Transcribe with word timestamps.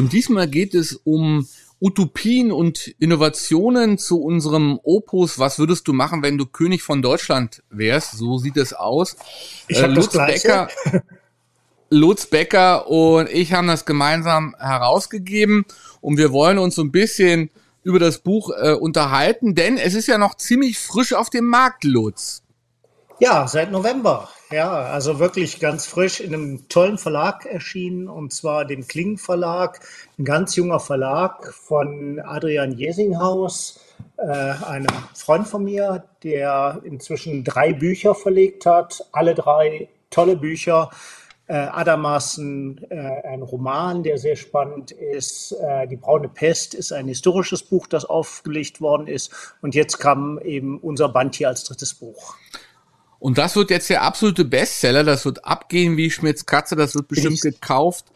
Und 0.00 0.14
diesmal 0.14 0.48
geht 0.48 0.74
es 0.74 0.98
um 1.04 1.46
Utopien 1.78 2.52
und 2.52 2.88
Innovationen 2.98 3.98
zu 3.98 4.22
unserem 4.22 4.80
Opus. 4.82 5.38
Was 5.38 5.58
würdest 5.58 5.86
du 5.88 5.92
machen, 5.92 6.22
wenn 6.22 6.38
du 6.38 6.46
König 6.46 6.82
von 6.82 7.02
Deutschland 7.02 7.62
wärst? 7.68 8.12
So 8.12 8.38
sieht 8.38 8.56
es 8.56 8.72
aus. 8.72 9.16
Ich 9.68 9.76
äh, 9.76 9.86
Lutz 9.86 10.14
Becker, 10.14 10.68
Lutz 11.90 12.24
Becker 12.24 12.88
und 12.88 13.28
ich 13.28 13.52
haben 13.52 13.66
das 13.66 13.84
gemeinsam 13.84 14.56
herausgegeben 14.58 15.66
und 16.00 16.16
wir 16.16 16.32
wollen 16.32 16.56
uns 16.56 16.76
so 16.76 16.82
ein 16.82 16.92
bisschen 16.92 17.50
über 17.82 17.98
das 17.98 18.20
Buch 18.20 18.52
äh, 18.58 18.72
unterhalten, 18.72 19.54
denn 19.54 19.76
es 19.76 19.92
ist 19.92 20.06
ja 20.06 20.16
noch 20.16 20.34
ziemlich 20.34 20.78
frisch 20.78 21.12
auf 21.12 21.28
dem 21.28 21.44
Markt, 21.44 21.84
Lutz. 21.84 22.42
Ja, 23.22 23.46
seit 23.46 23.70
November. 23.70 24.30
Ja, 24.50 24.70
also 24.70 25.18
wirklich 25.18 25.60
ganz 25.60 25.86
frisch 25.86 26.20
in 26.20 26.32
einem 26.32 26.68
tollen 26.70 26.96
Verlag 26.96 27.44
erschienen, 27.44 28.08
und 28.08 28.32
zwar 28.32 28.64
dem 28.64 28.88
Kling 28.88 29.18
Verlag, 29.18 29.80
ein 30.18 30.24
ganz 30.24 30.56
junger 30.56 30.80
Verlag 30.80 31.52
von 31.52 32.18
Adrian 32.24 32.72
Jesinghaus, 32.72 33.78
äh, 34.16 34.24
einem 34.24 34.86
Freund 35.14 35.46
von 35.46 35.64
mir, 35.64 36.02
der 36.22 36.80
inzwischen 36.82 37.44
drei 37.44 37.74
Bücher 37.74 38.14
verlegt 38.14 38.64
hat, 38.64 39.04
alle 39.12 39.34
drei 39.34 39.90
tolle 40.08 40.36
Bücher. 40.36 40.88
Äh, 41.46 41.56
Adamassen, 41.56 42.80
äh, 42.90 42.96
ein 43.28 43.42
Roman, 43.42 44.02
der 44.02 44.16
sehr 44.16 44.36
spannend 44.36 44.92
ist. 44.92 45.52
Äh, 45.52 45.88
Die 45.88 45.96
braune 45.96 46.28
Pest 46.28 46.74
ist 46.74 46.92
ein 46.92 47.08
historisches 47.08 47.64
Buch, 47.64 47.86
das 47.86 48.04
aufgelegt 48.04 48.80
worden 48.80 49.08
ist. 49.08 49.30
Und 49.60 49.74
jetzt 49.74 49.98
kam 49.98 50.38
eben 50.38 50.78
unser 50.78 51.08
Band 51.08 51.34
hier 51.34 51.48
als 51.48 51.64
drittes 51.64 51.92
Buch. 51.92 52.36
Und 53.20 53.38
das 53.38 53.54
wird 53.54 53.70
jetzt 53.70 53.90
der 53.90 54.02
absolute 54.02 54.44
Bestseller. 54.44 55.04
Das 55.04 55.24
wird 55.24 55.44
abgehen 55.44 55.96
wie 55.96 56.10
Schmitz 56.10 56.46
Katze. 56.46 56.74
Das 56.74 56.94
wird 56.94 57.06
bestimmt 57.06 57.36
ich. 57.36 57.42
gekauft 57.42 58.06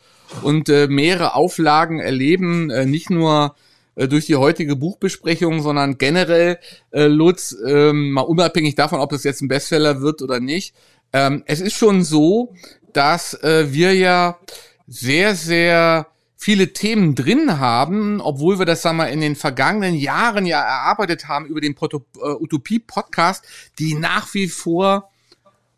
und 0.43 0.69
äh, 0.69 0.89
mehrere 0.89 1.35
Auflagen 1.35 2.01
erleben. 2.01 2.71
Äh, 2.71 2.87
nicht 2.87 3.11
nur 3.11 3.55
äh, 3.97 4.09
durch 4.09 4.27
die 4.27 4.37
heutige 4.37 4.77
Buchbesprechung, 4.77 5.63
sondern 5.63 5.99
generell, 5.99 6.59
äh, 6.91 7.07
Lutz, 7.07 7.55
ähm, 7.67 8.11
mal 8.11 8.23
unabhängig 8.23 8.75
davon, 8.75 9.01
ob 9.01 9.11
das 9.11 9.25
jetzt 9.25 9.43
ein 9.43 9.49
Bestseller 9.49 10.01
wird 10.01 10.23
oder 10.23 10.41
nicht. 10.41 10.75
Ähm, 11.13 11.45
es 11.47 11.61
ist 11.61 11.75
schon 11.75 12.03
so, 12.03 12.55
dass 12.93 13.35
äh, 13.43 13.73
wir 13.73 13.95
ja 13.95 14.39
sehr, 14.87 15.35
sehr 15.35 16.07
viele 16.45 16.75
Themen 16.75 17.15
drin 17.15 17.59
haben, 17.59 18.21
obwohl 18.21 18.59
wir 18.59 18.67
das 18.67 18.83
sagen 18.83 18.99
wir 18.99 19.09
in 19.09 19.23
den 19.23 19.35
vergangenen 19.35 19.95
Jahren 19.95 20.45
ja 20.45 20.61
erarbeitet 20.61 21.27
haben 21.27 21.47
über 21.47 21.63
den 21.63 21.75
äh, 21.75 22.27
Utopie 22.39 22.81
Podcast, 22.81 23.47
die 23.79 23.95
nach 23.95 24.35
wie 24.35 24.49
vor 24.49 25.11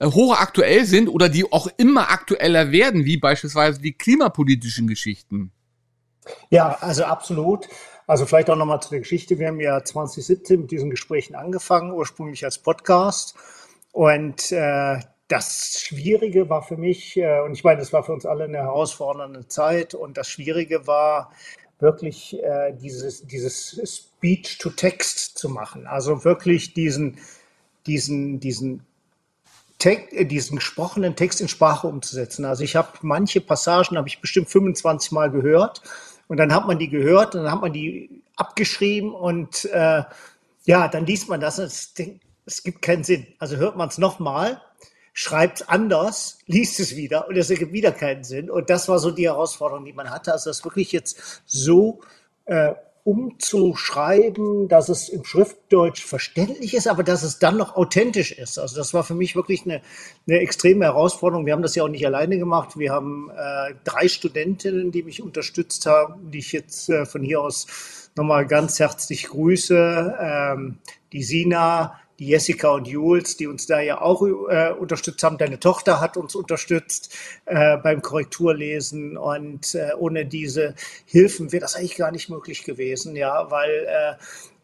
äh, 0.01 0.07
hochaktuell 0.07 0.85
sind 0.85 1.09
oder 1.09 1.29
die 1.29 1.53
auch 1.53 1.69
immer 1.77 2.11
aktueller 2.11 2.73
werden, 2.73 3.05
wie 3.05 3.17
beispielsweise 3.17 3.81
die 3.81 3.93
klimapolitischen 3.93 4.89
Geschichten. 4.89 5.53
Ja, 6.51 6.77
also 6.81 7.05
absolut. 7.05 7.69
Also 8.09 8.27
vielleicht 8.27 8.51
auch 8.51 8.57
nochmal 8.57 8.83
zu 8.83 8.91
der 8.91 8.99
Geschichte. 8.99 9.39
Wir 9.39 9.47
haben 9.47 9.61
ja 9.61 9.85
2017 9.85 10.63
mit 10.63 10.73
diesen 10.73 10.91
Gesprächen 10.91 11.37
angefangen, 11.37 11.93
ursprünglich 11.93 12.45
als 12.45 12.59
Podcast. 12.59 13.37
Und 13.93 14.51
äh, 14.51 14.99
das 15.29 15.81
Schwierige 15.81 16.49
war 16.49 16.63
für 16.63 16.77
mich, 16.77 17.17
äh, 17.17 17.41
und 17.41 17.53
ich 17.53 17.65
meine, 17.65 17.81
das 17.81 17.93
war 17.93 18.05
für 18.05 18.13
uns 18.13 18.27
alle 18.27 18.45
eine 18.45 18.59
herausfordernde 18.59 19.49
Zeit, 19.49 19.95
und 19.95 20.17
das 20.17 20.29
Schwierige 20.29 20.87
war 20.87 21.33
wirklich 21.79 22.43
äh, 22.43 22.73
dieses, 22.73 23.27
dieses 23.27 23.81
Speech 23.85 24.59
to 24.59 24.71
Text 24.71 25.37
zu 25.37 25.49
machen. 25.49 25.87
Also 25.87 26.25
wirklich 26.25 26.75
diesen, 26.75 27.19
diesen, 27.87 28.41
diesen 28.41 28.87
Text, 29.79 30.13
äh, 30.15 30.25
diesen 30.25 30.57
gesprochenen 30.57 31.17
Text 31.17 31.41
in 31.41 31.49
Sprache 31.49 31.87
umzusetzen. 31.87 32.45
Also 32.45 32.65
ich 32.65 32.77
habe 32.77 32.89
manche 33.03 33.41
Passagen 33.41 33.99
habe 33.99 34.09
ich 34.09 34.21
bestimmt 34.21 34.49
25 34.49 35.13
Mal 35.13 35.31
gehört 35.31 35.83
und 36.29 36.39
dann 36.39 36.55
hat 36.55 36.67
man 36.67 36.79
die 36.79 36.89
gehört 36.89 37.35
und 37.35 37.43
dann 37.43 37.53
hat 37.53 37.61
man 37.61 37.73
die 37.73 38.23
abgeschrieben 38.37 39.13
und 39.15 39.67
äh, 39.67 40.03
ja, 40.65 40.89
dann 40.89 41.07
liest 41.07 41.29
man 41.29 41.41
das 41.41 41.59
und 41.59 41.67
es, 41.67 41.95
es 42.47 42.63
gibt 42.63 42.81
keinen 42.83 43.05
Sinn. 43.05 43.27
Also 43.39 43.57
hört 43.57 43.77
man 43.77 43.89
es 43.89 43.99
nochmal 43.99 44.63
schreibt 45.19 45.71
anders, 45.71 46.41
liest 46.45 46.79
es 46.79 46.95
wieder 46.95 47.27
und 47.27 47.39
es 47.39 47.49
ergibt 47.49 47.73
wieder 47.73 47.91
keinen 47.91 48.23
Sinn. 48.23 48.51
Und 48.51 48.69
das 48.69 48.87
war 48.87 48.99
so 48.99 49.11
die 49.11 49.25
Herausforderung, 49.25 49.87
die 49.87 49.95
man 49.95 50.11
hatte. 50.11 50.31
Also 50.31 50.51
das 50.51 50.63
wirklich 50.63 50.93
jetzt 50.93 51.43
so 51.47 52.01
äh, 52.45 52.75
umzuschreiben, 53.03 54.69
dass 54.69 54.91
es 54.91 55.09
im 55.09 55.25
Schriftdeutsch 55.25 56.05
verständlich 56.05 56.75
ist, 56.75 56.87
aber 56.87 57.03
dass 57.03 57.23
es 57.23 57.39
dann 57.39 57.57
noch 57.57 57.77
authentisch 57.77 58.31
ist. 58.31 58.59
Also 58.59 58.77
das 58.77 58.93
war 58.93 59.05
für 59.05 59.15
mich 59.15 59.35
wirklich 59.35 59.65
eine, 59.65 59.81
eine 60.29 60.41
extreme 60.41 60.85
Herausforderung. 60.85 61.47
Wir 61.47 61.55
haben 61.55 61.63
das 61.63 61.75
ja 61.77 61.85
auch 61.85 61.89
nicht 61.89 62.05
alleine 62.05 62.37
gemacht. 62.37 62.79
Wir 62.79 62.93
haben 62.93 63.31
äh, 63.31 63.75
drei 63.85 64.09
Studentinnen, 64.09 64.93
die 64.93 65.03
mich 65.03 65.23
unterstützt 65.23 65.87
haben, 65.87 66.31
die 66.31 66.41
ich 66.41 66.53
jetzt 66.53 66.91
äh, 66.91 67.07
von 67.07 67.23
hier 67.23 67.41
aus 67.41 68.11
nochmal 68.17 68.47
ganz 68.47 68.79
herzlich 68.81 69.29
grüße. 69.29 70.15
Ähm, 70.21 70.79
die 71.15 71.23
Sina, 71.23 71.99
die 72.19 72.29
Jessica 72.29 72.71
und 72.71 72.87
Jules, 72.89 73.37
die 73.37 73.47
uns 73.47 73.67
da 73.67 73.81
ja 73.81 74.01
auch 74.01 74.23
äh, 74.23 74.73
unterstützt 74.73 75.23
haben. 75.23 75.39
Deine 75.39 75.61
Tochter 75.61 76.01
hat 76.01 76.17
uns 76.17 76.35
unterstützt 76.35 77.15
äh, 77.45 77.77
beim 77.77 78.03
Korrekturlesen 78.03 79.17
und 79.17 79.75
äh, 79.75 79.91
ohne 79.99 80.27
diese 80.27 80.75
Hilfen 81.05 81.53
wäre 81.53 81.61
das 81.61 81.77
eigentlich 81.77 81.97
gar 81.97 82.11
nicht 82.11 82.29
möglich 82.29 82.65
gewesen, 82.65 83.17
ja, 83.17 83.51
weil 83.51 83.87
äh, 83.87 84.15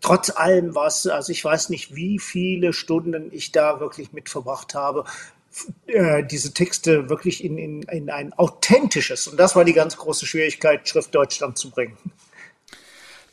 trotz 0.01 0.31
allem 0.31 0.75
was, 0.75 1.07
also 1.07 1.33
ich 1.33 1.45
weiß 1.45 1.69
nicht, 1.69 1.95
wie 1.95 2.19
viele 2.19 2.73
Stunden 2.73 3.31
ich 3.33 3.53
da 3.53 3.81
wirklich 3.81 4.13
mit 4.13 4.29
verbracht 4.29 4.75
habe, 4.75 5.05
äh, 5.87 6.25
diese 6.25 6.55
Texte 6.55 7.09
wirklich 7.09 7.45
in, 7.45 7.59
in, 7.59 7.83
in 7.83 8.11
ein 8.11 8.33
authentisches, 8.33 9.29
und 9.29 9.39
das 9.39 9.55
war 9.55 9.65
die 9.65 9.73
ganz 9.73 9.97
große 9.97 10.27
Schwierigkeit, 10.27 10.89
Schrift 10.89 11.15
Deutschland 11.15 11.59
zu 11.59 11.71
bringen. 11.71 11.97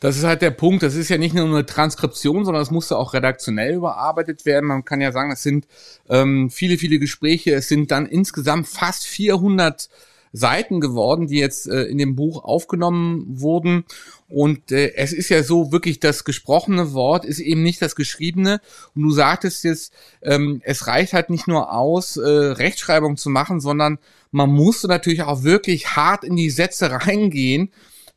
Das 0.00 0.16
ist 0.16 0.24
halt 0.24 0.40
der 0.40 0.50
Punkt. 0.50 0.82
Das 0.82 0.94
ist 0.94 1.10
ja 1.10 1.18
nicht 1.18 1.34
nur 1.34 1.44
eine 1.44 1.66
Transkription, 1.66 2.46
sondern 2.46 2.62
es 2.62 2.70
musste 2.70 2.96
auch 2.96 3.12
redaktionell 3.12 3.74
überarbeitet 3.74 4.46
werden. 4.46 4.66
Man 4.66 4.84
kann 4.84 5.02
ja 5.02 5.12
sagen, 5.12 5.30
es 5.30 5.42
sind 5.42 5.66
ähm, 6.08 6.48
viele, 6.50 6.78
viele 6.78 6.98
Gespräche. 6.98 7.52
Es 7.52 7.68
sind 7.68 7.90
dann 7.90 8.06
insgesamt 8.06 8.66
fast 8.66 9.04
400 9.04 9.90
Seiten 10.32 10.80
geworden, 10.80 11.26
die 11.26 11.38
jetzt 11.38 11.68
äh, 11.68 11.82
in 11.82 11.98
dem 11.98 12.16
Buch 12.16 12.44
aufgenommen 12.44 13.26
wurden. 13.28 13.84
Und 14.28 14.72
äh, 14.72 14.94
es 14.94 15.12
ist 15.12 15.28
ja 15.28 15.42
so, 15.42 15.70
wirklich 15.70 16.00
das 16.00 16.24
gesprochene 16.24 16.94
Wort 16.94 17.26
ist 17.26 17.40
eben 17.40 17.62
nicht 17.62 17.82
das 17.82 17.94
geschriebene. 17.94 18.60
Und 18.94 19.02
du 19.02 19.10
sagtest 19.10 19.64
jetzt, 19.64 19.92
ähm, 20.22 20.62
es 20.64 20.86
reicht 20.86 21.12
halt 21.12 21.28
nicht 21.28 21.46
nur 21.46 21.74
aus, 21.74 22.16
äh, 22.16 22.26
Rechtschreibung 22.26 23.18
zu 23.18 23.28
machen, 23.28 23.60
sondern 23.60 23.98
man 24.30 24.50
musste 24.50 24.86
natürlich 24.86 25.22
auch 25.22 25.42
wirklich 25.42 25.96
hart 25.96 26.24
in 26.24 26.36
die 26.36 26.50
Sätze 26.50 26.90
reingehen 26.90 27.70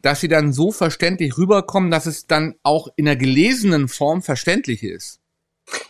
dass 0.04 0.20
sie 0.20 0.28
dann 0.28 0.54
so 0.54 0.72
verständlich 0.72 1.38
rüberkommen, 1.38 1.90
dass 1.90 2.06
es 2.06 2.28
dann 2.28 2.56
auch 2.62 2.90
in 2.98 3.06
der 3.06 3.16
gelesenen 3.16 3.88
Form 3.88 4.22
verständlich 4.22 4.84
ist. 4.84 5.20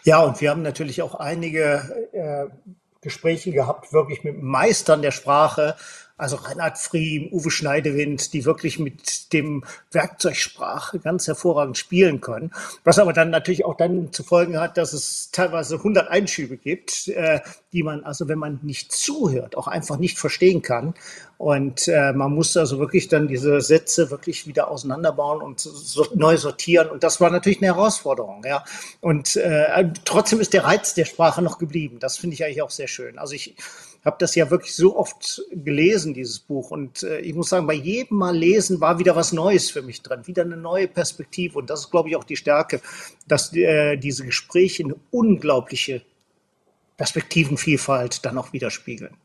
Ja, 0.04 0.21
und 0.21 0.39
wir 0.39 0.51
haben 0.51 0.62
natürlich 0.62 1.01
auch 1.01 1.15
einige 1.15 2.07
äh, 2.13 2.45
Gespräche 3.01 3.51
gehabt, 3.51 3.92
wirklich 3.92 4.24
mit 4.24 4.42
Meistern 4.42 5.01
der 5.01 5.12
Sprache, 5.12 5.75
also 6.15 6.36
Reinhard 6.36 6.77
Friem, 6.77 7.30
Uwe 7.31 7.50
Schneidewind, 7.50 8.33
die 8.33 8.45
wirklich 8.45 8.77
mit 8.77 9.33
dem 9.33 9.63
Werkzeugsprache 9.92 11.00
ganz 11.00 11.27
hervorragend 11.27 11.77
spielen 11.77 12.21
können. 12.21 12.51
Was 12.83 13.00
aber 13.00 13.13
dann 13.13 13.31
natürlich 13.31 13.65
auch 13.65 13.75
dann 13.75 14.13
zu 14.13 14.24
folgen 14.24 14.60
hat, 14.60 14.77
dass 14.77 14.94
es 14.94 15.31
teilweise 15.31 15.75
100 15.75 16.10
Einschübe 16.10 16.57
gibt, 16.57 17.07
äh, 17.07 17.39
die 17.71 17.81
man 17.81 18.04
also, 18.04 18.27
wenn 18.27 18.38
man 18.38 18.60
nicht 18.62 18.92
zuhört, 18.92 19.57
auch 19.57 19.68
einfach 19.68 19.98
nicht 19.98 20.19
verstehen 20.19 20.62
kann. 20.62 20.94
Und 21.38 21.88
äh, 21.88 22.13
man 22.13 22.31
muss 22.31 22.56
also 22.56 22.80
wirklich 22.80 23.07
dann 23.07 23.27
diese 23.27 23.59
Sätze 23.59 24.12
wirklich 24.12 24.45
wieder 24.48 24.69
auseinanderbauen 24.69 25.42
und 25.42 25.59
so, 25.59 26.07
neu 26.13 26.38
sortieren. 26.38 26.89
Und 26.89 27.04
das 27.04 27.19
war 27.19 27.31
natürlich 27.31 27.57
eine 27.57 27.74
Herausforderung, 27.74 28.44
ja. 28.45 28.63
Und 29.01 29.36
äh, 29.36 29.92
trotzdem 30.06 30.39
ist 30.39 30.54
der 30.54 30.63
Reiz 30.63 30.94
der 30.94 31.06
Sprache 31.06 31.42
noch 31.42 31.57
geblieben. 31.57 31.98
Das 32.00 32.18
finde 32.18 32.36
ich 32.36 32.45
eigentlich 32.45 32.62
auch 32.62 32.69
sehr 32.69 32.88
schön. 32.88 33.18
Also 33.18 33.33
ich 33.33 33.56
habe 34.03 34.17
das 34.19 34.35
ja 34.35 34.50
wirklich 34.50 34.75
so 34.75 34.97
oft 34.97 35.41
gelesen 35.51 36.13
dieses 36.13 36.39
Buch. 36.39 36.71
Und 36.71 37.03
äh, 37.03 37.19
ich 37.19 37.33
muss 37.33 37.50
sagen, 37.50 37.67
bei 37.67 37.73
jedem 37.73 38.17
Mal 38.17 38.35
lesen 38.35 38.81
war 38.81 39.00
wieder 39.00 39.15
was 39.15 39.31
Neues 39.31 39.69
für 39.71 39.81
mich 39.81 40.01
drin, 40.01 40.27
wieder 40.27 40.44
eine 40.44 40.57
neue 40.57 40.88
Perspektive. 40.88 41.59
Und 41.59 41.69
das 41.69 41.81
ist, 41.81 41.91
glaube 41.91 42.09
ich, 42.09 42.15
auch 42.15 42.23
die 42.23 42.35
Stärke, 42.35 42.81
dass 43.27 43.53
äh, 43.53 43.97
diese 43.97 44.25
Gespräche 44.25 44.83
eine 44.83 44.95
unglaubliche 45.11 46.01
Perspektivenvielfalt 46.97 48.25
dann 48.25 48.38
auch 48.38 48.53
widerspiegeln. 48.53 49.15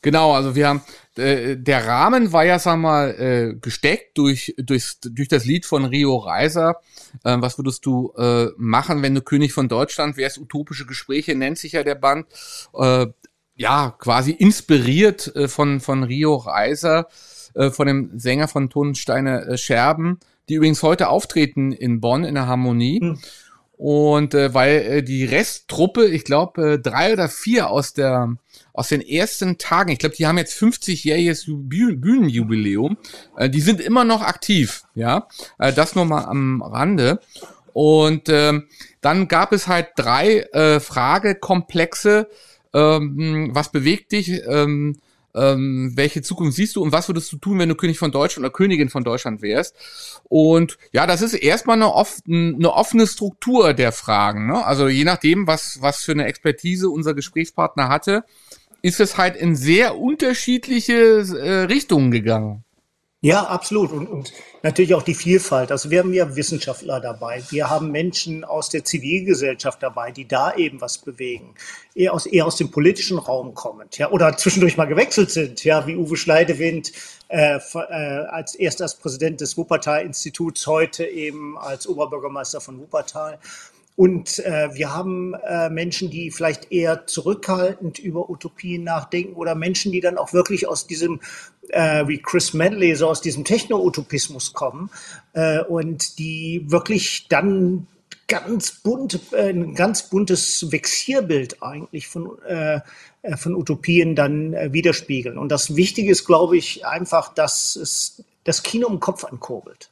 Genau, 0.00 0.32
also 0.32 0.54
wir 0.54 0.68
haben 0.68 0.82
äh, 1.16 1.56
der 1.56 1.84
Rahmen 1.84 2.32
war 2.32 2.44
ja, 2.44 2.60
sag 2.60 2.76
mal, 2.76 3.10
äh, 3.18 3.54
gesteckt 3.60 4.16
durch 4.16 4.54
durch 4.56 4.98
durch 5.02 5.26
das 5.26 5.44
Lied 5.44 5.66
von 5.66 5.84
Rio 5.84 6.16
Reiser. 6.16 6.76
Äh, 7.24 7.38
was 7.40 7.58
würdest 7.58 7.84
du 7.84 8.12
äh, 8.16 8.46
machen, 8.56 9.02
wenn 9.02 9.16
du 9.16 9.22
König 9.22 9.52
von 9.52 9.68
Deutschland 9.68 10.16
wärst? 10.16 10.38
Utopische 10.38 10.86
Gespräche 10.86 11.34
nennt 11.34 11.58
sich 11.58 11.72
ja 11.72 11.82
der 11.82 11.96
Band. 11.96 12.26
Äh, 12.74 13.06
ja, 13.58 13.94
quasi 13.98 14.30
inspiriert 14.30 15.34
äh, 15.36 15.48
von 15.48 15.80
von 15.80 16.04
Rio 16.04 16.36
Reiser, 16.36 17.08
äh, 17.54 17.70
von 17.70 17.86
dem 17.86 18.18
Sänger 18.18 18.48
von 18.48 18.70
Tonsteine 18.70 19.46
äh, 19.46 19.58
Scherben, 19.58 20.20
die 20.48 20.54
übrigens 20.54 20.82
heute 20.82 21.08
auftreten 21.08 21.72
in 21.72 22.00
Bonn 22.00 22.24
in 22.24 22.36
der 22.36 22.46
Harmonie. 22.46 23.00
Hm. 23.00 23.18
Und 23.76 24.34
äh, 24.34 24.54
weil 24.54 24.76
äh, 24.76 25.02
die 25.02 25.24
Resttruppe, 25.24 26.06
ich 26.06 26.24
glaube, 26.24 26.72
äh, 26.74 26.78
drei 26.78 27.12
oder 27.12 27.28
vier 27.28 27.68
aus 27.68 27.92
der 27.92 28.36
aus 28.72 28.88
den 28.88 29.00
ersten 29.00 29.58
Tagen, 29.58 29.90
ich 29.90 29.98
glaube, 29.98 30.14
die 30.14 30.26
haben 30.26 30.38
jetzt 30.38 30.56
50-jähriges 30.60 31.46
Bühnenjubiläum, 31.48 32.96
äh, 33.36 33.50
die 33.50 33.60
sind 33.60 33.80
immer 33.80 34.04
noch 34.04 34.22
aktiv, 34.22 34.84
ja. 34.94 35.26
Äh, 35.58 35.72
das 35.72 35.96
nur 35.96 36.04
mal 36.04 36.24
am 36.24 36.62
Rande. 36.62 37.20
Und 37.72 38.28
äh, 38.28 38.60
dann 39.00 39.28
gab 39.28 39.52
es 39.52 39.68
halt 39.68 39.88
drei 39.96 40.40
äh, 40.52 40.80
Fragekomplexe. 40.80 42.28
Ähm, 42.74 43.50
was 43.52 43.72
bewegt 43.72 44.12
dich? 44.12 44.42
Ähm, 44.46 44.96
ähm, 45.34 45.92
welche 45.94 46.22
Zukunft 46.22 46.56
siehst 46.56 46.76
du 46.76 46.82
und 46.82 46.92
was 46.92 47.08
würdest 47.08 47.32
du 47.32 47.36
tun, 47.36 47.58
wenn 47.58 47.68
du 47.68 47.74
König 47.74 47.98
von 47.98 48.10
Deutschland 48.10 48.44
oder 48.44 48.52
Königin 48.52 48.88
von 48.88 49.04
Deutschland 49.04 49.42
wärst? 49.42 49.74
Und 50.24 50.78
ja, 50.92 51.06
das 51.06 51.22
ist 51.22 51.34
erstmal 51.34 51.76
eine, 51.76 51.92
off 51.92 52.18
eine 52.26 52.72
offene 52.72 53.06
Struktur 53.06 53.74
der 53.74 53.92
Fragen. 53.92 54.46
Ne? 54.46 54.64
Also 54.64 54.88
je 54.88 55.04
nachdem, 55.04 55.46
was, 55.46 55.80
was 55.80 56.02
für 56.02 56.12
eine 56.12 56.24
Expertise 56.24 56.90
unser 56.90 57.14
Gesprächspartner 57.14 57.88
hatte, 57.88 58.24
ist 58.82 59.00
es 59.00 59.18
halt 59.18 59.36
in 59.36 59.56
sehr 59.56 59.98
unterschiedliche 59.98 60.94
äh, 60.94 61.64
Richtungen 61.64 62.10
gegangen. 62.10 62.64
Ja, 63.20 63.42
absolut. 63.42 63.90
Und, 63.90 64.06
und 64.06 64.32
natürlich 64.62 64.94
auch 64.94 65.02
die 65.02 65.14
Vielfalt. 65.14 65.72
Also 65.72 65.90
wir 65.90 65.98
haben 65.98 66.14
ja 66.14 66.36
Wissenschaftler 66.36 67.00
dabei. 67.00 67.42
Wir 67.50 67.68
haben 67.68 67.90
Menschen 67.90 68.44
aus 68.44 68.68
der 68.68 68.84
Zivilgesellschaft 68.84 69.82
dabei, 69.82 70.12
die 70.12 70.28
da 70.28 70.54
eben 70.54 70.80
was 70.80 70.98
bewegen. 70.98 71.56
Eher 71.96 72.14
aus, 72.14 72.26
eher 72.26 72.46
aus 72.46 72.54
dem 72.54 72.70
politischen 72.70 73.18
Raum 73.18 73.54
kommend. 73.54 73.98
Ja, 73.98 74.12
oder 74.12 74.36
zwischendurch 74.36 74.76
mal 74.76 74.84
gewechselt 74.84 75.32
sind. 75.32 75.64
Ja, 75.64 75.84
wie 75.88 75.96
Uwe 75.96 76.16
Schleidewind, 76.16 76.92
äh, 77.26 77.56
äh, 77.56 77.92
als 78.28 78.54
erst 78.54 78.80
als 78.82 78.94
Präsident 78.94 79.40
des 79.40 79.56
Wuppertal-Instituts, 79.56 80.68
heute 80.68 81.04
eben 81.04 81.58
als 81.58 81.88
Oberbürgermeister 81.88 82.60
von 82.60 82.78
Wuppertal. 82.78 83.40
Und 83.98 84.38
äh, 84.46 84.72
wir 84.74 84.94
haben 84.94 85.34
äh, 85.34 85.68
Menschen, 85.70 86.08
die 86.08 86.30
vielleicht 86.30 86.70
eher 86.70 87.08
zurückhaltend 87.08 87.98
über 87.98 88.30
Utopien 88.30 88.84
nachdenken 88.84 89.34
oder 89.34 89.56
Menschen, 89.56 89.90
die 89.90 90.00
dann 90.00 90.18
auch 90.18 90.32
wirklich 90.32 90.68
aus 90.68 90.86
diesem, 90.86 91.18
äh, 91.70 92.06
wie 92.06 92.22
Chris 92.22 92.54
Medley, 92.54 92.94
so 92.94 93.08
aus 93.08 93.22
diesem 93.22 93.44
Techno-Utopismus 93.44 94.52
kommen 94.52 94.90
äh, 95.32 95.64
und 95.64 96.20
die 96.20 96.62
wirklich 96.68 97.26
dann 97.28 97.88
ganz 98.28 98.70
bunt, 98.70 99.18
äh, 99.32 99.48
ein 99.48 99.74
ganz 99.74 100.04
buntes 100.04 100.70
Vexierbild 100.70 101.60
eigentlich 101.60 102.06
von, 102.06 102.40
äh, 102.46 102.80
äh 103.22 103.36
von 103.36 103.56
Utopien 103.56 104.14
dann 104.14 104.54
äh, 104.54 104.72
widerspiegeln. 104.72 105.36
Und 105.36 105.48
das 105.48 105.74
Wichtige 105.74 106.12
ist, 106.12 106.24
glaube 106.24 106.56
ich, 106.56 106.86
einfach, 106.86 107.34
dass 107.34 107.74
es 107.74 108.22
das 108.44 108.62
Kino 108.62 108.86
im 108.86 109.00
Kopf 109.00 109.24
ankurbelt. 109.24 109.90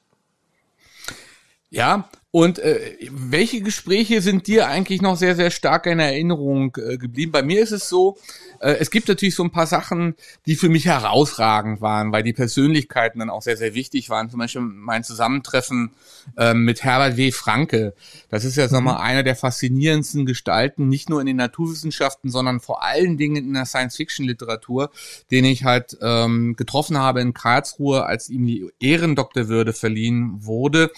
Ja, 1.71 2.09
und 2.37 2.59
äh, 2.59 2.99
welche 3.11 3.63
Gespräche 3.63 4.21
sind 4.21 4.47
dir 4.47 4.69
eigentlich 4.69 5.01
noch 5.01 5.17
sehr, 5.17 5.37
sehr 5.37 5.51
stark 5.51 5.87
in 5.87 5.99
Erinnerung 5.99 6.77
äh, 6.77 6.99
geblieben? 6.99 7.33
Bei 7.33 7.43
mir 7.43 7.63
ist 7.63 7.73
es 7.73 7.89
so, 7.89 8.19
äh, 8.61 8.73
es 8.73 8.91
gibt 8.91 9.09
natürlich 9.09 9.35
so 9.35 9.43
ein 9.43 9.51
paar 9.51 9.67
Sachen, 9.67 10.17
die 10.45 10.55
für 10.55 10.69
mich 10.69 10.85
herausragend 10.85 11.81
waren, 11.81 12.13
weil 12.13 12.23
die 12.23 12.35
Persönlichkeiten 12.35 13.21
dann 13.21 13.31
auch 13.31 13.41
sehr, 13.41 13.57
sehr 13.57 13.73
wichtig 13.73 14.11
waren. 14.11 14.29
Zum 14.29 14.39
Beispiel 14.39 14.61
mein 14.61 15.03
Zusammentreffen 15.03 15.93
äh, 16.37 16.53
mit 16.53 16.85
Herbert 16.85 17.17
W. 17.17 17.33
Franke. 17.33 17.95
Das 18.29 18.45
ist 18.45 18.57
ja, 18.57 18.69
sag 18.69 18.83
mal, 18.83 18.97
mhm. 18.97 19.01
einer 19.01 19.23
der 19.23 19.35
faszinierendsten 19.35 20.27
Gestalten, 20.27 20.91
nicht 20.91 21.09
nur 21.09 21.23
in 21.23 21.27
den 21.27 21.37
Naturwissenschaften, 21.37 22.31
sondern 22.31 22.61
vor 22.61 22.83
allen 22.83 23.17
Dingen 23.17 23.37
in 23.37 23.55
der 23.55 23.65
Science-Fiction-Literatur, 23.65 24.91
den 25.31 25.47
ich 25.47 25.65
halt 25.65 25.97
ähm, 26.03 26.55
getroffen 26.55 26.99
habe 26.99 27.23
in 27.23 27.33
Karlsruhe, 27.33 28.05
als 28.05 28.29
ihm 28.29 28.45
die 28.45 28.71
Ehrendoktorwürde 28.79 29.73
verliehen 29.73 30.45
wurde. 30.45 30.91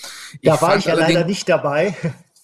Da 0.42 0.54
ich 0.54 0.62
war 0.62 0.76
ich 0.76 0.86
ja 0.86 0.94
leider 0.94 1.27
nicht 1.28 1.48
dabei. 1.48 1.94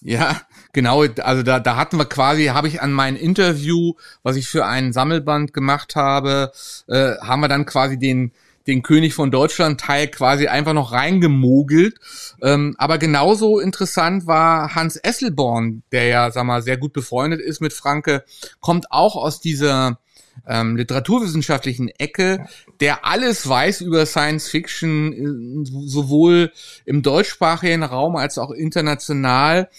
Ja, 0.01 0.41
genau. 0.71 1.03
Also 1.23 1.41
da, 1.41 1.59
da 1.59 1.77
hatten 1.77 1.97
wir 1.97 2.05
quasi, 2.05 2.45
habe 2.45 2.67
ich 2.67 2.79
an 2.79 2.91
mein 2.91 3.15
Interview, 3.15 3.93
was 4.21 4.35
ich 4.35 4.47
für 4.47 4.65
einen 4.65 4.93
Sammelband 4.93 5.51
gemacht 5.51 5.95
habe, 5.95 6.51
äh, 6.87 7.15
haben 7.21 7.39
wir 7.41 7.47
dann 7.47 7.65
quasi 7.65 7.97
den 7.97 8.31
den 8.67 8.81
König 8.81 9.13
von 9.13 9.31
Deutschland 9.31 9.79
Teil 9.79 10.07
quasi 10.07 10.47
einfach 10.47 10.73
noch 10.73 10.91
reingemogelt. 10.91 11.97
Ähm, 12.41 12.75
aber 12.77 12.97
genauso 12.97 13.59
interessant 13.59 14.25
war 14.25 14.73
Hans 14.73 14.95
Esselborn, 14.95 15.83
der 15.91 16.07
ja, 16.07 16.31
sag 16.31 16.45
mal, 16.45 16.61
sehr 16.61 16.77
gut 16.77 16.93
befreundet 16.93 17.41
ist 17.41 17.61
mit 17.61 17.73
Franke, 17.73 18.23
kommt 18.59 18.91
auch 18.91 19.15
aus 19.15 19.39
dieser 19.39 19.99
ähm, 20.47 20.75
literaturwissenschaftlichen 20.75 21.89
Ecke, 21.89 22.45
der 22.79 23.05
alles 23.05 23.47
weiß 23.47 23.81
über 23.81 24.05
Science 24.05 24.49
Fiction, 24.49 25.13
äh, 25.13 25.65
sowohl 25.87 26.51
im 26.85 27.01
deutschsprachigen 27.01 27.83
Raum 27.83 28.15
als 28.15 28.37
auch 28.37 28.51
international. 28.51 29.69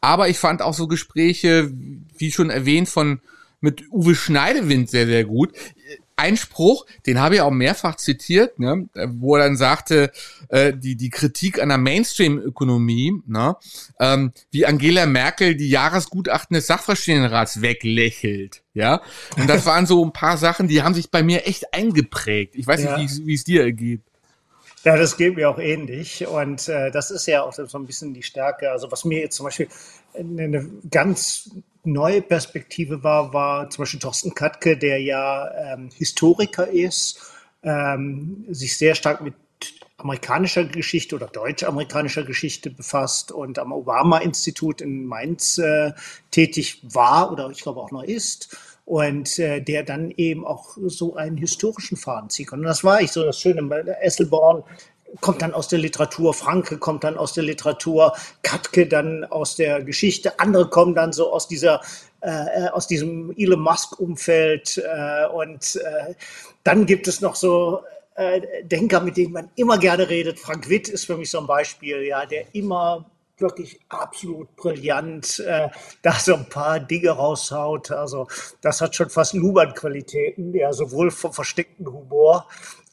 Aber 0.00 0.28
ich 0.28 0.38
fand 0.38 0.62
auch 0.62 0.74
so 0.74 0.86
Gespräche, 0.86 1.70
wie 2.18 2.32
schon 2.32 2.50
erwähnt, 2.50 2.88
von 2.88 3.20
mit 3.60 3.90
Uwe 3.90 4.14
Schneidewind 4.14 4.90
sehr, 4.90 5.06
sehr 5.06 5.24
gut 5.24 5.52
ein 6.16 6.36
Spruch, 6.36 6.86
den 7.06 7.20
habe 7.20 7.36
ich 7.36 7.40
auch 7.42 7.50
mehrfach 7.50 7.96
zitiert, 7.96 8.58
ne, 8.58 8.88
wo 8.94 9.36
er 9.36 9.44
dann 9.44 9.56
sagte, 9.56 10.10
äh, 10.48 10.72
die, 10.74 10.96
die 10.96 11.10
Kritik 11.10 11.60
an 11.62 11.68
der 11.68 11.78
Mainstream-Ökonomie, 11.78 13.22
ne, 13.26 13.56
ähm, 14.00 14.32
wie 14.50 14.66
Angela 14.66 15.06
Merkel 15.06 15.56
die 15.56 15.68
Jahresgutachten 15.68 16.54
des 16.54 16.66
Sachverständigenrats 16.66 17.60
weglächelt. 17.60 18.62
Ja, 18.72 19.00
und 19.38 19.48
das 19.48 19.64
waren 19.64 19.86
so 19.86 20.04
ein 20.04 20.12
paar 20.12 20.36
Sachen, 20.36 20.68
die 20.68 20.82
haben 20.82 20.94
sich 20.94 21.10
bei 21.10 21.22
mir 21.22 21.46
echt 21.46 21.72
eingeprägt. 21.72 22.54
Ich 22.56 22.66
weiß 22.66 22.82
ja. 22.82 22.98
nicht, 22.98 23.26
wie 23.26 23.34
es 23.34 23.44
dir 23.44 23.62
ergeht. 23.62 24.02
Ja, 24.84 24.96
das 24.96 25.16
geht 25.16 25.34
mir 25.34 25.50
auch 25.50 25.58
ähnlich. 25.58 26.26
Und 26.28 26.68
äh, 26.68 26.92
das 26.92 27.10
ist 27.10 27.26
ja 27.26 27.42
auch 27.42 27.52
so 27.52 27.76
ein 27.76 27.86
bisschen 27.86 28.14
die 28.14 28.22
Stärke. 28.22 28.70
Also 28.70 28.92
was 28.92 29.04
mir 29.04 29.18
jetzt 29.18 29.36
zum 29.36 29.44
Beispiel 29.44 29.68
eine 30.14 30.70
ganz 30.90 31.50
neue 31.86 32.22
Perspektive 32.22 33.02
war, 33.02 33.32
war 33.32 33.70
zum 33.70 33.82
Beispiel 33.82 34.00
Thorsten 34.00 34.34
Katke, 34.34 34.76
der 34.76 35.00
ja 35.00 35.50
ähm, 35.54 35.90
Historiker 35.96 36.68
ist, 36.68 37.20
ähm, 37.62 38.44
sich 38.48 38.76
sehr 38.76 38.94
stark 38.94 39.20
mit 39.20 39.34
amerikanischer 39.98 40.64
Geschichte 40.64 41.16
oder 41.16 41.26
deutsch-amerikanischer 41.26 42.24
Geschichte 42.24 42.70
befasst 42.70 43.32
und 43.32 43.58
am 43.58 43.72
Obama-Institut 43.72 44.80
in 44.80 45.06
Mainz 45.06 45.58
äh, 45.58 45.92
tätig 46.30 46.82
war 46.82 47.32
oder 47.32 47.48
ich 47.50 47.62
glaube 47.62 47.80
auch 47.80 47.90
noch 47.90 48.02
ist 48.02 48.56
und 48.84 49.38
äh, 49.38 49.60
der 49.60 49.82
dann 49.82 50.10
eben 50.10 50.46
auch 50.46 50.76
so 50.86 51.16
einen 51.16 51.36
historischen 51.36 51.96
Faden 51.96 52.30
ziehen 52.30 52.46
kann. 52.46 52.60
Und 52.60 52.66
das 52.66 52.84
war 52.84 53.00
ich 53.00 53.10
so 53.10 53.24
das 53.24 53.40
Schöne. 53.40 53.60
Esselborn 54.00 54.62
kommt 55.20 55.42
dann 55.42 55.54
aus 55.54 55.68
der 55.68 55.78
Literatur, 55.78 56.34
Franke 56.34 56.78
kommt 56.78 57.04
dann 57.04 57.16
aus 57.16 57.32
der 57.32 57.44
Literatur, 57.44 58.14
Katke 58.42 58.86
dann 58.86 59.24
aus 59.24 59.56
der 59.56 59.82
Geschichte, 59.82 60.38
andere 60.38 60.68
kommen 60.68 60.94
dann 60.94 61.12
so 61.12 61.32
aus 61.32 61.48
dieser 61.48 61.80
äh, 62.20 62.68
aus 62.72 62.86
diesem 62.86 63.32
Elon 63.36 63.60
Musk 63.60 63.98
Umfeld 64.00 64.78
äh, 64.78 65.26
und 65.26 65.76
äh, 65.76 66.14
dann 66.64 66.86
gibt 66.86 67.08
es 67.08 67.20
noch 67.20 67.36
so 67.36 67.82
äh, 68.16 68.40
Denker, 68.64 69.00
mit 69.00 69.16
denen 69.16 69.32
man 69.32 69.50
immer 69.56 69.78
gerne 69.78 70.08
redet. 70.08 70.38
Frank 70.38 70.68
Witt 70.68 70.88
ist 70.88 71.04
für 71.04 71.16
mich 71.16 71.30
so 71.30 71.38
ein 71.38 71.46
Beispiel, 71.46 72.02
ja, 72.02 72.26
der 72.26 72.54
immer 72.54 73.06
wirklich 73.38 73.78
absolut 73.90 74.54
brillant 74.56 75.40
äh, 75.40 75.68
da 76.02 76.12
so 76.12 76.34
ein 76.34 76.48
paar 76.48 76.80
Dinge 76.80 77.10
raushaut. 77.10 77.90
Also 77.90 78.28
das 78.62 78.80
hat 78.80 78.96
schon 78.96 79.10
fast 79.10 79.34
Luban-Qualitäten, 79.34 80.54
ja, 80.54 80.72
sowohl 80.72 81.10
vom 81.10 81.32
versteckten 81.32 81.86
Humor 81.86 82.46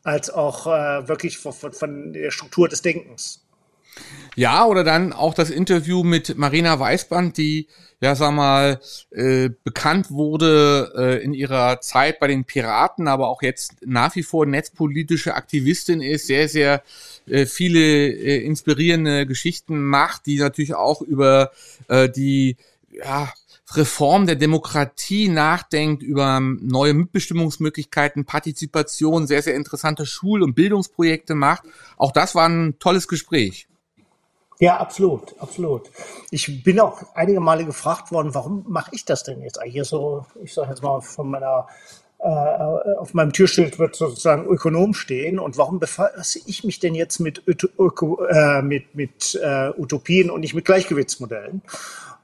als 0.03 0.29
auch 0.29 0.67
äh, 0.67 1.07
wirklich 1.07 1.37
von, 1.37 1.53
von, 1.53 2.13
der 2.13 2.31
Struktur 2.31 2.67
des 2.67 2.81
Denkens. 2.81 3.41
Ja, 4.35 4.65
oder 4.65 4.83
dann 4.83 5.13
auch 5.13 5.33
das 5.33 5.49
Interview 5.49 6.03
mit 6.03 6.37
Marina 6.37 6.79
Weißband, 6.79 7.37
die 7.37 7.67
ja, 8.03 8.15
sag 8.15 8.33
mal, 8.33 8.81
äh, 9.11 9.49
bekannt 9.63 10.11
wurde 10.11 10.91
äh, 10.97 11.23
in 11.23 11.33
ihrer 11.33 11.79
Zeit 11.79 12.19
bei 12.19 12.27
den 12.27 12.43
Piraten, 12.43 13.07
aber 13.07 13.29
auch 13.29 13.41
jetzt 13.41 13.77
nach 13.85 14.13
wie 14.17 14.23
vor 14.23 14.45
netzpolitische 14.45 15.35
Aktivistin 15.35 16.01
ist, 16.01 16.27
sehr, 16.27 16.49
sehr 16.49 16.83
äh, 17.27 17.45
viele 17.45 17.79
äh, 17.79 18.43
inspirierende 18.43 19.25
Geschichten 19.25 19.81
macht, 19.81 20.25
die 20.25 20.37
natürlich 20.37 20.75
auch 20.75 21.01
über 21.01 21.51
äh, 21.87 22.09
die 22.09 22.57
ja, 22.91 23.31
Reform 23.75 24.27
der 24.27 24.35
Demokratie 24.35 25.29
nachdenkt, 25.29 26.03
über 26.03 26.39
neue 26.39 26.93
Mitbestimmungsmöglichkeiten, 26.93 28.25
Partizipation, 28.25 29.27
sehr, 29.27 29.41
sehr 29.41 29.55
interessante 29.55 30.05
Schul- 30.05 30.43
und 30.43 30.53
Bildungsprojekte 30.55 31.35
macht. 31.35 31.63
Auch 31.97 32.11
das 32.11 32.35
war 32.35 32.47
ein 32.47 32.77
tolles 32.79 33.07
Gespräch. 33.07 33.67
Ja, 34.59 34.77
absolut, 34.77 35.35
absolut. 35.39 35.89
Ich 36.31 36.63
bin 36.63 36.79
auch 36.79 37.03
einige 37.15 37.39
Male 37.39 37.65
gefragt 37.65 38.11
worden, 38.11 38.33
warum 38.33 38.63
mache 38.67 38.91
ich 38.93 39.03
das 39.03 39.23
denn 39.23 39.41
jetzt 39.41 39.59
eigentlich 39.59 39.87
so, 39.87 40.25
ich 40.43 40.53
sage 40.53 40.69
jetzt 40.69 40.83
mal 40.83 41.01
von 41.01 41.29
meiner 41.29 41.67
äh, 42.19 42.95
auf 42.99 43.13
meinem 43.13 43.33
Türschild 43.33 43.79
wird 43.79 43.97
sozusagen 43.97 44.45
Ökonom 44.45 44.93
stehen. 44.93 45.39
Und 45.39 45.57
warum 45.57 45.79
befasse 45.79 46.39
ich 46.45 46.63
mich 46.63 46.79
denn 46.79 46.95
jetzt 46.95 47.19
mit, 47.19 47.43
Öko, 47.45 48.23
äh, 48.25 48.61
mit, 48.61 48.95
mit 48.95 49.37
äh, 49.43 49.71
Utopien 49.77 50.29
und 50.29 50.39
nicht 50.39 50.53
mit 50.53 50.63
Gleichgewichtsmodellen? 50.63 51.61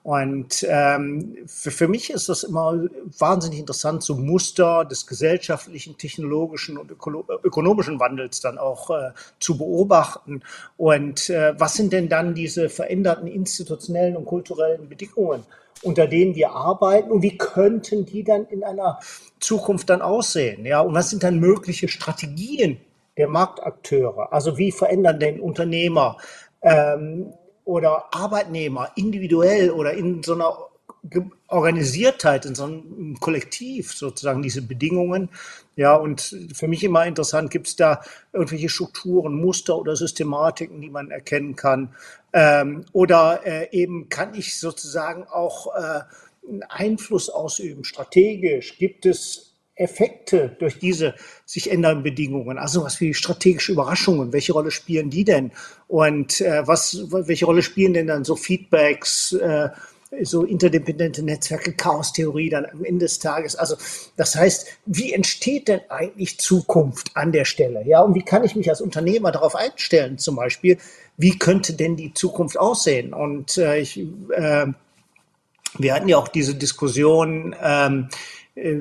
Und 0.04 0.66
ähm, 0.70 1.38
für, 1.46 1.72
für 1.72 1.88
mich 1.88 2.10
ist 2.10 2.30
das 2.30 2.44
immer 2.44 2.86
wahnsinnig 3.18 3.60
interessant, 3.60 4.02
so 4.02 4.16
Muster 4.16 4.86
des 4.86 5.06
gesellschaftlichen, 5.06 5.98
technologischen 5.98 6.78
und 6.78 6.90
öko 6.90 7.26
ökonomischen 7.44 8.00
Wandels 8.00 8.40
dann 8.40 8.58
auch 8.58 8.90
äh, 8.90 9.12
zu 9.40 9.58
beobachten. 9.58 10.42
Und 10.78 11.30
äh, 11.30 11.54
was 11.60 11.74
sind 11.74 11.92
denn 11.92 12.08
dann 12.08 12.34
diese 12.34 12.70
veränderten 12.70 13.28
institutionellen 13.28 14.16
und 14.16 14.26
kulturellen 14.26 14.88
Bedingungen, 14.88 15.44
unter 15.82 16.08
denen 16.08 16.36
wir 16.36 16.52
arbeiten 16.52 17.12
und 17.12 17.22
wie 17.22 17.38
könnten 17.38 18.06
die 18.06 18.24
dann 18.24 18.46
in 18.48 18.64
einer 18.64 19.00
Zukunft 19.40 19.90
dann 19.90 20.02
aussehen? 20.02 20.66
Ja, 20.66 20.82
und 20.82 20.94
was 20.94 21.10
sind 21.10 21.24
dann 21.24 21.40
mögliche 21.40 21.88
Strategien 21.90 22.80
der 23.18 23.28
Marktakteure? 23.28 24.32
Also 24.32 24.58
wie 24.58 24.72
verändern 24.72 25.20
denn 25.20 25.40
Unternehmer 25.40 26.18
ähm, 26.62 27.34
oder 27.70 28.06
Arbeitnehmer 28.16 28.90
individuell 28.96 29.70
oder 29.70 29.94
in 29.94 30.24
so 30.24 30.34
einer 30.34 30.58
Organisiertheit, 31.48 32.48
in 32.48 32.56
so 32.56 32.64
einem 32.64 33.20
Kollektiv 33.20 33.94
sozusagen 33.94 34.42
diese 34.42 34.64
Bedingungen. 34.64 35.30
Ja, 35.76 35.96
und 35.96 36.36
für 36.52 36.68
mich 36.68 36.84
immer 36.84 37.06
interessant, 37.06 37.52
gibt 37.52 37.68
es 37.68 37.76
da 37.76 38.02
irgendwelche 38.34 38.70
Strukturen, 38.70 39.40
Muster 39.40 39.78
oder 39.78 39.96
Systematiken, 39.96 40.82
die 40.82 40.90
man 40.90 41.12
erkennen 41.12 41.56
kann? 41.56 41.94
Ähm, 42.34 42.86
oder 42.92 43.42
äh, 43.46 43.68
eben 43.72 44.10
kann 44.10 44.34
ich 44.34 44.60
sozusagen 44.60 45.26
auch 45.28 45.68
äh, 45.76 46.02
einen 46.50 46.64
Einfluss 46.64 47.30
ausüben, 47.30 47.84
strategisch? 47.84 48.80
Gibt 48.80 49.06
es 49.06 49.49
Effekte 49.80 50.56
durch 50.60 50.80
diese 50.80 51.16
sich 51.46 51.72
ändernden 51.72 52.04
Bedingungen? 52.04 52.58
Also 52.58 52.84
was 52.84 53.00
wie 53.02 53.14
strategische 53.14 53.72
Überraschungen, 53.72 54.34
welche 54.34 54.54
Rolle 54.54 54.72
spielen 54.72 55.10
die 55.10 55.24
denn? 55.24 55.52
Und 55.88 56.42
äh, 56.42 56.68
was, 56.68 57.06
welche 57.10 57.46
Rolle 57.46 57.64
spielen 57.64 57.94
denn 57.94 58.08
dann 58.08 58.24
so 58.24 58.36
Feedbacks, 58.36 59.34
äh, 59.34 59.70
so 60.22 60.44
interdependente 60.44 61.22
Netzwerke, 61.24 61.74
Chaostheorie 61.74 62.50
dann 62.50 62.66
am 62.66 62.84
Ende 62.84 63.06
des 63.06 63.20
Tages? 63.20 63.56
Also 63.56 63.76
das 64.18 64.36
heißt, 64.36 64.68
wie 64.86 65.14
entsteht 65.14 65.68
denn 65.68 65.82
eigentlich 65.90 66.40
Zukunft 66.40 67.12
an 67.16 67.32
der 67.32 67.46
Stelle? 67.46 67.84
Ja, 67.86 68.02
und 68.02 68.16
wie 68.16 68.24
kann 68.24 68.44
ich 68.44 68.56
mich 68.56 68.70
als 68.70 68.82
Unternehmer 68.82 69.32
darauf 69.32 69.56
einstellen 69.56 70.18
zum 70.18 70.36
Beispiel? 70.36 70.78
Wie 71.18 71.38
könnte 71.38 71.74
denn 71.74 71.96
die 71.96 72.14
Zukunft 72.14 72.60
aussehen? 72.60 73.14
Und 73.14 73.58
äh, 73.58 73.80
ich, 73.80 74.00
äh, 74.00 74.68
wir 75.78 75.94
hatten 75.94 76.10
ja 76.10 76.18
auch 76.18 76.28
diese 76.28 76.56
Diskussion, 76.56 77.56
ähm, 77.62 78.10
äh, 78.56 78.80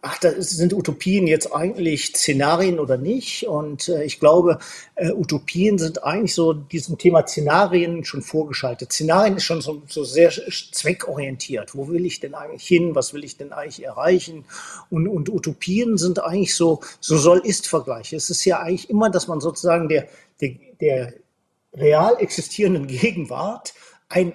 ach, 0.00 0.18
das 0.18 0.50
sind 0.50 0.72
Utopien 0.72 1.26
jetzt 1.26 1.54
eigentlich 1.54 2.08
Szenarien 2.08 2.78
oder 2.78 2.96
nicht? 2.96 3.46
Und 3.46 3.88
äh, 3.88 4.04
ich 4.04 4.20
glaube, 4.20 4.58
äh, 4.94 5.12
Utopien 5.12 5.78
sind 5.78 6.04
eigentlich 6.04 6.34
so 6.34 6.52
diesem 6.52 6.98
Thema 6.98 7.26
Szenarien 7.26 8.04
schon 8.04 8.22
vorgeschaltet. 8.22 8.92
Szenarien 8.92 9.36
ist 9.36 9.44
schon 9.44 9.60
so, 9.60 9.82
so, 9.88 10.04
sehr 10.04 10.30
zweckorientiert. 10.30 11.74
Wo 11.74 11.88
will 11.88 12.04
ich 12.06 12.20
denn 12.20 12.34
eigentlich 12.34 12.66
hin? 12.66 12.94
Was 12.94 13.14
will 13.14 13.24
ich 13.24 13.36
denn 13.36 13.52
eigentlich 13.52 13.84
erreichen? 13.84 14.44
Und, 14.90 15.08
und 15.08 15.28
Utopien 15.28 15.96
sind 15.96 16.22
eigentlich 16.22 16.54
so, 16.54 16.80
so 17.00 17.16
soll-ist-Vergleiche. 17.16 18.16
Es 18.16 18.30
ist 18.30 18.44
ja 18.44 18.60
eigentlich 18.60 18.90
immer, 18.90 19.10
dass 19.10 19.28
man 19.28 19.40
sozusagen 19.40 19.88
der, 19.88 20.08
der, 20.40 20.50
der 20.80 21.14
real 21.74 22.16
existierenden 22.18 22.86
Gegenwart 22.86 23.74
ein 24.08 24.32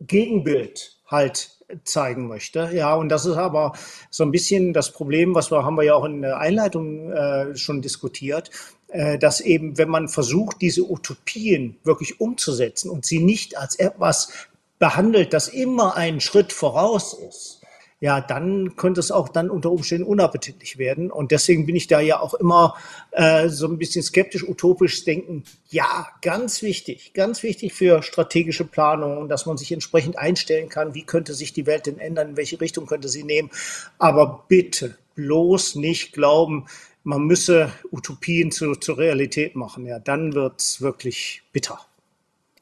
Gegenbild 0.00 0.96
halt 1.06 1.59
zeigen 1.84 2.28
möchte. 2.28 2.70
Ja, 2.72 2.94
und 2.94 3.08
das 3.08 3.26
ist 3.26 3.36
aber 3.36 3.72
so 4.10 4.24
ein 4.24 4.30
bisschen 4.30 4.72
das 4.72 4.92
Problem, 4.92 5.34
was 5.34 5.50
wir 5.50 5.64
haben 5.64 5.76
wir 5.76 5.84
ja 5.84 5.94
auch 5.94 6.04
in 6.04 6.22
der 6.22 6.38
Einleitung 6.38 7.12
äh, 7.12 7.56
schon 7.56 7.82
diskutiert, 7.82 8.50
äh, 8.88 9.18
dass 9.18 9.40
eben, 9.40 9.78
wenn 9.78 9.88
man 9.88 10.08
versucht, 10.08 10.60
diese 10.60 10.90
Utopien 10.90 11.76
wirklich 11.84 12.20
umzusetzen 12.20 12.90
und 12.90 13.04
sie 13.04 13.20
nicht 13.20 13.56
als 13.56 13.76
etwas 13.76 14.32
behandelt, 14.78 15.32
das 15.32 15.48
immer 15.48 15.96
einen 15.96 16.20
Schritt 16.20 16.52
voraus 16.52 17.14
ist, 17.14 17.59
ja, 18.00 18.22
dann 18.22 18.76
könnte 18.76 18.98
es 18.98 19.12
auch 19.12 19.28
dann 19.28 19.50
unter 19.50 19.70
Umständen 19.70 20.06
unappetitlich 20.06 20.78
werden. 20.78 21.10
Und 21.10 21.32
deswegen 21.32 21.66
bin 21.66 21.76
ich 21.76 21.86
da 21.86 22.00
ja 22.00 22.18
auch 22.18 22.32
immer 22.32 22.74
äh, 23.10 23.48
so 23.48 23.66
ein 23.66 23.76
bisschen 23.76 24.02
skeptisch, 24.02 24.42
utopisch 24.42 25.04
denken. 25.04 25.44
Ja, 25.68 26.08
ganz 26.22 26.62
wichtig, 26.62 27.12
ganz 27.12 27.42
wichtig 27.42 27.74
für 27.74 28.02
strategische 28.02 28.64
Planung 28.64 29.18
und 29.18 29.28
dass 29.28 29.44
man 29.44 29.58
sich 29.58 29.70
entsprechend 29.70 30.18
einstellen 30.18 30.70
kann, 30.70 30.94
wie 30.94 31.04
könnte 31.04 31.34
sich 31.34 31.52
die 31.52 31.66
Welt 31.66 31.86
denn 31.86 31.98
ändern, 31.98 32.30
in 32.30 32.36
welche 32.38 32.58
Richtung 32.58 32.86
könnte 32.86 33.10
sie 33.10 33.22
nehmen. 33.22 33.50
Aber 33.98 34.44
bitte 34.48 34.96
bloß 35.14 35.74
nicht 35.74 36.14
glauben, 36.14 36.66
man 37.04 37.22
müsse 37.22 37.70
Utopien 37.92 38.50
zu, 38.50 38.76
zur 38.76 38.96
Realität 38.96 39.56
machen. 39.56 39.84
Ja, 39.84 39.98
dann 39.98 40.32
wird's 40.34 40.80
wirklich 40.80 41.42
bitter. 41.52 41.78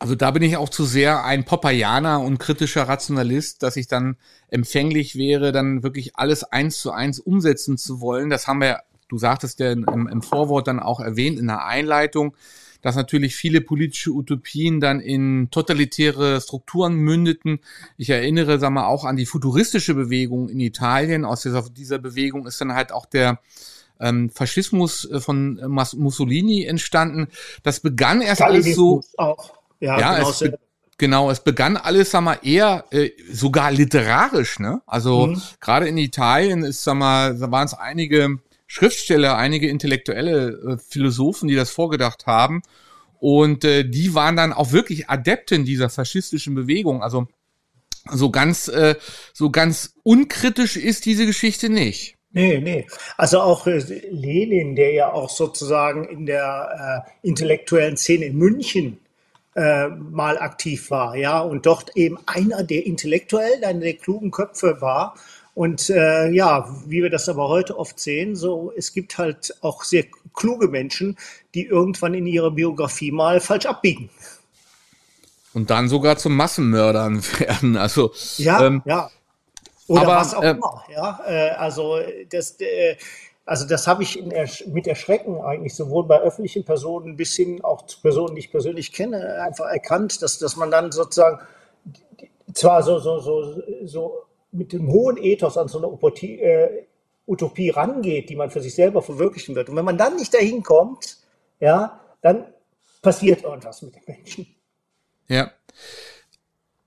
Also 0.01 0.15
da 0.15 0.31
bin 0.31 0.43
ich 0.43 0.57
auch 0.57 0.69
zu 0.69 0.85
sehr 0.85 1.25
ein 1.25 1.45
Popperianer 1.45 2.21
und 2.21 2.39
kritischer 2.39 2.85
Rationalist, 2.85 3.63
dass 3.65 3.77
ich 3.77 3.89
dann 3.89 4.17
empfänglich 4.49 5.17
wäre, 5.17 5.51
dann 5.51 5.83
wirklich 5.83 6.17
alles 6.17 6.45
eins 6.45 6.79
zu 6.79 6.93
eins 6.93 7.19
umsetzen 7.19 7.77
zu 7.79 8.01
wollen. 8.01 8.31
Das 8.31 8.47
haben 8.47 8.61
wir, 8.61 8.83
du 9.09 9.19
sagtest 9.19 9.59
ja 9.59 9.73
im, 9.73 10.09
im 10.09 10.23
Vorwort 10.23 10.69
dann 10.69 10.79
auch 10.79 11.01
erwähnt 11.01 11.39
in 11.39 11.49
der 11.49 11.65
Einleitung, 11.65 12.37
dass 12.81 12.95
natürlich 12.95 13.35
viele 13.35 13.61
politische 13.61 14.13
Utopien 14.13 14.81
dann 14.81 15.01
in 15.01 15.49
totalitäre 15.51 16.41
Strukturen 16.41 16.95
mündeten. 16.95 17.59
Ich 17.97 18.11
erinnere, 18.11 18.61
sag 18.61 18.71
mal, 18.71 18.87
auch 18.87 19.05
an 19.05 19.17
die 19.17 19.27
futuristische 19.27 19.95
Bewegung 19.95 20.49
in 20.49 20.61
Italien. 20.61 21.25
Aus 21.25 21.43
dieser, 21.43 21.69
dieser 21.71 21.99
Bewegung 21.99 22.47
ist 22.47 22.61
dann 22.61 22.75
halt 22.75 22.93
auch 22.93 23.07
der 23.07 23.41
ähm, 23.99 24.31
Faschismus 24.31 25.11
äh, 25.11 25.19
von 25.19 25.61
Mussolini 25.67 26.65
entstanden. 26.65 27.29
Das 27.65 27.81
begann 27.81 28.21
erst 28.21 28.43
alles 28.43 28.77
so. 28.77 29.03
Auch. 29.17 29.58
Ja, 29.81 29.99
ja 29.99 30.17
genau, 30.17 30.31
es, 30.31 30.39
be 30.41 30.59
genau, 30.99 31.31
es 31.31 31.41
begann 31.41 31.77
alles, 31.77 32.11
sag 32.11 32.23
mal, 32.23 32.39
eher 32.43 32.85
äh, 32.91 33.11
sogar 33.31 33.71
literarisch, 33.71 34.59
ne? 34.59 34.83
Also 34.87 35.29
mhm. 35.29 35.43
gerade 35.61 35.89
in 35.89 35.99
Italien 35.99 36.63
ist, 36.65 36.83
sag 36.83 36.97
mal, 36.97 37.39
da 37.39 37.51
waren 37.51 37.67
es 37.67 37.75
einige 37.75 38.39
Schriftsteller, 38.67 39.37
einige 39.37 39.69
intellektuelle 39.69 40.49
äh, 40.49 40.79
Philosophen, 40.79 41.49
die 41.49 41.57
das 41.57 41.71
vorgedacht 41.71 42.27
haben. 42.27 42.63
Und 43.19 43.65
äh, 43.65 43.85
die 43.85 44.15
waren 44.15 44.37
dann 44.37 44.53
auch 44.53 44.73
wirklich 44.73 45.09
Adepten 45.09 45.65
dieser 45.65 45.89
faschistischen 45.89 46.55
Bewegung. 46.55 47.03
Also 47.03 47.27
so 48.11 48.31
ganz, 48.31 48.69
äh, 48.69 48.95
so 49.33 49.51
ganz 49.51 49.95
unkritisch 50.03 50.77
ist 50.77 51.07
diese 51.07 51.27
Geschichte 51.27 51.69
nicht. 51.69 52.17
Nee, 52.31 52.61
nee. 52.61 52.87
Also 53.17 53.41
auch 53.41 53.67
äh, 53.67 53.79
Lenin, 54.11 54.77
der 54.77 54.93
ja 54.93 55.13
auch 55.13 55.31
sozusagen 55.31 56.05
in 56.05 56.27
der 56.27 57.05
äh, 57.07 57.27
intellektuellen 57.27 57.97
Szene 57.97 58.27
in 58.27 58.37
München 58.37 59.01
äh, 59.59 59.89
mal 59.89 60.39
aktiv 60.39 60.89
war, 60.93 61.17
ja, 61.17 61.41
und 61.41 61.67
dort 61.67 61.97
eben 61.97 62.17
einer 62.27 62.63
der 62.63 62.87
intellektuellen, 62.87 63.65
einer 63.65 63.81
der 63.81 63.95
klugen 63.95 64.31
Köpfe 64.31 64.81
war. 64.81 65.17
Und 65.55 65.91
äh, 65.91 66.31
ja, 66.31 66.69
wie 66.87 67.03
wir 67.03 67.11
das 67.11 67.29
aber 67.29 67.49
heute 67.49 67.77
oft 67.77 67.99
sehen, 67.99 68.37
so 68.37 68.73
es 68.77 68.93
gibt 68.93 69.19
halt 69.19 69.57
auch 69.61 69.83
sehr 69.83 70.05
kluge 70.33 70.69
Menschen, 70.69 71.19
die 71.55 71.65
irgendwann 71.65 72.15
in 72.15 72.29
ihrer 72.29 72.53
Biografie 72.53 73.11
mal 73.11 73.41
falsch 73.41 73.67
abbiegen. 73.67 74.11
Und 75.55 75.71
dann 75.71 75.89
sogar 75.89 76.17
zum 76.19 76.37
Massenmördern 76.37 77.25
werden. 77.41 77.77
Also 77.77 78.13
ja, 78.37 78.65
ähm, 78.65 78.83
ja. 78.85 79.11
Oder 79.89 80.03
aber, 80.03 80.17
was 80.17 80.35
auch 80.35 80.45
äh, 80.45 80.51
immer. 80.51 80.85
Ja, 80.95 81.21
äh, 81.27 81.51
also 81.51 81.99
das. 82.31 82.57
Also 83.49 83.67
das 83.67 83.87
habe 83.87 84.03
ich 84.03 84.23
Ersch 84.31 84.67
mit 84.67 84.87
Erschrecken 84.87 85.41
eigentlich 85.41 85.75
sowohl 85.75 86.07
bei 86.07 86.21
öffentlichen 86.21 86.65
Personen 86.65 87.17
bis 87.17 87.35
hin 87.35 87.65
auch 87.65 87.87
zu 87.87 87.99
Personen, 88.03 88.35
die 88.35 88.41
ich 88.41 88.51
persönlich 88.51 88.93
kenne, 88.93 89.41
einfach 89.41 89.65
erkannt, 89.65 90.21
dass, 90.21 90.39
dass 90.39 90.57
man 90.57 90.71
dann 90.71 90.93
sozusagen 90.93 91.39
zwar 92.53 92.83
so, 92.83 92.99
so, 92.99 93.21
so, 93.21 93.63
so 93.85 94.23
mit 94.53 94.75
dem 94.75 94.93
hohen 94.93 95.17
Ethos 95.17 95.57
an 95.57 95.67
so 95.69 95.79
eine 95.79 95.89
Utopie, 95.89 96.39
äh, 96.39 96.85
Utopie 97.27 97.71
rangeht, 97.71 98.29
die 98.29 98.37
man 98.37 98.51
für 98.51 98.61
sich 98.61 98.75
selber 98.75 99.01
verwirklichen 99.01 99.55
wird. 99.55 99.71
Und 99.71 99.77
wenn 99.77 99.85
man 99.87 99.97
dann 99.97 100.17
nicht 100.17 100.35
dahin 100.35 100.63
kommt, 100.63 101.17
ja, 101.59 102.01
dann 102.21 102.45
passiert 103.01 103.45
irgendwas 103.45 103.81
mit 103.81 103.97
den 103.97 104.03
Menschen. 104.07 104.47
Ja. 105.27 105.51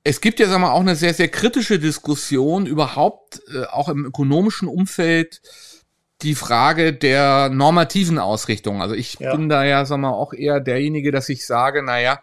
Es 0.04 0.22
gibt 0.22 0.40
ja, 0.40 0.48
sagen 0.48 0.62
wir, 0.62 0.74
auch 0.74 0.80
eine 0.82 0.96
sehr, 0.96 1.16
sehr 1.16 1.30
kritische 1.30 1.80
Diskussion 1.80 2.68
überhaupt, 2.68 3.42
äh, 3.52 3.66
auch 3.66 3.90
im 3.90 4.06
ökonomischen 4.06 4.68
Umfeld, 4.68 5.42
die 6.24 6.36
Frage 6.36 6.94
der 6.94 7.50
normativen 7.50 8.20
Ausrichtung. 8.20 8.82
Also 8.82 8.96
ich 8.96 9.20
ja. 9.20 9.36
bin 9.36 9.50
da 9.50 9.64
ja, 9.64 9.86
sag 9.86 9.98
mal, 10.00 10.12
auch 10.12 10.34
eher 10.34 10.60
derjenige, 10.60 11.12
dass 11.12 11.30
ich 11.30 11.46
sage, 11.46 11.84
naja, 11.84 12.22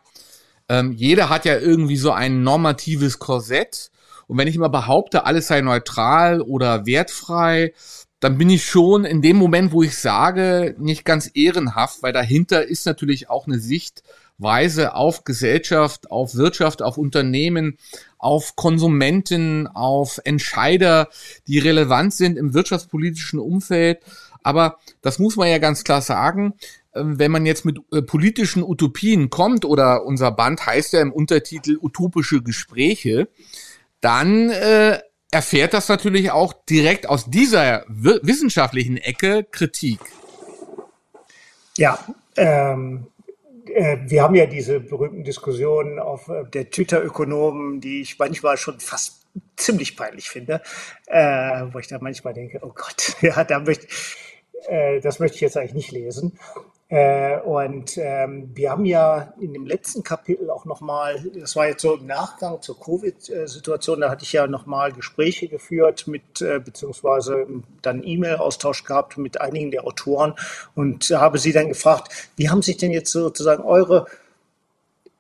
ähm, 0.69 0.93
jeder 0.93 1.29
hat 1.29 1.45
ja 1.45 1.59
irgendwie 1.59 1.97
so 1.97 2.13
ein 2.13 2.43
normatives 2.43 3.19
Korsett 3.19 3.91
Und 4.27 4.39
wenn 4.39 4.49
ich 4.49 4.57
immer 4.57 4.69
behaupte, 4.69 5.25
alles 5.25 5.47
sei 5.47 5.61
neutral 5.63 6.43
oder 6.43 6.85
wertfrei, 6.85 7.73
dann 8.21 8.37
bin 8.37 8.51
ich 8.51 8.65
schon 8.65 9.05
in 9.05 9.23
dem 9.23 9.37
Moment, 9.37 9.73
wo 9.73 9.83
ich 9.83 9.97
sage, 9.97 10.75
nicht 10.79 11.05
ganz 11.05 11.31
ehrenhaft, 11.35 12.03
weil 12.03 12.13
dahinter 12.13 12.67
ist 12.67 12.85
natürlich 12.85 13.31
auch 13.31 13.47
eine 13.47 13.59
Sichtweise 14.39 14.95
auf 14.95 15.25
Gesellschaft, 15.25 16.11
auf 16.13 16.37
Wirtschaft, 16.37 16.81
auf 16.81 16.97
Unternehmen, 16.97 17.77
auf 18.19 18.55
Konsumenten, 18.55 19.67
auf 19.67 20.21
Entscheider, 20.25 21.09
die 21.49 21.59
relevant 21.59 22.15
sind 22.15 22.39
im 22.39 22.55
wirtschaftspolitischen 22.55 23.41
Umfeld. 23.41 24.01
Aber 24.45 24.79
das 25.03 25.19
muss 25.19 25.37
man 25.37 25.49
ja 25.49 25.59
ganz 25.59 25.83
klar 25.83 26.03
sagen. 26.03 26.55
Ähm, 26.95 27.19
wenn 27.19 27.33
man 27.33 27.47
jetzt 27.47 27.65
mit 27.65 27.81
äh, 27.93 28.01
politischen 28.01 28.63
Utopien 28.63 29.29
kommt, 29.29 29.65
oder 29.65 30.05
unser 30.05 30.31
Band 30.31 30.65
heißt 30.65 30.93
ja 30.93 31.01
im 31.01 31.13
Untertitel 31.13 31.77
Utopische 31.81 32.41
Gespräche, 32.41 33.29
dann 34.01 34.51
äh, 34.51 35.01
erfährt 35.33 35.75
das 35.75 35.89
natürlich 35.89 36.31
auch 36.31 36.53
direkt 36.71 37.09
aus 37.09 37.29
dieser 37.29 37.85
wissenschaftlichen 37.89 38.99
Ecke 38.99 39.45
Kritik. 39.51 39.99
Ja, 41.77 41.99
ähm, 42.37 43.07
äh, 43.07 43.18
wir 43.69 44.23
haben 44.23 44.35
ja 44.35 44.47
diese 44.47 44.81
berühmten 44.81 45.25
Diskussionen 45.25 45.99
auf 45.99 46.29
äh, 46.29 46.45
der 46.45 46.71
Twitter-Ökonomen, 46.71 47.81
die 47.81 48.03
ich 48.03 48.19
manchmal 48.19 48.57
schon 48.57 48.81
fast 48.81 49.27
ziemlich 49.57 49.97
peinlich 49.97 50.29
finde, 50.29 50.63
äh, 51.07 51.65
wo 51.73 51.79
ich 51.79 51.89
da 51.89 51.99
manchmal 52.01 52.35
denke, 52.35 52.61
oh 52.63 52.73
Gott, 52.75 53.17
ja, 53.21 53.45
da 53.45 53.61
möchte, 53.61 53.87
äh, 54.69 55.01
das 55.01 55.19
möchte 55.19 55.37
ich 55.37 55.41
jetzt 55.41 55.57
eigentlich 55.57 55.75
nicht 55.75 55.93
lesen. 55.93 56.39
Äh, 56.91 57.39
und 57.41 57.99
ähm, 57.99 58.51
wir 58.55 58.71
haben 58.71 58.87
ja 58.87 59.35
in 59.39 59.53
dem 59.53 59.67
letzten 59.67 60.03
Kapitel 60.03 60.51
auch 60.51 60.65
nochmal, 60.65 61.23
das 61.39 61.55
war 61.55 61.69
jetzt 61.69 61.83
so 61.83 61.97
im 61.97 62.07
Nachgang 62.07 62.63
zur 62.63 62.81
Covid-Situation, 62.81 64.01
da 64.01 64.09
hatte 64.09 64.25
ich 64.25 64.33
ja 64.33 64.47
nochmal 64.47 64.93
Gespräche 64.93 65.49
geführt 65.49 66.07
mit, 66.07 66.41
äh, 66.41 66.61
beziehungsweise 66.61 67.47
dann 67.83 68.03
E-Mail-Austausch 68.03 68.85
gehabt 68.85 69.19
mit 69.19 69.39
einigen 69.39 69.71
der 69.71 69.87
Autoren 69.87 70.35
und 70.75 71.11
habe 71.11 71.37
sie 71.37 71.53
dann 71.53 71.69
gefragt, 71.69 72.31
wie 72.37 72.49
haben 72.49 72.63
sich 72.63 72.79
denn 72.79 72.91
jetzt 72.91 73.13
sozusagen 73.13 73.65
eure 73.65 74.07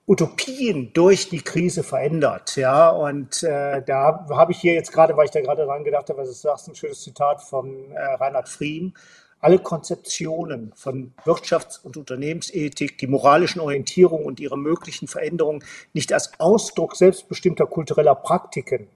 Utopien 0.06 0.90
durch 0.94 1.28
die 1.28 1.42
Krise 1.42 1.82
verändert. 1.82 2.56
Ja, 2.56 2.88
und 2.88 3.42
äh, 3.42 3.82
da 3.82 4.26
habe 4.30 4.52
ich 4.52 4.58
hier 4.58 4.72
jetzt 4.72 4.90
gerade, 4.90 5.14
weil 5.18 5.26
ich 5.26 5.32
da 5.32 5.42
gerade 5.42 5.66
dran 5.66 5.84
gedacht 5.84 6.08
habe, 6.08 6.22
was 6.22 6.28
du 6.28 6.34
sagst, 6.34 6.66
ein 6.66 6.74
schönes 6.74 7.02
Zitat 7.02 7.42
von 7.42 7.92
äh, 7.92 8.14
Reinhard 8.14 8.48
Friem 8.48 8.94
alle 9.40 9.58
Konzeptionen 9.58 10.72
von 10.74 11.12
Wirtschafts- 11.24 11.80
und 11.82 11.96
Unternehmensethik, 11.96 12.98
die 12.98 13.06
moralischen 13.06 13.60
Orientierungen 13.60 14.26
und 14.26 14.40
ihre 14.40 14.58
möglichen 14.58 15.08
Veränderungen 15.08 15.64
nicht 15.92 16.12
als 16.12 16.32
Ausdruck 16.38 16.96
selbstbestimmter 16.96 17.66
kultureller 17.66 18.14
Praktiken 18.14 18.88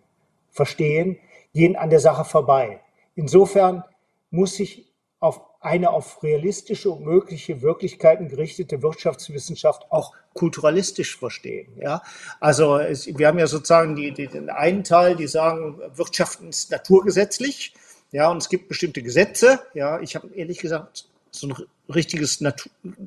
verstehen, 0.51 1.19
gehen 1.55 1.77
an 1.77 1.91
der 1.91 2.01
Sache 2.01 2.25
vorbei. 2.25 2.81
Insofern 3.15 3.85
muss 4.31 4.55
sich 4.55 4.93
auf 5.21 5.41
eine 5.61 5.91
auf 5.91 6.23
realistische 6.25 6.91
und 6.91 7.05
mögliche 7.05 7.63
Wirklichkeiten 7.63 8.29
gerichtete 8.29 8.83
Wirtschaftswissenschaft 8.83 9.87
auch 9.91 10.13
kulturalistisch 10.35 11.17
verstehen. 11.17 11.69
Ja, 11.81 12.03
also 12.41 12.79
es, 12.79 13.07
wir 13.07 13.29
haben 13.29 13.39
ja 13.39 13.47
sozusagen 13.47 13.95
die, 13.95 14.13
die, 14.13 14.27
den 14.27 14.51
einen 14.51 14.83
Teil, 14.83 15.15
die 15.15 15.29
sagen, 15.29 15.79
Wirtschaften 15.95 16.49
ist 16.49 16.73
naturgesetzlich 16.73 17.75
ja, 18.13 18.31
und 18.31 18.39
es 18.39 18.49
gibt 18.49 18.69
bestimmte 18.69 19.03
Gesetze. 19.03 19.61
Ja, 19.75 20.01
ich 20.01 20.15
habe 20.15 20.29
ehrlich 20.35 20.59
gesagt 20.59 21.07
so 21.31 21.49
ein 21.49 21.55
richtiges 21.93 22.45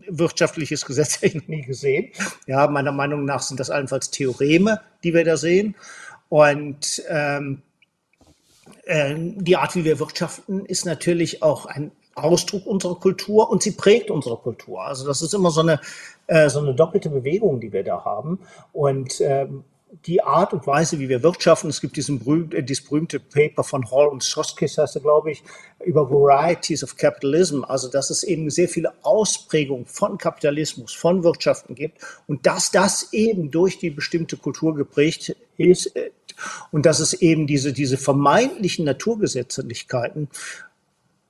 wirtschaftliches 0.08 0.86
Gesetz 0.86 1.20
ich 1.22 1.36
noch 1.36 1.48
nie 1.48 1.62
gesehen. 1.62 2.12
Ja, 2.48 2.68
meiner 2.68 2.92
Meinung 2.92 3.24
nach 3.24 3.42
sind 3.42 3.60
das 3.60 3.70
allenfalls 3.70 4.10
Theoreme, 4.10 4.82
die 5.04 5.14
wir 5.14 5.24
da 5.24 5.38
sehen. 5.38 5.76
Und 6.30 7.04
ähm, 7.08 7.62
äh, 8.86 9.16
die 9.16 9.58
Art, 9.58 9.76
wie 9.76 9.86
wir 9.86 10.00
wirtschaften, 10.00 10.66
ist 10.66 10.86
natürlich 10.86 11.44
auch 11.44 11.68
ein 11.68 11.92
Ausdruck 12.16 12.66
unserer 12.66 12.96
Kultur 12.96 13.50
und 13.50 13.62
sie 13.62 13.72
prägt 13.72 14.10
unsere 14.10 14.38
Kultur. 14.38 14.82
Also 14.82 15.06
das 15.06 15.22
ist 15.22 15.34
immer 15.34 15.52
so 15.52 15.62
eine, 15.62 15.80
äh, 16.28 16.50
so 16.50 16.60
eine 16.60 16.74
doppelte 16.74 17.10
Bewegung, 17.10 17.60
die 17.60 17.72
wir 17.72 17.84
da 17.84 18.04
haben. 18.04 18.40
Und 18.74 19.22
ähm, 19.22 19.66
die 20.06 20.22
Art 20.22 20.54
und 20.54 20.68
Weise, 20.68 21.00
wie 21.00 21.10
wir 21.10 21.24
wirtschaften. 21.24 21.70
Es 21.70 21.82
gibt 21.82 21.96
diesen 21.96 22.20
berühmt, 22.20 22.54
äh, 22.54 22.64
dieses 22.64 22.84
berühmte 22.84 23.20
Paper 23.20 23.64
von 23.64 23.90
Hall 23.92 24.08
und 24.08 24.24
Soskis, 24.24 24.78
heißt 24.78 24.96
er, 24.96 25.02
glaube 25.02 25.32
ich, 25.32 25.44
über 25.84 26.10
Varieties 26.10 26.84
of 26.84 26.98
Capitalism. 26.98 27.64
Also, 27.64 27.90
dass 27.90 28.10
es 28.10 28.24
eben 28.24 28.50
sehr 28.50 28.68
viele 28.68 28.94
Ausprägungen 29.04 29.86
von 29.86 30.18
Kapitalismus, 30.18 30.94
von 30.94 31.24
Wirtschaften 31.24 31.76
gibt 31.76 32.00
und 32.28 32.46
dass 32.46 32.72
das 32.72 33.14
eben 33.14 33.52
durch 33.52 33.80
die 33.80 33.90
bestimmte 33.90 34.38
Kultur 34.38 34.76
geprägt 34.76 35.36
ist 35.58 35.96
äh, 35.96 36.12
und 36.72 36.86
dass 36.86 37.00
es 37.00 37.14
eben 37.14 37.48
diese, 37.48 37.74
diese 37.74 37.98
vermeintlichen 37.98 38.86
Naturgesetzlichkeiten 38.86 40.30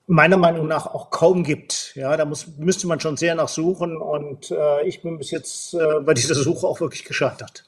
meiner 0.07 0.37
Meinung 0.37 0.67
nach 0.67 0.85
auch 0.85 1.09
kaum 1.09 1.43
gibt. 1.43 1.93
Ja, 1.95 2.15
da 2.15 2.25
muss, 2.25 2.47
müsste 2.57 2.87
man 2.87 2.99
schon 2.99 3.17
sehr 3.17 3.35
nachsuchen 3.35 3.97
und 3.97 4.51
äh, 4.51 4.87
ich 4.87 5.01
bin 5.01 5.17
bis 5.17 5.31
jetzt 5.31 5.73
äh, 5.73 5.99
bei 6.01 6.13
dieser 6.13 6.35
Suche 6.35 6.67
auch 6.67 6.79
wirklich 6.79 7.05
gescheitert. 7.05 7.63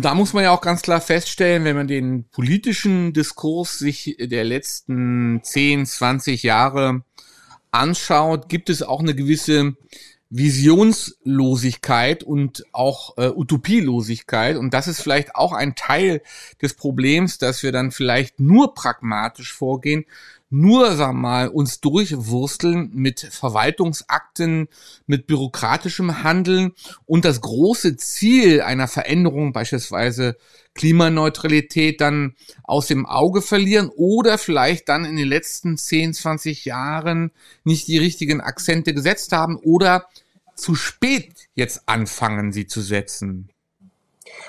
Und 0.00 0.06
da 0.06 0.14
muss 0.14 0.32
man 0.32 0.44
ja 0.44 0.50
auch 0.52 0.62
ganz 0.62 0.80
klar 0.80 1.02
feststellen, 1.02 1.64
wenn 1.64 1.76
man 1.76 1.86
den 1.86 2.24
politischen 2.30 3.12
Diskurs 3.12 3.78
sich 3.78 4.16
der 4.18 4.44
letzten 4.44 5.42
10, 5.42 5.84
20 5.84 6.42
Jahre 6.42 7.04
anschaut, 7.70 8.48
gibt 8.48 8.70
es 8.70 8.82
auch 8.82 9.00
eine 9.00 9.14
gewisse 9.14 9.76
Visionslosigkeit 10.30 12.22
und 12.22 12.64
auch 12.72 13.18
äh, 13.18 13.28
Utopielosigkeit. 13.28 14.56
Und 14.56 14.72
das 14.72 14.88
ist 14.88 15.02
vielleicht 15.02 15.34
auch 15.34 15.52
ein 15.52 15.74
Teil 15.74 16.22
des 16.62 16.72
Problems, 16.72 17.36
dass 17.36 17.62
wir 17.62 17.70
dann 17.70 17.90
vielleicht 17.90 18.40
nur 18.40 18.72
pragmatisch 18.72 19.52
vorgehen, 19.52 20.06
nur, 20.50 20.96
sag 20.96 21.14
mal, 21.14 21.48
uns 21.48 21.80
durchwursteln 21.80 22.90
mit 22.92 23.20
Verwaltungsakten, 23.20 24.68
mit 25.06 25.28
bürokratischem 25.28 26.24
Handeln 26.24 26.72
und 27.06 27.24
das 27.24 27.40
große 27.40 27.96
Ziel 27.96 28.60
einer 28.60 28.88
Veränderung, 28.88 29.52
beispielsweise 29.52 30.36
Klimaneutralität, 30.74 32.00
dann 32.00 32.34
aus 32.64 32.88
dem 32.88 33.06
Auge 33.06 33.42
verlieren 33.42 33.90
oder 33.94 34.38
vielleicht 34.38 34.88
dann 34.88 35.04
in 35.04 35.16
den 35.16 35.28
letzten 35.28 35.78
10, 35.78 36.14
20 36.14 36.64
Jahren 36.64 37.30
nicht 37.62 37.86
die 37.86 37.98
richtigen 37.98 38.40
Akzente 38.40 38.92
gesetzt 38.92 39.32
haben 39.32 39.56
oder 39.56 40.06
zu 40.56 40.74
spät 40.74 41.48
jetzt 41.54 41.82
anfangen, 41.86 42.52
sie 42.52 42.66
zu 42.66 42.80
setzen. 42.80 43.50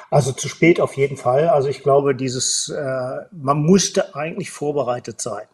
Also 0.10 0.32
zu 0.32 0.50
spät 0.50 0.80
auf 0.80 0.98
jeden 0.98 1.18
Fall. 1.18 1.50
Also 1.50 1.70
ich 1.70 1.84
glaube, 1.84 2.16
dieses, 2.16 2.70
äh, 2.70 3.18
man 3.32 3.62
musste 3.62 4.16
eigentlich 4.16 4.52
vorbereitet 4.52 5.22
sein. 5.22 5.46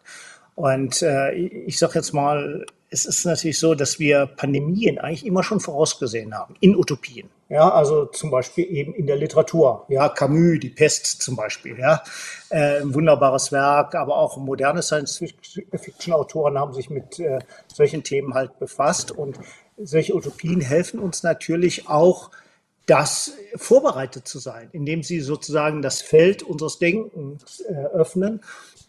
Und 0.58 1.02
äh, 1.02 1.30
ich 1.34 1.78
sage 1.78 1.92
jetzt 1.94 2.12
mal, 2.12 2.66
es 2.90 3.06
ist 3.06 3.24
natürlich 3.24 3.60
so, 3.60 3.76
dass 3.76 4.00
wir 4.00 4.26
Pandemien 4.26 4.98
eigentlich 4.98 5.24
immer 5.24 5.44
schon 5.44 5.60
vorausgesehen 5.60 6.36
haben, 6.36 6.56
in 6.58 6.74
Utopien. 6.74 7.30
Ja, 7.48 7.70
also 7.70 8.06
zum 8.06 8.32
Beispiel 8.32 8.64
eben 8.68 8.92
in 8.92 9.06
der 9.06 9.14
Literatur. 9.14 9.86
Ja, 9.88 10.08
Camus, 10.08 10.58
die 10.58 10.70
Pest 10.70 11.22
zum 11.22 11.36
Beispiel. 11.36 11.78
Ja, 11.78 12.02
äh, 12.50 12.80
ein 12.80 12.92
wunderbares 12.92 13.52
Werk, 13.52 13.94
aber 13.94 14.16
auch 14.16 14.36
moderne 14.36 14.82
Science-Fiction-Autoren 14.82 16.58
haben 16.58 16.74
sich 16.74 16.90
mit 16.90 17.20
äh, 17.20 17.38
solchen 17.72 18.02
Themen 18.02 18.34
halt 18.34 18.58
befasst. 18.58 19.12
Und 19.12 19.38
solche 19.76 20.16
Utopien 20.16 20.60
helfen 20.60 20.98
uns 20.98 21.22
natürlich 21.22 21.88
auch, 21.88 22.32
das 22.86 23.34
vorbereitet 23.54 24.26
zu 24.26 24.40
sein, 24.40 24.70
indem 24.72 25.04
sie 25.04 25.20
sozusagen 25.20 25.82
das 25.82 26.02
Feld 26.02 26.42
unseres 26.42 26.80
Denkens 26.80 27.60
äh, 27.60 27.74
öffnen. 27.94 28.40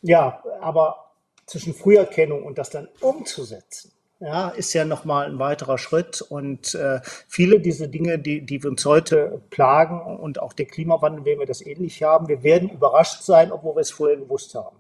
Ja, 0.02 0.42
aber 0.62 1.09
zwischen 1.50 1.74
Früherkennung 1.74 2.44
und 2.44 2.58
das 2.58 2.70
dann 2.70 2.88
umzusetzen, 3.02 3.92
ja, 4.20 4.50
ist 4.50 4.74
ja 4.74 4.84
nochmal 4.86 5.28
ein 5.28 5.40
weiterer 5.40 5.78
Schritt. 5.78 6.22
Und 6.22 6.76
äh, 6.76 7.00
viele 7.28 7.60
dieser 7.60 7.88
Dinge, 7.88 8.20
die, 8.20 8.46
die 8.46 8.66
uns 8.66 8.86
heute 8.86 9.42
plagen 9.50 10.02
und 10.18 10.42
auch 10.42 10.54
der 10.54 10.66
Klimawandel, 10.66 11.26
werden 11.26 11.40
wir 11.40 11.48
das 11.48 11.66
ähnlich 11.66 12.04
haben. 12.04 12.28
Wir 12.28 12.44
werden 12.44 12.70
überrascht 12.70 13.22
sein, 13.22 13.52
obwohl 13.52 13.76
wir 13.76 13.82
es 13.82 13.92
vorher 13.92 14.18
gewusst 14.18 14.56
haben. 14.56 14.78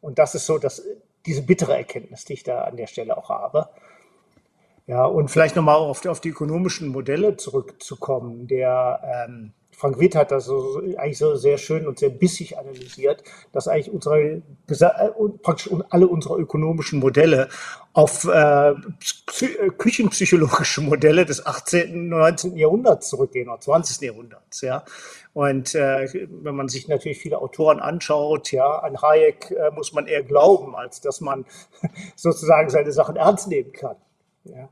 Und 0.00 0.18
das 0.18 0.34
ist 0.34 0.46
so 0.46 0.58
dass 0.58 0.82
diese 1.26 1.42
bittere 1.42 1.76
Erkenntnis, 1.76 2.24
die 2.24 2.34
ich 2.34 2.42
da 2.42 2.62
an 2.62 2.76
der 2.76 2.86
Stelle 2.86 3.16
auch 3.16 3.28
habe. 3.28 3.68
Ja, 4.86 5.04
und 5.04 5.30
vielleicht 5.30 5.54
nochmal 5.54 5.76
auf, 5.76 6.06
auf 6.06 6.20
die 6.20 6.30
ökonomischen 6.30 6.88
Modelle 6.88 7.36
zurückzukommen. 7.36 8.46
Der 8.46 9.26
ähm, 9.28 9.52
Frank 9.78 10.00
Witt 10.00 10.16
hat 10.16 10.32
das 10.32 10.46
so, 10.46 10.82
eigentlich 10.96 11.18
so 11.18 11.36
sehr 11.36 11.56
schön 11.56 11.86
und 11.86 12.00
sehr 12.00 12.10
bissig 12.10 12.58
analysiert, 12.58 13.22
dass 13.52 13.68
eigentlich 13.68 13.92
unsere, 13.92 14.18
äh, 14.18 14.42
praktisch 15.40 15.70
alle 15.90 16.08
unsere 16.08 16.36
ökonomischen 16.36 16.98
Modelle 16.98 17.48
auf 17.92 18.24
äh, 18.24 18.74
küchenpsychologische 19.78 20.80
Modelle 20.80 21.24
des 21.24 21.46
18., 21.46 22.08
19. 22.08 22.56
Jahrhunderts 22.56 23.08
zurückgehen 23.08 23.48
oder 23.48 23.60
20. 23.60 24.00
Jahrhunderts. 24.00 24.62
Ja. 24.62 24.84
Und 25.32 25.76
äh, 25.76 26.08
wenn 26.28 26.56
man 26.56 26.68
sich 26.68 26.88
natürlich 26.88 27.18
viele 27.18 27.38
Autoren 27.38 27.78
anschaut, 27.78 28.50
ja, 28.50 28.80
an 28.80 29.00
Hayek 29.00 29.52
äh, 29.52 29.70
muss 29.70 29.92
man 29.92 30.08
eher 30.08 30.24
glauben, 30.24 30.74
als 30.74 31.00
dass 31.00 31.20
man 31.20 31.44
sozusagen 32.16 32.68
seine 32.68 32.90
Sachen 32.90 33.14
ernst 33.14 33.46
nehmen 33.46 33.72
kann. 33.72 33.96
Ja. 34.42 34.68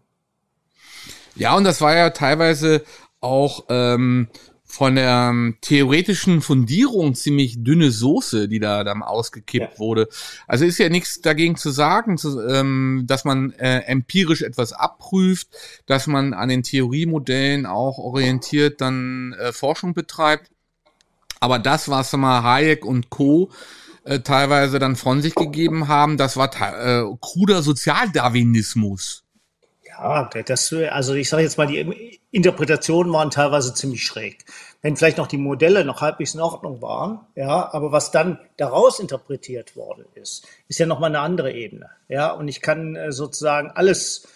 Ja, 1.36 1.56
und 1.56 1.62
das 1.62 1.80
war 1.80 1.94
ja 1.94 2.10
teilweise 2.10 2.82
auch 3.20 3.66
ähm, 3.68 4.28
von 4.66 4.96
der 4.96 5.28
ähm, 5.30 5.56
theoretischen 5.60 6.42
Fundierung 6.42 7.14
ziemlich 7.14 7.62
dünne 7.62 7.90
Soße, 7.90 8.48
die 8.48 8.58
da 8.58 8.84
dann 8.84 9.02
ausgekippt 9.02 9.74
ja. 9.74 9.78
wurde. 9.78 10.08
Also 10.46 10.64
ist 10.64 10.78
ja 10.78 10.88
nichts 10.88 11.20
dagegen 11.20 11.56
zu 11.56 11.70
sagen, 11.70 12.18
zu, 12.18 12.40
ähm, 12.46 13.04
dass 13.06 13.24
man 13.24 13.52
äh, 13.52 13.78
empirisch 13.86 14.42
etwas 14.42 14.72
abprüft, 14.72 15.48
dass 15.86 16.06
man 16.06 16.34
an 16.34 16.48
den 16.48 16.62
Theoriemodellen 16.62 17.64
auch 17.64 17.98
orientiert 17.98 18.80
dann 18.80 19.34
äh, 19.34 19.52
Forschung 19.52 19.94
betreibt. 19.94 20.50
Aber 21.38 21.58
das, 21.58 21.88
was 21.88 22.12
mal 22.12 22.42
Hayek 22.42 22.84
und 22.84 23.08
Co. 23.08 23.50
Äh, 24.04 24.20
teilweise 24.20 24.78
dann 24.78 24.94
von 24.94 25.20
sich 25.20 25.34
gegeben 25.34 25.88
haben, 25.88 26.16
das 26.16 26.36
war 26.36 26.50
äh, 26.54 27.04
kruder 27.20 27.62
Sozialdarwinismus. 27.62 29.24
Ja, 29.98 30.28
das, 30.46 30.72
also 30.90 31.14
ich 31.14 31.28
sage 31.28 31.42
jetzt 31.42 31.58
mal, 31.58 31.66
die 31.66 32.20
Interpretationen 32.36 33.10
waren 33.14 33.30
teilweise 33.30 33.72
ziemlich 33.72 34.04
schräg. 34.04 34.44
Wenn 34.82 34.94
vielleicht 34.94 35.16
noch 35.16 35.26
die 35.26 35.38
Modelle 35.38 35.86
noch 35.86 36.02
halbwegs 36.02 36.34
in 36.34 36.40
Ordnung 36.42 36.82
waren, 36.82 37.20
ja, 37.34 37.72
aber 37.72 37.92
was 37.92 38.10
dann 38.10 38.38
daraus 38.58 39.00
interpretiert 39.00 39.74
worden 39.74 40.04
ist, 40.14 40.46
ist 40.68 40.78
ja 40.78 40.84
nochmal 40.84 41.08
eine 41.08 41.20
andere 41.20 41.52
Ebene. 41.52 41.88
Ja, 42.08 42.32
und 42.32 42.46
ich 42.48 42.60
kann 42.60 42.94
äh, 42.94 43.10
sozusagen 43.10 43.70
alles 43.70 44.28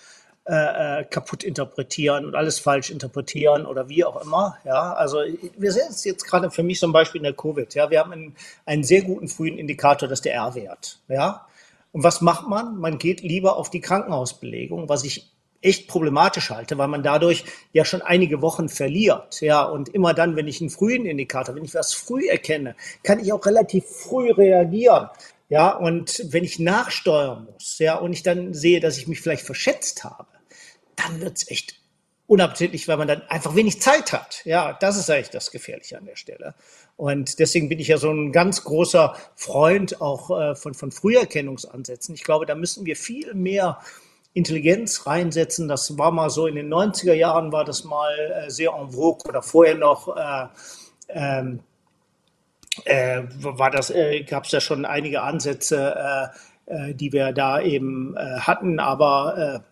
äh, 0.47 1.01
äh, 1.01 1.05
kaputt 1.05 1.45
interpretieren 1.45 2.25
und 2.25 2.35
alles 2.35 2.59
falsch 2.59 2.89
interpretieren 2.89 3.67
oder 3.67 3.91
wie 3.91 4.03
auch 4.07 4.25
immer. 4.25 4.57
Ja, 4.65 4.95
also 4.95 5.19
wir 5.59 5.71
sehen 5.71 5.89
es 5.91 6.03
jetzt 6.05 6.25
gerade 6.25 6.51
für 6.51 6.63
mich 6.63 6.81
zum 6.81 6.93
Beispiel 6.93 7.19
in 7.19 7.25
der 7.25 7.35
Covid. 7.35 7.75
Ja, 7.75 7.91
wir 7.91 8.01
haben 8.01 8.13
einen, 8.13 8.35
einen 8.65 8.83
sehr 8.83 9.03
guten 9.03 9.29
frühen 9.29 9.59
Indikator, 9.59 10.09
das 10.09 10.23
der 10.23 10.33
R-Wert. 10.37 11.01
Ja, 11.09 11.47
und 11.93 12.03
was 12.03 12.23
macht 12.23 12.49
man? 12.49 12.79
Man 12.79 12.97
geht 12.97 13.21
lieber 13.21 13.59
auf 13.59 13.69
die 13.69 13.83
Krankenhausbelegung, 13.83 14.89
was 14.89 15.05
ich 15.05 15.31
echt 15.63 15.89
problematisch 15.89 16.51
halte, 16.51 16.79
weil 16.79 16.89
man 16.89 17.03
dadurch 17.03 17.45
ja 17.73 17.85
schon 17.85 18.03
einige 18.03 18.41
Wochen 18.41 18.69
verliert. 18.69 19.41
Ja, 19.41 19.63
und 19.63 19.89
immer 19.91 20.15
dann, 20.15 20.37
wenn 20.37 20.49
ich 20.49 20.61
einen 20.61 20.71
frühen 20.71 21.07
Indikator, 21.07 21.55
wenn 21.55 21.65
ich 21.65 21.75
was 21.75 21.93
früh 21.93 22.29
erkenne, 22.29 22.77
kann 23.03 23.21
ich 23.21 23.33
auch 23.33 23.45
relativ 23.45 23.85
früh 23.85 24.31
reagieren. 24.31 25.09
Ja, 25.49 25.71
und 25.71 26.25
wenn 26.29 26.45
ich 26.45 26.59
nachsteuern 26.59 27.49
muss, 27.53 27.79
ja, 27.79 27.97
und 27.97 28.13
ich 28.13 28.23
dann 28.23 28.55
sehe, 28.55 28.81
dass 28.81 28.97
ich 28.97 29.09
mich 29.09 29.21
vielleicht 29.21 29.45
verschätzt 29.45 30.05
habe, 30.05 30.29
dann 30.97 31.21
wird's 31.21 31.51
echt 31.51 31.75
unappetitlich, 32.31 32.87
weil 32.87 32.97
man 32.97 33.09
dann 33.09 33.23
einfach 33.23 33.57
wenig 33.57 33.81
Zeit 33.81 34.13
hat. 34.13 34.43
Ja, 34.45 34.75
das 34.81 34.97
ist 34.97 35.11
eigentlich 35.11 35.31
das 35.31 35.51
Gefährliche 35.51 35.99
an 35.99 36.05
der 36.05 36.15
Stelle. 36.15 36.55
Und 36.97 37.41
deswegen 37.41 37.69
bin 37.69 37.81
ich 37.81 37.89
ja 37.89 37.99
so 37.99 38.13
ein 38.13 38.31
ganz 38.31 38.63
großer 38.63 39.17
Freund 39.35 40.01
auch 40.01 40.31
äh, 40.31 40.55
von, 40.55 40.75
von 40.75 40.93
Früherkennungsansätzen. 40.93 42.15
Ich 42.15 42.23
glaube, 42.23 42.47
da 42.47 42.55
müssen 42.55 42.87
wir 42.87 42.95
viel 42.95 43.35
mehr 43.35 43.81
Intelligenz 44.33 45.07
reinsetzen. 45.07 45.69
Das 45.69 45.99
war 45.99 46.13
mal 46.13 46.31
so 46.31 46.47
in 46.47 46.55
den 46.55 46.73
90er 46.73 47.15
Jahren 47.15 47.53
war 47.53 47.65
das 47.65 47.85
mal 47.85 48.15
äh, 48.19 48.51
sehr 48.51 48.73
en 48.73 48.91
vogue 48.93 49.29
oder 49.29 49.43
vorher 49.43 49.75
noch 49.75 50.17
äh, 50.17 50.47
ähm, 51.09 51.61
äh, 52.85 53.23
war 53.41 53.71
das, 53.71 53.91
äh, 53.91 54.23
gab 54.23 54.45
es 54.45 54.53
ja 54.53 54.61
schon 54.61 54.85
einige 54.85 55.23
Ansätze, 55.23 56.31
äh, 56.67 56.91
äh, 56.91 56.95
die 56.95 57.13
wir 57.13 57.33
da 57.33 57.61
eben 57.61 58.17
hatten, 58.17 58.79
aber 58.79 59.65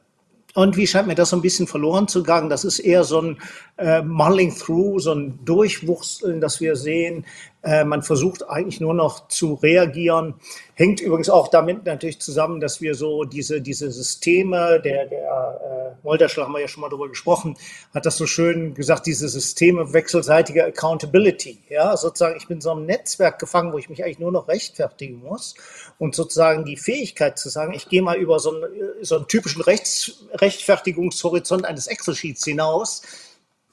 irgendwie 0.56 0.86
scheint 0.86 1.06
mir 1.06 1.14
das 1.14 1.30
so 1.30 1.36
ein 1.36 1.42
bisschen 1.42 1.66
verloren 1.66 2.08
zu 2.08 2.22
gegangen. 2.22 2.50
Das 2.50 2.64
ist 2.64 2.80
eher 2.80 3.04
so 3.04 3.20
ein 3.20 3.38
äh, 3.76 4.02
Mulling 4.02 4.54
Through, 4.54 4.98
so 5.00 5.12
ein 5.12 5.44
Durchwuchseln, 5.44 6.40
das 6.40 6.60
wir 6.60 6.74
sehen. 6.74 7.26
Äh, 7.68 7.84
man 7.84 8.02
versucht 8.02 8.48
eigentlich 8.48 8.80
nur 8.80 8.94
noch 8.94 9.28
zu 9.28 9.52
reagieren. 9.52 10.36
Hängt 10.72 11.02
übrigens 11.02 11.28
auch 11.28 11.48
damit 11.48 11.84
natürlich 11.84 12.18
zusammen, 12.18 12.60
dass 12.60 12.80
wir 12.80 12.94
so 12.94 13.24
diese, 13.24 13.60
diese 13.60 13.90
Systeme, 13.90 14.80
der, 14.82 15.04
der 15.04 15.94
äh, 16.00 16.02
Molderschler 16.02 16.44
haben 16.44 16.52
wir 16.52 16.62
ja 16.62 16.68
schon 16.68 16.80
mal 16.80 16.88
drüber 16.88 17.10
gesprochen, 17.10 17.58
hat 17.92 18.06
das 18.06 18.16
so 18.16 18.26
schön 18.26 18.72
gesagt, 18.72 19.04
diese 19.04 19.28
Systeme 19.28 19.92
wechselseitiger 19.92 20.64
Accountability. 20.64 21.58
Ja, 21.68 21.94
sozusagen, 21.98 22.38
ich 22.38 22.48
bin 22.48 22.62
so 22.62 22.70
einem 22.70 22.86
Netzwerk 22.86 23.38
gefangen, 23.38 23.74
wo 23.74 23.76
ich 23.76 23.90
mich 23.90 24.02
eigentlich 24.02 24.18
nur 24.18 24.32
noch 24.32 24.48
rechtfertigen 24.48 25.18
muss. 25.18 25.54
Und 25.98 26.14
sozusagen 26.14 26.64
die 26.64 26.78
Fähigkeit 26.78 27.38
zu 27.38 27.50
sagen, 27.50 27.74
ich 27.74 27.90
gehe 27.90 28.00
mal 28.00 28.16
über 28.16 28.38
so 28.38 28.54
einen, 28.54 28.64
so 29.02 29.16
einen 29.16 29.28
typischen 29.28 29.60
Rechts, 29.60 30.24
Rechtfertigungshorizont 30.32 31.66
eines 31.66 31.86
Excel-Sheets 31.86 32.46
hinaus, 32.46 33.02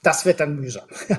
das 0.03 0.25
wird 0.25 0.41
dann 0.41 0.58
mühsam. 0.58 0.84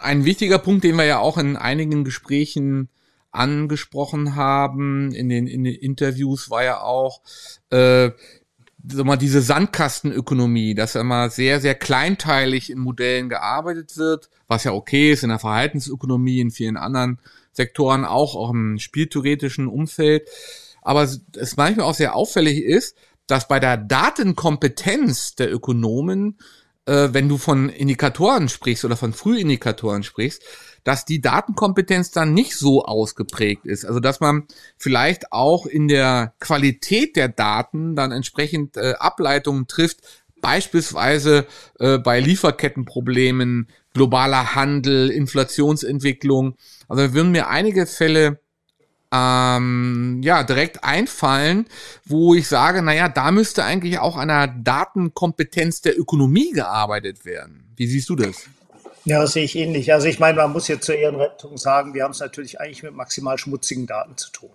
Ein 0.00 0.24
wichtiger 0.24 0.58
Punkt, 0.58 0.84
den 0.84 0.96
wir 0.96 1.04
ja 1.04 1.18
auch 1.18 1.38
in 1.38 1.56
einigen 1.56 2.04
Gesprächen 2.04 2.88
angesprochen 3.30 4.34
haben, 4.34 5.12
in 5.12 5.28
den, 5.28 5.46
in 5.46 5.64
den 5.64 5.74
Interviews, 5.74 6.50
war 6.50 6.64
ja 6.64 6.80
auch 6.80 7.20
äh, 7.70 8.10
sag 8.92 9.04
mal, 9.04 9.16
diese 9.16 9.42
Sandkastenökonomie, 9.42 10.74
dass 10.74 10.94
immer 10.94 11.30
sehr, 11.30 11.60
sehr 11.60 11.74
kleinteilig 11.74 12.70
in 12.70 12.78
Modellen 12.78 13.28
gearbeitet 13.28 13.96
wird, 13.96 14.30
was 14.46 14.64
ja 14.64 14.72
okay 14.72 15.12
ist 15.12 15.22
in 15.22 15.30
der 15.30 15.38
Verhaltensökonomie, 15.38 16.40
in 16.40 16.50
vielen 16.50 16.76
anderen 16.76 17.18
Sektoren 17.52 18.04
auch, 18.04 18.36
auch 18.36 18.50
im 18.50 18.78
spieltheoretischen 18.78 19.66
Umfeld. 19.66 20.28
Aber 20.82 21.02
es 21.02 21.56
manchmal 21.56 21.86
auch 21.86 21.94
sehr 21.94 22.14
auffällig 22.14 22.62
ist, 22.62 22.96
dass 23.26 23.48
bei 23.48 23.58
der 23.58 23.76
Datenkompetenz 23.76 25.34
der 25.34 25.52
Ökonomen, 25.52 26.38
äh, 26.86 27.08
wenn 27.12 27.28
du 27.28 27.36
von 27.38 27.68
Indikatoren 27.68 28.48
sprichst 28.48 28.84
oder 28.84 28.96
von 28.96 29.12
Frühindikatoren 29.12 30.02
sprichst, 30.02 30.42
dass 30.84 31.04
die 31.04 31.20
Datenkompetenz 31.20 32.12
dann 32.12 32.32
nicht 32.32 32.56
so 32.56 32.84
ausgeprägt 32.84 33.66
ist. 33.66 33.84
Also 33.84 34.00
dass 34.00 34.20
man 34.20 34.44
vielleicht 34.78 35.32
auch 35.32 35.66
in 35.66 35.88
der 35.88 36.34
Qualität 36.38 37.16
der 37.16 37.28
Daten 37.28 37.96
dann 37.96 38.12
entsprechend 38.12 38.76
äh, 38.76 38.94
Ableitungen 38.98 39.66
trifft, 39.66 40.00
beispielsweise 40.40 41.46
äh, 41.80 41.98
bei 41.98 42.20
Lieferkettenproblemen, 42.20 43.68
globaler 43.94 44.54
Handel, 44.54 45.10
Inflationsentwicklung. 45.10 46.56
Also 46.88 47.14
würden 47.14 47.32
mir 47.32 47.48
einige 47.48 47.86
Fälle 47.86 48.40
ähm, 49.12 50.20
ja, 50.22 50.42
direkt 50.42 50.84
einfallen, 50.84 51.66
wo 52.04 52.34
ich 52.34 52.48
sage, 52.48 52.82
naja, 52.82 53.08
da 53.08 53.30
müsste 53.30 53.64
eigentlich 53.64 53.98
auch 53.98 54.16
an 54.16 54.28
der 54.28 54.48
Datenkompetenz 54.48 55.80
der 55.80 55.98
Ökonomie 55.98 56.52
gearbeitet 56.52 57.24
werden. 57.24 57.72
Wie 57.76 57.86
siehst 57.86 58.08
du 58.08 58.16
das? 58.16 58.44
Ja, 59.04 59.20
das 59.20 59.34
sehe 59.34 59.44
ich 59.44 59.54
ähnlich. 59.54 59.92
Also 59.92 60.08
ich 60.08 60.18
meine, 60.18 60.36
man 60.36 60.52
muss 60.52 60.66
jetzt 60.66 60.84
zur 60.84 60.96
Ehrenrettung 60.96 61.56
sagen, 61.58 61.94
wir 61.94 62.02
haben 62.02 62.10
es 62.10 62.20
natürlich 62.20 62.60
eigentlich 62.60 62.82
mit 62.82 62.94
maximal 62.94 63.38
schmutzigen 63.38 63.86
Daten 63.86 64.16
zu 64.16 64.30
tun 64.30 64.50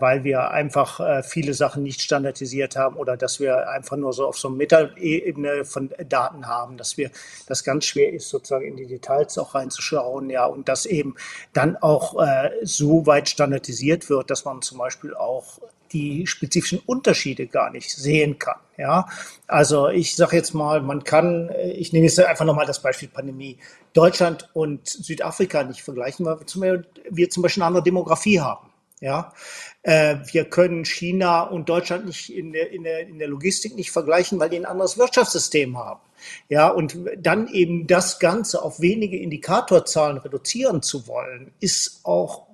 weil 0.00 0.24
wir 0.24 0.50
einfach 0.52 1.00
äh, 1.00 1.22
viele 1.22 1.52
Sachen 1.52 1.82
nicht 1.82 2.00
standardisiert 2.00 2.76
haben 2.76 2.96
oder 2.96 3.16
dass 3.16 3.40
wir 3.40 3.68
einfach 3.68 3.96
nur 3.96 4.14
so 4.14 4.26
auf 4.26 4.38
so 4.38 4.48
einer 4.48 4.56
Metaebene 4.56 5.66
von 5.66 5.90
Daten 6.08 6.46
haben, 6.46 6.78
dass 6.78 6.96
wir 6.96 7.10
das 7.46 7.62
ganz 7.62 7.84
schwer 7.84 8.12
ist, 8.12 8.30
sozusagen 8.30 8.64
in 8.64 8.76
die 8.76 8.86
Details 8.86 9.36
auch 9.36 9.54
reinzuschauen, 9.54 10.30
ja, 10.30 10.46
und 10.46 10.68
dass 10.68 10.86
eben 10.86 11.14
dann 11.52 11.76
auch 11.76 12.22
äh, 12.22 12.50
so 12.62 13.06
weit 13.06 13.28
standardisiert 13.28 14.08
wird, 14.08 14.30
dass 14.30 14.46
man 14.46 14.62
zum 14.62 14.78
Beispiel 14.78 15.14
auch 15.14 15.58
die 15.92 16.26
spezifischen 16.26 16.80
Unterschiede 16.84 17.46
gar 17.46 17.70
nicht 17.70 17.90
sehen 17.90 18.38
kann. 18.38 18.58
Ja, 18.78 19.08
also 19.46 19.88
ich 19.88 20.16
sage 20.16 20.36
jetzt 20.36 20.52
mal, 20.52 20.82
man 20.82 21.04
kann, 21.04 21.48
äh, 21.50 21.72
ich 21.72 21.92
nehme 21.92 22.06
jetzt 22.06 22.18
einfach 22.20 22.44
nochmal 22.44 22.66
das 22.66 22.82
Beispiel 22.82 23.08
Pandemie, 23.08 23.58
Deutschland 23.92 24.48
und 24.52 24.86
Südafrika 24.86 25.64
nicht 25.64 25.82
vergleichen, 25.82 26.26
weil 26.26 26.84
wir 27.10 27.30
zum 27.30 27.42
Beispiel 27.42 27.62
eine 27.62 27.68
andere 27.68 27.84
Demografie 27.84 28.40
haben. 28.40 28.68
Ja, 29.00 29.34
äh, 29.82 30.16
wir 30.32 30.46
können 30.46 30.86
China 30.86 31.42
und 31.42 31.68
Deutschland 31.68 32.06
nicht 32.06 32.34
in 32.34 32.52
der, 32.52 32.70
in, 32.70 32.82
der, 32.82 33.06
in 33.06 33.18
der 33.18 33.28
Logistik 33.28 33.76
nicht 33.76 33.90
vergleichen, 33.90 34.40
weil 34.40 34.48
die 34.48 34.56
ein 34.56 34.64
anderes 34.64 34.96
Wirtschaftssystem 34.96 35.76
haben. 35.76 36.00
Ja, 36.48 36.68
und 36.68 36.96
dann 37.18 37.48
eben 37.48 37.86
das 37.86 38.18
Ganze 38.18 38.62
auf 38.62 38.80
wenige 38.80 39.18
Indikatorzahlen 39.18 40.16
reduzieren 40.16 40.82
zu 40.82 41.06
wollen, 41.08 41.52
ist 41.60 42.00
auch 42.04 42.46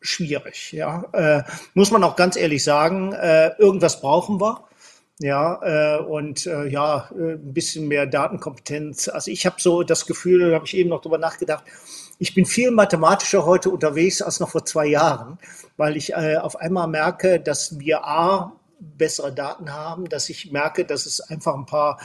schwierig. 0.00 0.72
Ja, 0.72 1.04
äh, 1.12 1.42
muss 1.74 1.90
man 1.90 2.02
auch 2.04 2.16
ganz 2.16 2.36
ehrlich 2.36 2.64
sagen, 2.64 3.12
äh, 3.12 3.50
irgendwas 3.58 4.00
brauchen 4.00 4.40
wir. 4.40 4.64
Ja, 5.18 5.98
äh, 5.98 6.02
und 6.02 6.46
äh, 6.46 6.66
ja, 6.66 7.08
äh, 7.12 7.34
ein 7.34 7.52
bisschen 7.52 7.86
mehr 7.86 8.06
Datenkompetenz. 8.06 9.08
Also 9.08 9.30
ich 9.30 9.46
habe 9.46 9.56
so 9.60 9.82
das 9.82 10.06
Gefühl, 10.06 10.50
da 10.50 10.54
habe 10.54 10.64
ich 10.64 10.76
eben 10.76 10.88
noch 10.90 11.02
drüber 11.02 11.18
nachgedacht, 11.18 11.64
ich 12.22 12.34
bin 12.34 12.46
viel 12.46 12.70
mathematischer 12.70 13.44
heute 13.44 13.68
unterwegs 13.68 14.22
als 14.22 14.38
noch 14.38 14.50
vor 14.50 14.64
zwei 14.64 14.86
Jahren, 14.86 15.38
weil 15.76 15.96
ich 15.96 16.12
äh, 16.12 16.36
auf 16.36 16.54
einmal 16.54 16.86
merke, 16.86 17.40
dass 17.40 17.80
wir 17.80 18.06
A, 18.06 18.52
bessere 18.78 19.32
Daten 19.32 19.72
haben, 19.72 20.08
dass 20.08 20.28
ich 20.28 20.52
merke, 20.52 20.84
dass 20.84 21.06
es 21.06 21.20
einfach 21.20 21.54
ein 21.54 21.66
paar 21.66 21.98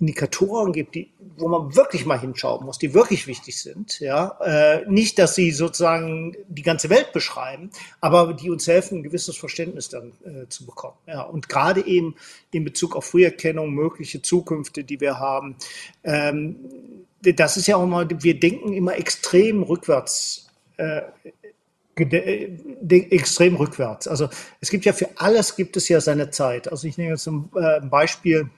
Indikatoren 0.00 0.72
gibt, 0.72 0.96
die, 0.96 1.12
wo 1.36 1.46
man 1.46 1.76
wirklich 1.76 2.04
mal 2.04 2.18
hinschauen 2.18 2.66
muss, 2.66 2.78
die 2.78 2.94
wirklich 2.94 3.28
wichtig 3.28 3.60
sind. 3.60 4.00
Ja, 4.00 4.38
äh, 4.44 4.84
nicht, 4.88 5.20
dass 5.20 5.36
sie 5.36 5.52
sozusagen 5.52 6.36
die 6.48 6.62
ganze 6.62 6.90
Welt 6.90 7.12
beschreiben, 7.12 7.70
aber 8.00 8.32
die 8.34 8.50
uns 8.50 8.66
helfen, 8.66 8.98
ein 8.98 9.02
gewisses 9.04 9.36
Verständnis 9.36 9.88
dann 9.88 10.14
äh, 10.24 10.48
zu 10.48 10.66
bekommen. 10.66 10.96
Ja, 11.06 11.22
und 11.22 11.48
gerade 11.48 11.86
eben 11.86 12.16
in 12.50 12.64
Bezug 12.64 12.96
auf 12.96 13.04
Früherkennung, 13.04 13.72
mögliche 13.72 14.20
Zukünfte, 14.20 14.82
die 14.82 15.00
wir 15.00 15.20
haben, 15.20 15.54
ähm, 16.02 16.56
das 17.22 17.56
ist 17.56 17.66
ja 17.66 17.76
auch 17.76 17.86
mal, 17.86 18.08
wir 18.10 18.38
denken 18.38 18.72
immer 18.72 18.96
extrem 18.96 19.62
rückwärts. 19.62 20.48
Äh, 20.76 20.98
äh 20.98 21.02
extrem 23.10 23.56
rückwärts. 23.56 24.08
Also 24.08 24.30
es 24.60 24.70
gibt 24.70 24.86
ja 24.86 24.94
für 24.94 25.08
alles 25.16 25.54
gibt 25.54 25.76
es 25.76 25.88
ja 25.88 26.00
seine 26.00 26.30
Zeit. 26.30 26.70
Also 26.70 26.88
ich 26.88 26.96
nehme 26.96 27.10
jetzt 27.10 27.26
ein 27.26 27.50
äh, 27.54 27.80
Beispiel. 27.82 28.48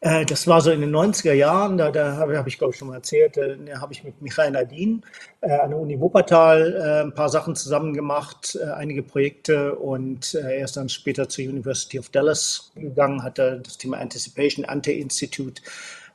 Äh, 0.00 0.24
das 0.24 0.48
war 0.48 0.62
so 0.62 0.72
in 0.72 0.80
den 0.80 0.90
90er 0.90 1.32
Jahren, 1.32 1.78
da, 1.78 1.92
da 1.92 2.16
habe 2.16 2.36
hab 2.36 2.48
ich 2.48 2.58
glaube 2.58 2.72
ich 2.72 2.78
schon 2.78 2.88
mal 2.88 2.96
erzählt, 2.96 3.36
äh, 3.36 3.56
da 3.56 3.80
habe 3.80 3.92
ich 3.92 4.02
mit 4.02 4.20
Michael 4.20 4.50
Nadin 4.50 5.04
an 5.42 5.70
der 5.70 5.78
Uni 5.78 6.00
Wuppertal 6.00 7.04
ein 7.04 7.14
paar 7.14 7.28
Sachen 7.28 7.54
zusammen 7.54 7.94
gemacht, 7.94 8.58
einige 8.74 9.02
Projekte 9.02 9.76
und 9.76 10.34
er 10.34 10.64
ist 10.64 10.76
dann 10.76 10.88
später 10.88 11.28
zur 11.28 11.44
University 11.44 11.98
of 11.98 12.08
Dallas 12.08 12.72
gegangen, 12.74 13.22
hat 13.22 13.38
da 13.38 13.56
das 13.56 13.78
Thema 13.78 13.98
Anticipation, 13.98 14.64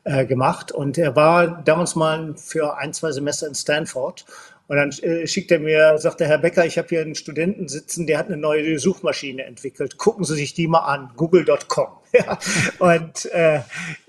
Ante-Institute 0.06 0.28
gemacht 0.28 0.72
und 0.72 0.98
er 0.98 1.16
war 1.16 1.64
damals 1.64 1.96
mal 1.96 2.36
für 2.38 2.78
ein, 2.78 2.94
zwei 2.94 3.12
Semester 3.12 3.48
in 3.48 3.56
Stanford 3.56 4.26
und 4.68 4.78
dann 4.78 4.92
äh, 4.92 5.28
schickt 5.28 5.52
er 5.52 5.60
mir, 5.60 5.98
sagt 5.98 6.20
der 6.20 6.28
Herr 6.28 6.38
Becker, 6.38 6.66
ich 6.66 6.78
habe 6.78 6.88
hier 6.88 7.02
einen 7.02 7.16
Studenten 7.16 7.68
sitzen, 7.68 8.08
der 8.08 8.18
hat 8.18 8.28
eine 8.28 8.38
neue 8.38 8.80
Suchmaschine 8.80 9.44
entwickelt. 9.44 9.98
Gucken 9.98 10.26
Sie 10.26 10.36
sich 10.36 10.54
die 10.54 10.68
mal 10.68 10.80
an, 10.80 11.12
google.com. 11.16 11.88
Ja. 12.16 12.40
Und 12.80 13.26
äh, 13.34 13.60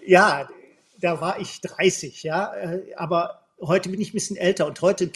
ja, 0.07 0.49
da 1.01 1.21
war 1.21 1.41
ich 1.41 1.61
30, 1.61 2.23
ja, 2.23 2.55
äh, 2.55 2.95
aber 2.95 3.43
heute 3.61 3.89
bin 3.89 4.01
ich 4.01 4.11
ein 4.11 4.13
bisschen 4.13 4.37
älter 4.37 4.65
und 4.65 4.81
heute 4.81 5.11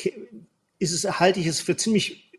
ist 0.80 0.92
es, 0.92 1.20
halte 1.20 1.38
ich 1.38 1.46
es 1.46 1.60
für 1.60 1.76
ziemlich 1.76 2.29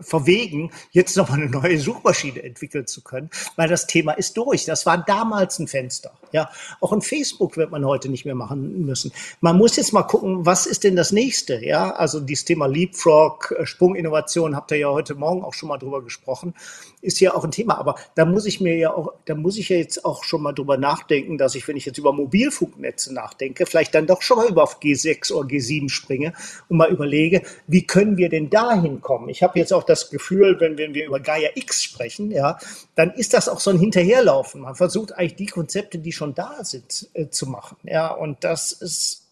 verwegen, 0.00 0.70
jetzt 0.92 1.16
nochmal 1.16 1.42
eine 1.42 1.50
neue 1.50 1.78
Suchmaschine 1.78 2.42
entwickeln 2.42 2.86
zu 2.86 3.02
können, 3.02 3.28
weil 3.56 3.68
das 3.68 3.86
Thema 3.86 4.12
ist 4.12 4.36
durch. 4.36 4.64
Das 4.64 4.86
war 4.86 4.98
damals 4.98 5.58
ein 5.58 5.68
Fenster. 5.68 6.12
Ja, 6.32 6.50
auch 6.80 6.92
in 6.92 7.02
Facebook 7.02 7.56
wird 7.56 7.70
man 7.70 7.84
heute 7.84 8.08
nicht 8.08 8.24
mehr 8.24 8.34
machen 8.34 8.84
müssen. 8.84 9.12
Man 9.40 9.56
muss 9.56 9.76
jetzt 9.76 9.92
mal 9.92 10.02
gucken, 10.02 10.46
was 10.46 10.66
ist 10.66 10.84
denn 10.84 10.96
das 10.96 11.12
nächste? 11.12 11.64
Ja, 11.64 11.92
also 11.92 12.18
dieses 12.18 12.44
Thema 12.44 12.66
Leapfrog, 12.66 13.54
äh, 13.58 13.66
Sprunginnovation, 13.66 14.56
habt 14.56 14.70
ihr 14.72 14.78
ja 14.78 14.88
heute 14.88 15.14
Morgen 15.14 15.44
auch 15.44 15.54
schon 15.54 15.68
mal 15.68 15.78
drüber 15.78 16.02
gesprochen, 16.02 16.54
ist 17.02 17.20
ja 17.20 17.34
auch 17.34 17.44
ein 17.44 17.50
Thema. 17.50 17.78
Aber 17.78 17.96
da 18.14 18.24
muss 18.24 18.46
ich 18.46 18.60
mir 18.60 18.76
ja 18.76 18.92
auch, 18.92 19.12
da 19.26 19.34
muss 19.34 19.58
ich 19.58 19.68
ja 19.68 19.76
jetzt 19.76 20.04
auch 20.04 20.24
schon 20.24 20.42
mal 20.42 20.52
drüber 20.52 20.78
nachdenken, 20.78 21.38
dass 21.38 21.54
ich, 21.54 21.68
wenn 21.68 21.76
ich 21.76 21.84
jetzt 21.84 21.98
über 21.98 22.12
Mobilfunknetze 22.12 23.12
nachdenke, 23.12 23.66
vielleicht 23.66 23.94
dann 23.94 24.06
doch 24.06 24.22
schon 24.22 24.38
mal 24.38 24.48
über 24.48 24.62
auf 24.62 24.80
G6 24.80 25.32
oder 25.32 25.48
G7 25.48 25.90
springe 25.90 26.32
und 26.68 26.78
mal 26.78 26.90
überlege, 26.90 27.42
wie 27.66 27.86
können 27.86 28.16
wir 28.16 28.30
denn 28.30 28.50
dahin 28.50 29.02
kommen? 29.02 29.28
Ich 29.28 29.42
habe 29.42 29.58
jetzt 29.58 29.73
auch 29.74 29.84
das 29.84 30.10
Gefühl, 30.10 30.58
wenn, 30.60 30.78
wenn 30.78 30.94
wir 30.94 31.06
über 31.06 31.20
Gaia 31.20 31.50
X 31.54 31.82
sprechen, 31.82 32.30
ja, 32.30 32.58
dann 32.94 33.10
ist 33.10 33.34
das 33.34 33.48
auch 33.48 33.60
so 33.60 33.70
ein 33.70 33.78
Hinterherlaufen. 33.78 34.62
Man 34.62 34.74
versucht 34.74 35.12
eigentlich 35.12 35.36
die 35.36 35.46
Konzepte, 35.46 35.98
die 35.98 36.12
schon 36.12 36.34
da 36.34 36.64
sind, 36.64 37.08
äh, 37.14 37.28
zu 37.28 37.46
machen. 37.46 37.76
Ja, 37.82 38.08
und 38.08 38.44
das 38.44 38.72
ist 38.72 39.22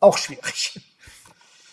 auch 0.00 0.16
schwierig. 0.16 0.80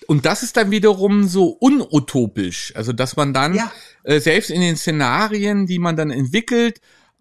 Und 0.08 0.26
das 0.26 0.42
ist 0.42 0.56
dann 0.58 0.72
wiederum 0.72 1.28
so 1.28 1.48
unutopisch. 1.48 2.74
Also, 2.76 2.94
dass 2.94 3.16
man 3.18 3.34
dann 3.34 3.56
ja. 3.56 3.72
äh, 4.04 4.20
selbst 4.20 4.50
in 4.50 4.62
den 4.62 4.78
Szenarien, 4.78 5.68
die 5.68 5.80
man 5.80 5.98
dann 5.98 6.12
entwickelt, 6.12 6.80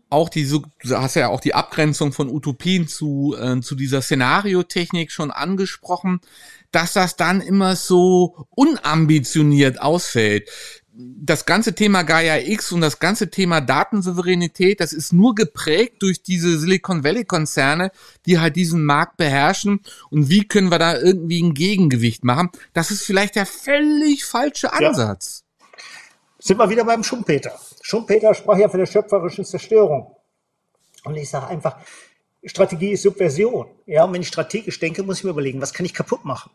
auch 0.09 0.29
die, 0.29 0.49
du 0.49 0.63
hast 0.91 1.17
ja 1.17 1.29
auch 1.29 1.41
die 1.41 1.55
Abgrenzung 1.55 2.13
von 2.13 2.29
Utopien 2.29 2.87
zu, 2.87 3.37
äh, 3.39 3.61
zu 3.61 3.75
dieser 3.75 4.03
Szenariotechnik 4.03 5.11
schon 5.11 5.33
angesprochen, 5.33 6.21
dass 6.71 6.93
das 6.93 7.17
dann 7.17 7.41
immer 7.41 7.75
so 7.75 8.47
unambitioniert 8.51 9.81
ausfällt 9.81 10.49
das 10.99 11.45
ganze 11.45 11.75
Thema 11.75 12.03
Gaia 12.05 12.39
X 12.39 12.73
und 12.73 12.81
das 12.81 12.99
ganze 12.99 13.31
Thema 13.31 13.61
Datensouveränität, 13.61 14.81
das 14.81 14.93
ist 14.95 15.13
nur 15.13 15.35
geprägt 15.35 16.03
durch 16.03 16.23
diese 16.23 16.59
Silicon 16.59 17.05
Valley 17.05 17.25
Konzerne, 17.25 17.91
die 18.25 18.39
halt 18.39 18.57
diesen 18.57 18.85
Markt 18.85 19.19
beherrschen. 19.19 19.81
Und 20.11 20.31
wie 20.31 20.49
können 20.49 20.71
wir 20.71 20.79
da 20.79 20.99
irgendwie 20.99 21.43
ein 21.43 21.53
Gegengewicht 21.53 22.25
machen? 22.25 22.51
Das 22.73 22.91
ist 22.91 23.03
vielleicht 23.03 23.37
der 23.37 23.45
völlig 23.45 24.25
falsche 24.25 24.73
Ansatz. 24.73 25.43
Ja. 25.43 25.79
Sind 26.39 26.59
wir 26.59 26.71
wieder 26.71 26.85
beim 26.85 27.03
Schumpeter. 27.03 27.59
Schumpeter 27.83 28.33
sprach 28.35 28.57
ja 28.57 28.69
von 28.69 28.81
der 28.81 28.87
schöpferischen 28.87 29.45
Zerstörung. 29.45 30.17
Und 31.05 31.17
ich 31.17 31.29
sage 31.29 31.49
einfach, 31.49 31.77
Strategie 32.45 32.93
ist 32.93 33.03
Subversion. 33.03 33.67
Ja, 33.85 34.05
und 34.05 34.15
wenn 34.15 34.23
ich 34.23 34.29
strategisch 34.29 34.79
denke, 34.79 35.03
muss 35.03 35.19
ich 35.19 35.25
mir 35.25 35.31
überlegen, 35.31 35.61
was 35.61 35.75
kann 35.75 35.85
ich 35.85 35.93
kaputt 35.93 36.25
machen? 36.25 36.51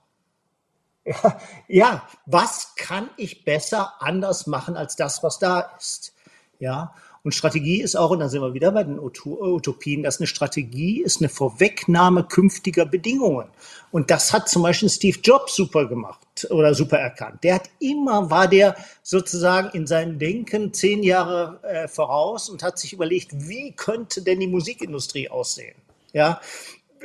Ja, 1.05 1.39
ja, 1.67 2.07
was 2.25 2.73
kann 2.75 3.09
ich 3.17 3.43
besser 3.43 3.93
anders 3.99 4.47
machen 4.47 4.77
als 4.77 4.95
das, 4.95 5.23
was 5.23 5.39
da 5.39 5.71
ist? 5.77 6.13
Ja, 6.59 6.93
und 7.23 7.35
Strategie 7.35 7.81
ist 7.81 7.95
auch, 7.95 8.09
und 8.09 8.19
da 8.19 8.29
sind 8.29 8.41
wir 8.41 8.53
wieder 8.55 8.71
bei 8.71 8.83
den 8.83 8.99
Utopien, 8.99 10.01
dass 10.01 10.19
eine 10.19 10.25
Strategie 10.25 11.01
ist 11.01 11.21
eine 11.21 11.29
Vorwegnahme 11.29 12.23
künftiger 12.23 12.85
Bedingungen. 12.85 13.47
Und 13.91 14.09
das 14.09 14.33
hat 14.33 14.49
zum 14.49 14.63
Beispiel 14.63 14.89
Steve 14.89 15.19
Jobs 15.21 15.55
super 15.55 15.87
gemacht 15.87 16.47
oder 16.49 16.73
super 16.73 16.97
erkannt. 16.97 17.43
Der 17.43 17.55
hat 17.55 17.69
immer, 17.79 18.31
war 18.31 18.47
der 18.47 18.75
sozusagen 19.03 19.69
in 19.77 19.85
seinem 19.85 20.17
Denken 20.17 20.73
zehn 20.73 21.03
Jahre 21.03 21.59
äh, 21.63 21.87
voraus 21.87 22.49
und 22.49 22.63
hat 22.63 22.79
sich 22.79 22.93
überlegt, 22.93 23.29
wie 23.33 23.73
könnte 23.73 24.23
denn 24.23 24.39
die 24.39 24.47
Musikindustrie 24.47 25.29
aussehen? 25.29 25.75
Ja, 26.13 26.41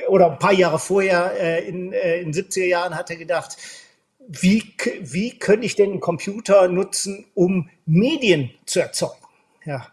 oder 0.08 0.32
ein 0.32 0.38
paar 0.38 0.52
Jahre 0.52 0.78
vorher, 0.78 1.32
äh, 1.38 1.68
in, 1.68 1.92
äh, 1.92 2.20
in 2.20 2.32
70er 2.32 2.64
Jahren, 2.64 2.94
hat 2.94 3.10
er 3.10 3.16
gedacht, 3.16 3.56
wie, 4.28 4.74
wie 5.00 5.38
könnte 5.38 5.66
ich 5.66 5.76
denn 5.76 5.90
einen 5.90 6.00
Computer 6.00 6.68
nutzen, 6.68 7.26
um 7.34 7.68
Medien 7.84 8.50
zu 8.64 8.80
erzeugen? 8.80 9.14
Ja. 9.64 9.88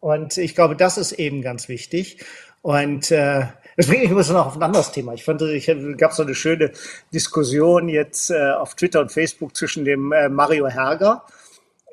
Und 0.00 0.36
ich 0.36 0.54
glaube, 0.54 0.76
das 0.76 0.98
ist 0.98 1.12
eben 1.12 1.40
ganz 1.40 1.68
wichtig. 1.68 2.24
Und 2.60 3.10
äh, 3.10 3.46
das 3.76 3.86
bringt 3.86 4.02
mich 4.02 4.10
ein 4.10 4.16
bisschen 4.16 4.36
auf 4.36 4.56
ein 4.56 4.62
anderes 4.62 4.92
Thema. 4.92 5.14
Ich 5.14 5.24
fand, 5.24 5.42
ich 5.42 5.70
gab 5.96 6.12
so 6.12 6.22
eine 6.22 6.34
schöne 6.34 6.72
Diskussion 7.12 7.88
jetzt 7.88 8.30
äh, 8.30 8.50
auf 8.50 8.74
Twitter 8.74 9.00
und 9.00 9.12
Facebook 9.12 9.56
zwischen 9.56 9.84
dem 9.84 10.12
äh, 10.12 10.28
Mario 10.28 10.68
Herger 10.68 11.24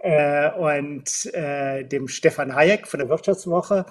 äh, 0.02 0.52
und 0.52 1.34
äh, 1.34 1.84
dem 1.86 2.08
Stefan 2.08 2.54
Hayek 2.54 2.88
von 2.88 3.00
der 3.00 3.10
Wirtschaftswoche. 3.10 3.86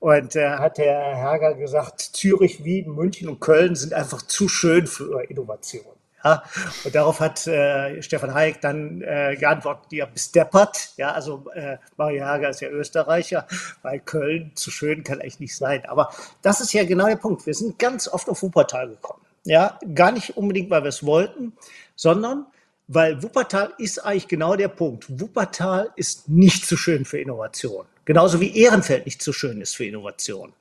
Und 0.00 0.36
äh, 0.36 0.50
hat 0.50 0.78
der 0.78 1.16
Herger 1.16 1.54
gesagt, 1.54 2.00
Zürich, 2.00 2.64
Wien, 2.64 2.94
München 2.94 3.28
und 3.28 3.40
Köln 3.40 3.74
sind 3.74 3.94
einfach 3.94 4.22
zu 4.22 4.48
schön 4.48 4.86
für 4.86 5.22
Innovation. 5.30 5.91
Ja, 6.24 6.42
und 6.84 6.94
darauf 6.94 7.20
hat 7.20 7.46
äh, 7.46 8.00
Stefan 8.02 8.32
Hayek 8.32 8.60
dann 8.60 9.02
äh, 9.02 9.36
geantwortet, 9.38 9.92
ja, 9.92 10.06
bist 10.06 10.34
deppert. 10.34 10.90
Ja, 10.96 11.12
also 11.12 11.44
äh, 11.54 11.78
Mario 11.96 12.24
Hager 12.24 12.50
ist 12.50 12.60
ja 12.60 12.68
Österreicher, 12.68 13.46
weil 13.82 14.00
Köln 14.00 14.52
zu 14.54 14.70
schön 14.70 15.02
kann 15.02 15.20
echt 15.20 15.40
nicht 15.40 15.56
sein. 15.56 15.84
Aber 15.86 16.12
das 16.42 16.60
ist 16.60 16.72
ja 16.72 16.84
genau 16.84 17.06
der 17.06 17.16
Punkt. 17.16 17.46
Wir 17.46 17.54
sind 17.54 17.78
ganz 17.78 18.08
oft 18.08 18.28
auf 18.28 18.42
Wuppertal 18.42 18.88
gekommen. 18.88 19.22
Ja, 19.44 19.78
gar 19.94 20.12
nicht 20.12 20.36
unbedingt, 20.36 20.70
weil 20.70 20.82
wir 20.82 20.88
es 20.88 21.04
wollten, 21.04 21.52
sondern 21.96 22.46
weil 22.86 23.22
Wuppertal 23.22 23.72
ist 23.78 23.98
eigentlich 24.04 24.28
genau 24.28 24.54
der 24.54 24.68
Punkt. 24.68 25.06
Wuppertal 25.20 25.90
ist 25.96 26.28
nicht 26.28 26.66
so 26.66 26.76
schön 26.76 27.04
für 27.04 27.18
Innovation. 27.18 27.86
Genauso 28.04 28.40
wie 28.40 28.56
Ehrenfeld 28.56 29.06
nicht 29.06 29.22
so 29.22 29.32
schön 29.32 29.60
ist 29.60 29.76
für 29.76 29.84
Innovation. 29.84 30.52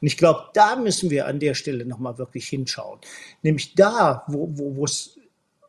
Und 0.00 0.06
ich 0.06 0.16
glaube, 0.16 0.50
da 0.54 0.76
müssen 0.76 1.10
wir 1.10 1.26
an 1.26 1.40
der 1.40 1.54
Stelle 1.54 1.86
nochmal 1.86 2.18
wirklich 2.18 2.48
hinschauen. 2.48 3.00
Nämlich 3.42 3.74
da, 3.74 4.24
wo, 4.26 4.48
wo, 4.52 4.86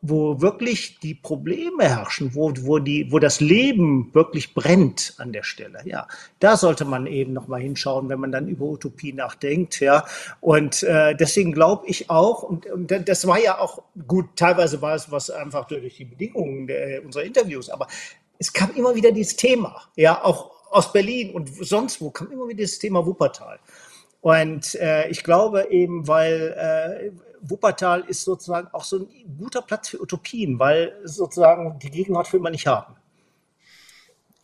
wo 0.02 0.42
wirklich 0.42 1.00
die 1.00 1.14
Probleme 1.14 1.84
herrschen, 1.84 2.34
wo, 2.34 2.52
wo, 2.62 2.80
die, 2.80 3.12
wo 3.12 3.20
das 3.20 3.40
Leben 3.40 4.10
wirklich 4.14 4.54
brennt 4.54 5.14
an 5.18 5.32
der 5.32 5.44
Stelle. 5.44 5.80
Ja, 5.86 6.08
da 6.40 6.58
sollte 6.58 6.86
man 6.86 7.06
eben 7.06 7.34
nochmal 7.34 7.62
hinschauen, 7.62 8.10
wenn 8.10 8.20
man 8.20 8.32
dann 8.32 8.48
über 8.48 8.66
Utopie 8.66 9.14
nachdenkt. 9.14 9.80
Ja, 9.80 10.06
und 10.42 10.82
äh, 10.84 11.16
deswegen 11.16 11.54
glaube 11.54 11.86
ich 11.88 12.10
auch, 12.10 12.42
und, 12.44 12.66
und 12.66 12.92
das 13.08 13.28
war 13.28 13.40
ja 13.40 13.60
auch 13.60 13.84
gut, 14.08 14.36
teilweise 14.36 14.82
war 14.82 14.96
es 14.96 15.12
was 15.12 15.30
einfach 15.30 15.68
durch 15.68 15.96
die 15.96 16.06
Bedingungen 16.06 16.68
der, 16.68 17.06
unserer 17.06 17.24
Interviews, 17.24 17.70
aber 17.70 17.88
es 18.40 18.52
kam 18.52 18.72
immer 18.76 18.96
wieder 18.96 19.12
dieses 19.12 19.36
Thema. 19.36 19.84
Ja, 19.96 20.24
auch 20.24 20.61
aus 20.72 20.92
Berlin 20.92 21.32
und 21.32 21.50
sonst 21.64 22.02
wo 22.02 22.10
kommt 22.10 22.32
immer 22.32 22.48
wieder 22.48 22.64
das 22.64 22.80
Thema 22.80 23.06
Wuppertal. 23.06 23.60
Und 24.22 24.76
äh, 24.76 25.10
ich 25.10 25.24
glaube 25.24 25.68
eben, 25.70 26.08
weil 26.08 27.12
äh, 27.12 27.12
Wuppertal 27.42 28.02
ist 28.08 28.24
sozusagen 28.24 28.68
auch 28.72 28.84
so 28.84 29.00
ein 29.00 29.38
guter 29.38 29.62
Platz 29.62 29.90
für 29.90 30.02
Utopien, 30.02 30.60
weil 30.60 30.96
sozusagen 31.04 31.78
die 31.80 31.90
Gegenwart 31.90 32.32
will 32.32 32.40
man 32.40 32.52
nicht 32.52 32.68
haben. 32.68 32.96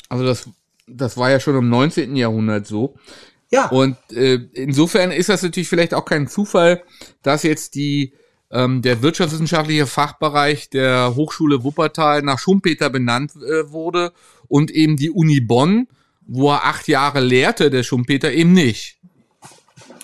Also 0.10 0.26
das, 0.26 0.50
das 0.88 1.18
war 1.18 1.30
ja 1.30 1.40
schon 1.40 1.56
im 1.56 1.70
19. 1.70 2.16
Jahrhundert 2.16 2.66
so. 2.66 2.96
Ja. 3.50 3.70
Und 3.70 3.98
äh, 4.12 4.40
insofern 4.54 5.12
ist 5.12 5.30
das 5.30 5.44
natürlich 5.44 5.70
vielleicht 5.70 5.94
auch 5.94 6.06
kein 6.06 6.28
Zufall, 6.28 6.84
dass 7.22 7.44
jetzt 7.44 7.76
die 7.76 8.13
ähm, 8.50 8.82
der 8.82 9.02
wirtschaftswissenschaftliche 9.02 9.88
Fachbereich 9.88 10.70
der 10.70 11.16
Hochschule 11.16 11.63
Wuppertal 11.63 12.22
nach 12.22 12.40
Schumpeter 12.40 12.90
benannt 12.90 13.34
äh, 13.36 13.72
wurde 13.72 14.13
und 14.48 14.72
eben 14.72 14.96
die 14.98 15.12
Uni 15.12 15.42
Bonn 15.42 15.88
wo 16.28 16.52
er 16.52 16.66
acht 16.66 16.88
Jahre 16.88 17.22
lehrte, 17.22 17.70
der 17.70 17.84
Schumpeter 17.84 18.32
eben 18.32 18.54
nicht. 18.54 18.98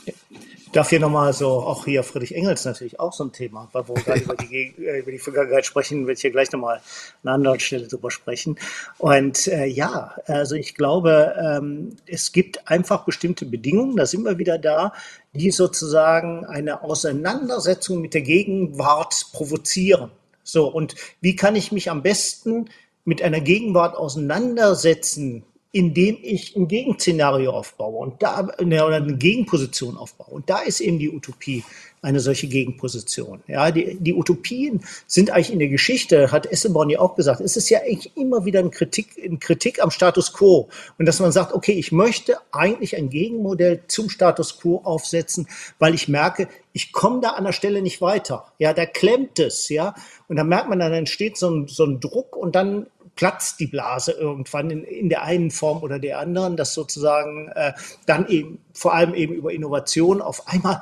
Ich 0.05 0.75
darf 0.75 0.89
hier 0.89 0.99
nochmal 0.99 1.33
so, 1.33 1.49
auch 1.49 1.85
hier 1.85 2.01
Friedrich 2.01 2.33
Engels 2.33 2.65
natürlich 2.65 2.99
auch 2.99 3.13
so 3.13 3.25
ein 3.25 3.31
Thema, 3.31 3.69
weil 3.73 3.87
wir 3.87 3.93
gerade 3.93 4.21
über, 4.21 4.35
die, 4.35 4.73
äh, 4.79 5.01
über 5.01 5.11
die 5.11 5.19
Vergangenheit 5.19 5.67
sprechen, 5.67 6.07
will 6.07 6.15
ich 6.15 6.21
hier 6.21 6.31
gleich 6.31 6.51
nochmal 6.51 6.77
an 6.77 6.81
einer 7.21 7.35
anderen 7.35 7.59
Stelle 7.59 7.87
drüber 7.87 8.09
sprechen. 8.09 8.57
Und 8.97 9.47
äh, 9.47 9.65
ja, 9.65 10.15
also 10.25 10.55
ich 10.55 10.73
glaube, 10.73 11.35
ähm, 11.39 11.95
es 12.07 12.31
gibt 12.31 12.67
einfach 12.71 13.05
bestimmte 13.05 13.45
Bedingungen, 13.45 13.97
da 13.97 14.07
sind 14.07 14.23
wir 14.23 14.39
wieder 14.39 14.57
da, 14.57 14.93
die 15.33 15.51
sozusagen 15.51 16.43
eine 16.47 16.81
Auseinandersetzung 16.81 18.01
mit 18.01 18.15
der 18.15 18.23
Gegenwart 18.23 19.27
provozieren. 19.31 20.09
So, 20.43 20.67
und 20.67 20.95
wie 21.21 21.35
kann 21.35 21.55
ich 21.55 21.71
mich 21.71 21.91
am 21.91 22.01
besten 22.01 22.65
mit 23.05 23.21
einer 23.21 23.41
Gegenwart 23.41 23.95
auseinandersetzen, 23.95 25.43
indem 25.75 26.19
ich 26.21 26.55
ein 26.55 26.67
Gegenszenario 26.67 27.51
aufbaue 27.51 27.97
und 27.97 28.21
da 28.21 28.47
ne, 28.63 28.85
oder 28.85 28.97
eine 28.97 29.17
Gegenposition 29.17 29.97
aufbaue. 29.97 30.27
Und 30.27 30.47
da 30.47 30.59
ist 30.59 30.79
eben 30.79 30.99
die 30.99 31.09
Utopie 31.09 31.63
eine 32.03 32.19
solche 32.19 32.47
Gegenposition. 32.47 33.41
Ja, 33.47 33.71
die, 33.71 33.97
die 33.99 34.13
Utopien 34.13 34.83
sind 35.07 35.31
eigentlich 35.31 35.51
in 35.51 35.57
der 35.57 35.69
Geschichte, 35.69 36.31
hat 36.31 36.45
Esselborn 36.45 36.91
ja 36.91 36.99
auch 36.99 37.15
gesagt, 37.15 37.41
es 37.41 37.57
ist 37.57 37.69
ja 37.69 37.79
eigentlich 37.79 38.15
immer 38.15 38.45
wieder 38.45 38.59
eine 38.59 38.69
Kritik, 38.69 39.15
eine 39.23 39.37
Kritik 39.37 39.81
am 39.81 39.89
Status 39.89 40.31
quo. 40.33 40.69
Und 40.99 41.07
dass 41.07 41.19
man 41.19 41.31
sagt, 41.31 41.53
okay, 41.53 41.71
ich 41.71 41.91
möchte 41.91 42.37
eigentlich 42.51 42.95
ein 42.95 43.09
Gegenmodell 43.09 43.81
zum 43.87 44.11
Status 44.11 44.59
quo 44.59 44.81
aufsetzen, 44.83 45.47
weil 45.79 45.95
ich 45.95 46.07
merke, 46.07 46.49
ich 46.71 46.91
komme 46.91 47.19
da 47.21 47.29
an 47.29 47.45
der 47.45 47.51
Stelle 47.51 47.81
nicht 47.81 47.99
weiter. 47.99 48.45
Ja, 48.59 48.73
da 48.73 48.85
klemmt 48.85 49.39
es, 49.39 49.69
ja. 49.69 49.95
Und 50.27 50.35
dann 50.35 50.49
merkt 50.49 50.69
man, 50.69 50.77
dann 50.77 50.93
entsteht 50.93 51.37
so 51.37 51.49
ein, 51.49 51.67
so 51.67 51.83
ein 51.85 51.99
Druck 51.99 52.35
und 52.35 52.55
dann 52.55 52.85
platzt 53.15 53.59
die 53.59 53.67
Blase 53.67 54.11
irgendwann 54.13 54.69
in, 54.69 54.83
in 54.83 55.09
der 55.09 55.23
einen 55.23 55.51
Form 55.51 55.83
oder 55.83 55.99
der 55.99 56.19
anderen, 56.19 56.57
dass 56.57 56.73
sozusagen 56.73 57.49
äh, 57.49 57.73
dann 58.05 58.27
eben 58.27 58.59
vor 58.73 58.93
allem 58.93 59.13
eben 59.13 59.33
über 59.33 59.51
Innovation 59.51 60.21
auf 60.21 60.47
einmal 60.47 60.81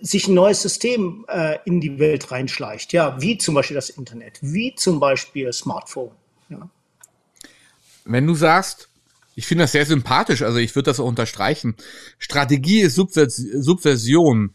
sich 0.00 0.28
ein 0.28 0.34
neues 0.34 0.62
System 0.62 1.26
äh, 1.28 1.58
in 1.64 1.80
die 1.80 1.98
Welt 1.98 2.30
reinschleicht, 2.30 2.92
ja, 2.92 3.20
wie 3.20 3.38
zum 3.38 3.54
Beispiel 3.54 3.74
das 3.74 3.90
Internet, 3.90 4.38
wie 4.40 4.74
zum 4.74 4.98
Beispiel 4.98 5.52
Smartphone. 5.52 6.12
Ja. 6.48 6.68
Wenn 8.04 8.26
du 8.26 8.34
sagst, 8.34 8.88
ich 9.36 9.46
finde 9.46 9.64
das 9.64 9.72
sehr 9.72 9.86
sympathisch, 9.86 10.42
also 10.42 10.58
ich 10.58 10.74
würde 10.74 10.90
das 10.90 11.00
auch 11.00 11.06
unterstreichen. 11.06 11.76
Strategie 12.18 12.80
ist 12.80 12.94
Subvers 12.94 13.36
Subversion. 13.36 14.50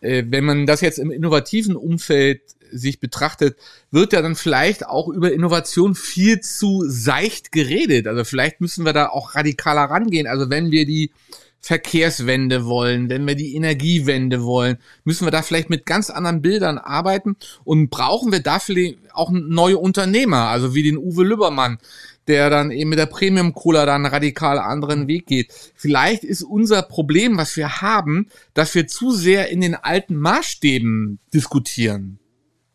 Äh, 0.00 0.24
wenn 0.28 0.44
man 0.44 0.66
das 0.66 0.80
jetzt 0.80 0.98
im 0.98 1.10
innovativen 1.10 1.76
Umfeld 1.76 2.42
sich 2.72 3.00
betrachtet, 3.00 3.56
wird 3.90 4.12
ja 4.12 4.22
dann 4.22 4.36
vielleicht 4.36 4.86
auch 4.86 5.08
über 5.08 5.32
Innovation 5.32 5.94
viel 5.94 6.40
zu 6.40 6.84
seicht 6.86 7.52
geredet. 7.52 8.06
Also 8.06 8.24
vielleicht 8.24 8.60
müssen 8.60 8.84
wir 8.84 8.92
da 8.92 9.08
auch 9.08 9.34
radikaler 9.34 9.84
rangehen. 9.84 10.26
Also 10.26 10.50
wenn 10.50 10.70
wir 10.70 10.86
die 10.86 11.12
Verkehrswende 11.60 12.66
wollen, 12.66 13.08
wenn 13.08 13.26
wir 13.26 13.34
die 13.34 13.56
Energiewende 13.56 14.42
wollen, 14.44 14.78
müssen 15.04 15.26
wir 15.26 15.32
da 15.32 15.42
vielleicht 15.42 15.70
mit 15.70 15.86
ganz 15.86 16.08
anderen 16.08 16.40
Bildern 16.40 16.78
arbeiten 16.78 17.36
und 17.64 17.90
brauchen 17.90 18.30
wir 18.30 18.40
dafür 18.40 18.94
auch 19.12 19.30
neue 19.30 19.78
Unternehmer, 19.78 20.48
also 20.48 20.74
wie 20.74 20.84
den 20.84 20.96
Uwe 20.96 21.24
Lübbermann, 21.24 21.78
der 22.28 22.48
dann 22.50 22.70
eben 22.70 22.90
mit 22.90 22.98
der 22.98 23.06
Premium 23.06 23.54
Cola 23.54 23.86
dann 23.86 24.06
radikal 24.06 24.58
anderen 24.58 25.08
Weg 25.08 25.26
geht. 25.26 25.52
Vielleicht 25.74 26.22
ist 26.22 26.42
unser 26.42 26.82
Problem, 26.82 27.36
was 27.36 27.56
wir 27.56 27.80
haben, 27.80 28.28
dass 28.54 28.74
wir 28.74 28.86
zu 28.86 29.10
sehr 29.10 29.48
in 29.48 29.60
den 29.60 29.74
alten 29.74 30.16
Maßstäben 30.16 31.18
diskutieren. 31.34 32.20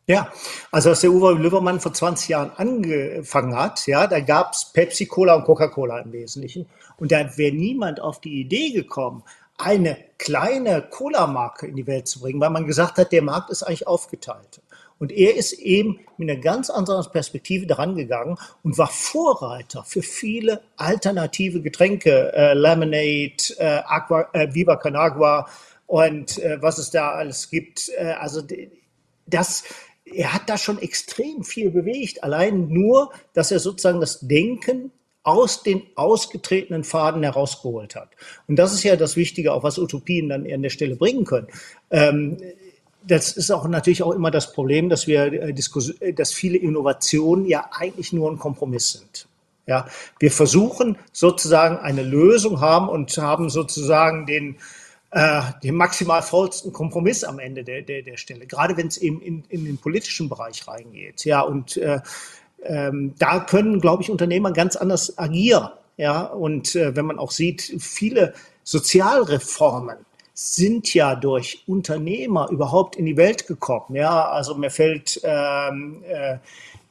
Ja, 0.06 0.34
also 0.70 0.90
als 0.90 1.00
der 1.00 1.12
Uwe 1.12 1.34
Lübbermann 1.34 1.80
vor 1.80 1.94
20 1.94 2.28
Jahren 2.28 2.52
angefangen 2.58 3.56
hat, 3.56 3.88
ja, 3.88 4.06
da 4.06 4.20
gab's 4.20 4.74
Pepsi 4.74 5.06
Cola 5.06 5.36
und 5.36 5.46
Coca-Cola 5.46 6.00
im 6.00 6.12
Wesentlichen. 6.12 6.66
Und 6.98 7.14
da 7.14 7.38
wäre 7.38 7.56
niemand 7.56 8.02
auf 8.02 8.20
die 8.20 8.42
Idee 8.42 8.72
gekommen, 8.72 9.24
eine 9.58 9.98
kleine 10.18 10.82
Cola-Marke 10.82 11.68
in 11.68 11.78
die 11.78 11.88
Welt 11.88 12.08
zu 12.08 12.20
bringen, 12.20 12.42
weil 12.42 12.50
man 12.50 12.68
gesagt 12.68 12.98
hat, 12.98 13.14
der 13.14 13.22
Markt 13.22 13.50
ist 13.50 13.64
eigentlich 13.64 13.88
aufgeteilt. 13.88 14.62
Und 15.00 15.12
er 15.12 15.36
ist 15.36 15.54
eben 15.54 16.00
mit 16.18 16.30
einer 16.30 16.40
ganz 16.40 16.70
anderen 16.70 17.10
Perspektive 17.12 17.66
daran 17.66 17.96
gegangen 17.96 18.38
und 18.62 18.78
war 18.78 18.88
Vorreiter 18.88 19.84
für 19.86 20.02
viele 20.02 20.62
alternative 20.76 21.62
Getränke, 21.62 22.32
äh, 22.34 22.54
Lemonade, 22.54 23.38
äh, 23.58 23.82
Aqua, 23.86 24.28
äh, 24.34 24.54
Viva 24.54 24.76
Canagua 24.76 25.48
und 25.88 26.38
äh, 26.40 26.62
was 26.62 26.78
es 26.78 26.92
da 26.92 27.12
alles 27.12 27.50
gibt. 27.50 27.90
Äh, 27.98 28.14
also 28.20 28.42
das, 29.26 29.64
er 30.06 30.34
hat 30.34 30.50
da 30.50 30.58
schon 30.58 30.82
extrem 30.82 31.44
viel 31.44 31.72
bewegt. 31.72 32.24
Allein 32.24 32.68
nur, 32.68 33.12
dass 33.34 33.52
er 33.52 33.60
sozusagen 33.60 34.02
das 34.02 34.20
Denken 34.22 34.92
aus 35.24 35.64
den 35.64 35.84
ausgetretenen 35.96 36.84
Faden 36.84 37.24
herausgeholt 37.24 37.96
hat. 37.96 38.10
Und 38.48 38.58
das 38.58 38.74
ist 38.74 38.84
ja 38.84 38.98
das 38.98 39.16
Wichtige, 39.16 39.54
auch 39.54 39.64
was 39.64 39.80
Utopien 39.80 40.30
dann 40.30 40.46
an 40.52 40.62
der 40.62 40.70
Stelle 40.70 40.98
bringen 40.98 41.24
können. 41.24 41.48
Ähm, 41.92 42.38
das 43.06 43.32
ist 43.32 43.52
auch 43.52 43.68
natürlich 43.68 44.04
auch 44.04 44.12
immer 44.12 44.32
das 44.32 44.54
Problem, 44.54 44.90
dass 44.90 45.08
wir 45.08 45.32
äh, 45.32 45.54
äh, 45.54 46.14
dass 46.14 46.34
viele 46.34 46.58
Innovationen 46.58 47.46
ja 47.46 47.70
eigentlich 47.72 48.14
nur 48.14 48.30
ein 48.32 48.38
Kompromiss 48.38 48.92
sind. 48.92 49.28
Ja, 49.66 49.88
wir 50.20 50.32
versuchen 50.32 50.98
sozusagen 51.14 51.78
eine 51.78 52.04
Lösung 52.04 52.60
haben 52.60 52.90
und 52.90 53.18
haben 53.18 53.50
sozusagen 53.50 54.26
den 54.26 54.58
äh, 55.14 55.42
den 55.64 55.76
maximal 55.76 56.24
faulsten 56.24 56.74
Kompromiss 56.74 57.24
am 57.24 57.38
Ende 57.38 57.64
der, 57.64 57.84
der, 57.84 58.02
der 58.02 58.18
Stelle, 58.18 58.48
gerade 58.48 58.76
wenn 58.78 58.88
es 58.88 58.98
eben 58.98 59.22
in, 59.22 59.44
in 59.50 59.64
den 59.64 59.78
politischen 59.78 60.28
Bereich 60.28 60.68
reingeht. 60.68 61.24
Ja, 61.24 61.42
und 61.42 61.78
äh, 61.78 62.00
ähm, 62.64 63.14
da 63.20 63.40
können, 63.40 63.80
glaube 63.80 64.02
ich, 64.02 64.10
Unternehmer 64.10 64.52
ganz 64.52 64.76
anders 64.76 65.18
agieren. 65.18 65.70
Ja, 65.98 66.24
und 66.24 66.76
äh, 66.76 66.96
wenn 66.96 67.06
man 67.06 67.20
auch 67.20 67.30
sieht, 67.30 67.62
viele 67.80 68.34
Sozialreformen 68.64 69.98
sind 70.34 70.92
ja 70.96 71.14
durch 71.14 71.64
Unternehmer 71.68 72.50
überhaupt 72.50 72.96
in 72.96 73.06
die 73.06 73.18
Welt 73.18 73.46
gekommen. 73.46 73.96
Ja, 73.96 74.30
also 74.30 74.56
mir 74.56 74.72
fällt 74.72 75.22
ähm, 75.24 76.04
äh, 76.08 76.38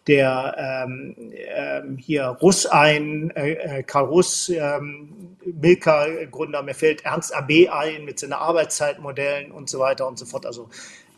der 0.07 0.85
ähm, 0.87 1.15
ähm, 1.33 1.97
hier 1.97 2.25
Russ 2.25 2.67
ein, 2.67 3.31
äh, 3.37 3.53
äh 3.53 3.83
Karl 3.83 4.07
Russ, 4.07 4.49
ähm, 4.49 5.37
Milka-Gründer, 5.45 6.63
mir 6.63 6.75
fällt 6.75 7.05
Ernst 7.05 7.35
AB 7.35 7.69
ein 7.71 8.05
mit 8.05 8.19
seinen 8.19 8.33
Arbeitszeitmodellen 8.33 9.53
und 9.53 9.71
so 9.71 9.79
weiter 9.79 10.09
und 10.09 10.19
so 10.19 10.25
fort. 10.25 10.47
Also 10.47 10.69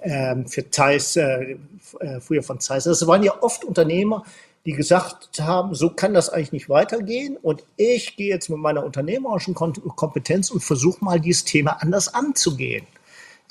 ähm, 0.02 0.46
für 0.46 0.70
Zeiss, 0.70 1.16
äh, 1.16 1.56
äh, 2.00 2.20
früher 2.20 2.42
von 2.42 2.60
Zeiss. 2.60 2.84
Das 2.84 3.06
waren 3.06 3.22
ja 3.22 3.42
oft 3.42 3.64
Unternehmer, 3.64 4.24
die 4.66 4.72
gesagt 4.72 5.40
haben, 5.40 5.74
so 5.74 5.90
kann 5.90 6.14
das 6.14 6.30
eigentlich 6.30 6.52
nicht 6.52 6.68
weitergehen 6.68 7.36
und 7.40 7.64
ich 7.76 8.16
gehe 8.16 8.28
jetzt 8.28 8.48
mit 8.48 8.58
meiner 8.58 8.84
unternehmerischen 8.84 9.54
Kompetenz 9.54 10.50
und 10.50 10.62
versuche 10.62 11.04
mal 11.04 11.20
dieses 11.20 11.44
Thema 11.44 11.82
anders 11.82 12.12
anzugehen. 12.12 12.86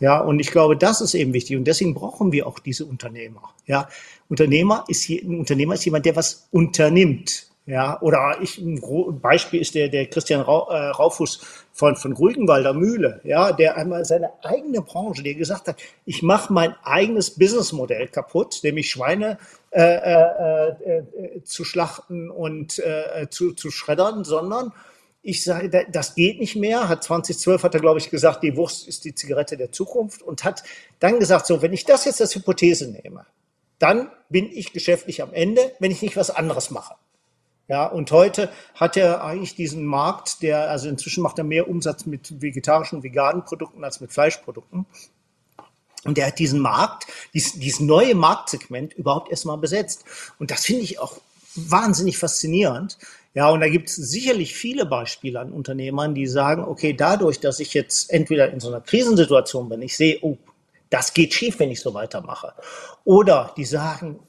Ja, 0.03 0.19
und 0.19 0.41
ich 0.41 0.51
glaube, 0.51 0.75
das 0.75 0.99
ist 0.99 1.13
eben 1.13 1.31
wichtig 1.31 1.55
und 1.55 1.63
deswegen 1.63 1.93
brauchen 1.93 2.33
wir 2.33 2.45
auch 2.45 2.59
diese 2.59 2.83
Unternehmer. 2.85 3.53
Ja, 3.65 3.87
Unternehmer 4.27 4.83
ist 4.89 5.09
ein 5.09 5.39
Unternehmer 5.39 5.75
ist 5.75 5.85
jemand, 5.85 6.05
der 6.05 6.17
was 6.17 6.49
unternimmt. 6.51 7.47
Ja, 7.65 8.01
oder 8.01 8.35
ich, 8.41 8.57
ein 8.57 8.81
Beispiel 9.21 9.61
ist 9.61 9.75
der, 9.75 9.87
der 9.87 10.07
Christian 10.07 10.41
äh, 10.41 10.43
Raufuß 10.43 11.39
von, 11.71 11.95
von 11.95 12.11
Rügenwalder 12.11 12.73
Mühle, 12.73 13.21
ja, 13.23 13.53
der 13.53 13.77
einmal 13.77 14.03
seine 14.03 14.31
eigene 14.43 14.81
Branche, 14.81 15.23
der 15.23 15.35
gesagt 15.35 15.69
hat, 15.69 15.77
ich 16.05 16.21
mache 16.21 16.51
mein 16.51 16.75
eigenes 16.83 17.29
Businessmodell 17.29 18.09
kaputt, 18.09 18.59
nämlich 18.61 18.89
Schweine 18.89 19.37
äh, 19.71 19.79
äh, 19.79 20.97
äh, 20.97 21.43
zu 21.45 21.63
schlachten 21.63 22.29
und 22.29 22.77
äh, 22.79 23.29
zu, 23.29 23.53
zu 23.53 23.71
schreddern, 23.71 24.25
sondern 24.25 24.73
ich 25.23 25.41
sage, 25.41 25.87
das 25.89 26.15
geht 26.15 26.39
nicht 26.39 26.57
mehr. 26.57 26.89
Hat 26.89 27.03
2012 27.03 27.63
hat 27.63 27.73
er, 27.73 27.79
glaube 27.79 27.99
ich, 27.99 28.09
gesagt, 28.09 28.43
die 28.43 28.57
Wurst 28.57 28.87
ist 28.87 29.05
die 29.05 29.15
Zigarette 29.15 29.55
der 29.55 29.71
Zukunft 29.71 30.21
und 30.21 30.43
hat 30.43 30.63
dann 30.99 31.19
gesagt, 31.19 31.47
so, 31.47 31.61
wenn 31.61 31.71
ich 31.71 31.85
das 31.85 32.03
jetzt 32.03 32.19
als 32.19 32.35
Hypothese 32.35 32.91
nehme, 32.91 33.25
dann 33.79 34.11
bin 34.29 34.51
ich 34.51 34.73
geschäftlich 34.73 35.21
am 35.21 35.33
Ende, 35.33 35.71
wenn 35.79 35.91
ich 35.91 36.01
nicht 36.01 36.17
was 36.17 36.29
anderes 36.29 36.71
mache. 36.71 36.95
Ja, 37.69 37.85
und 37.85 38.11
heute 38.11 38.51
hat 38.75 38.97
er 38.97 39.23
eigentlich 39.23 39.55
diesen 39.55 39.85
Markt, 39.85 40.41
der, 40.41 40.69
also 40.69 40.89
inzwischen 40.89 41.23
macht 41.23 41.37
er 41.37 41.45
mehr 41.45 41.69
Umsatz 41.69 42.05
mit 42.05 42.41
vegetarischen, 42.41 43.03
veganen 43.03 43.45
Produkten 43.45 43.85
als 43.85 44.01
mit 44.01 44.11
Fleischprodukten. 44.11 44.85
Und 46.03 46.17
der 46.17 46.27
hat 46.27 46.39
diesen 46.39 46.59
Markt, 46.59 47.07
dieses, 47.33 47.53
dieses 47.53 47.79
neue 47.79 48.13
Marktsegment 48.13 48.93
überhaupt 48.93 49.31
erstmal 49.31 49.57
besetzt. 49.57 50.03
Und 50.37 50.51
das 50.51 50.65
finde 50.65 50.83
ich 50.83 50.99
auch 50.99 51.21
wahnsinnig 51.55 52.17
faszinierend. 52.17 52.97
Ja, 53.33 53.49
und 53.49 53.61
da 53.61 53.69
gibt 53.69 53.89
es 53.89 53.95
sicherlich 53.95 54.53
viele 54.53 54.85
Beispiele 54.85 55.39
an 55.39 55.51
Unternehmern, 55.51 56.13
die 56.13 56.27
sagen, 56.27 56.63
okay, 56.63 56.93
dadurch, 56.93 57.39
dass 57.39 57.59
ich 57.59 57.73
jetzt 57.73 58.11
entweder 58.11 58.51
in 58.51 58.59
so 58.59 58.67
einer 58.67 58.81
Krisensituation 58.81 59.69
bin, 59.69 59.81
ich 59.81 59.97
sehe, 59.97 60.19
oh, 60.21 60.37
das 60.89 61.13
geht 61.13 61.33
schief, 61.33 61.57
wenn 61.59 61.71
ich 61.71 61.79
so 61.79 61.95
weitermache. 61.95 62.53
Oder 63.03 63.51
die 63.57 63.65
sagen, 63.65 64.19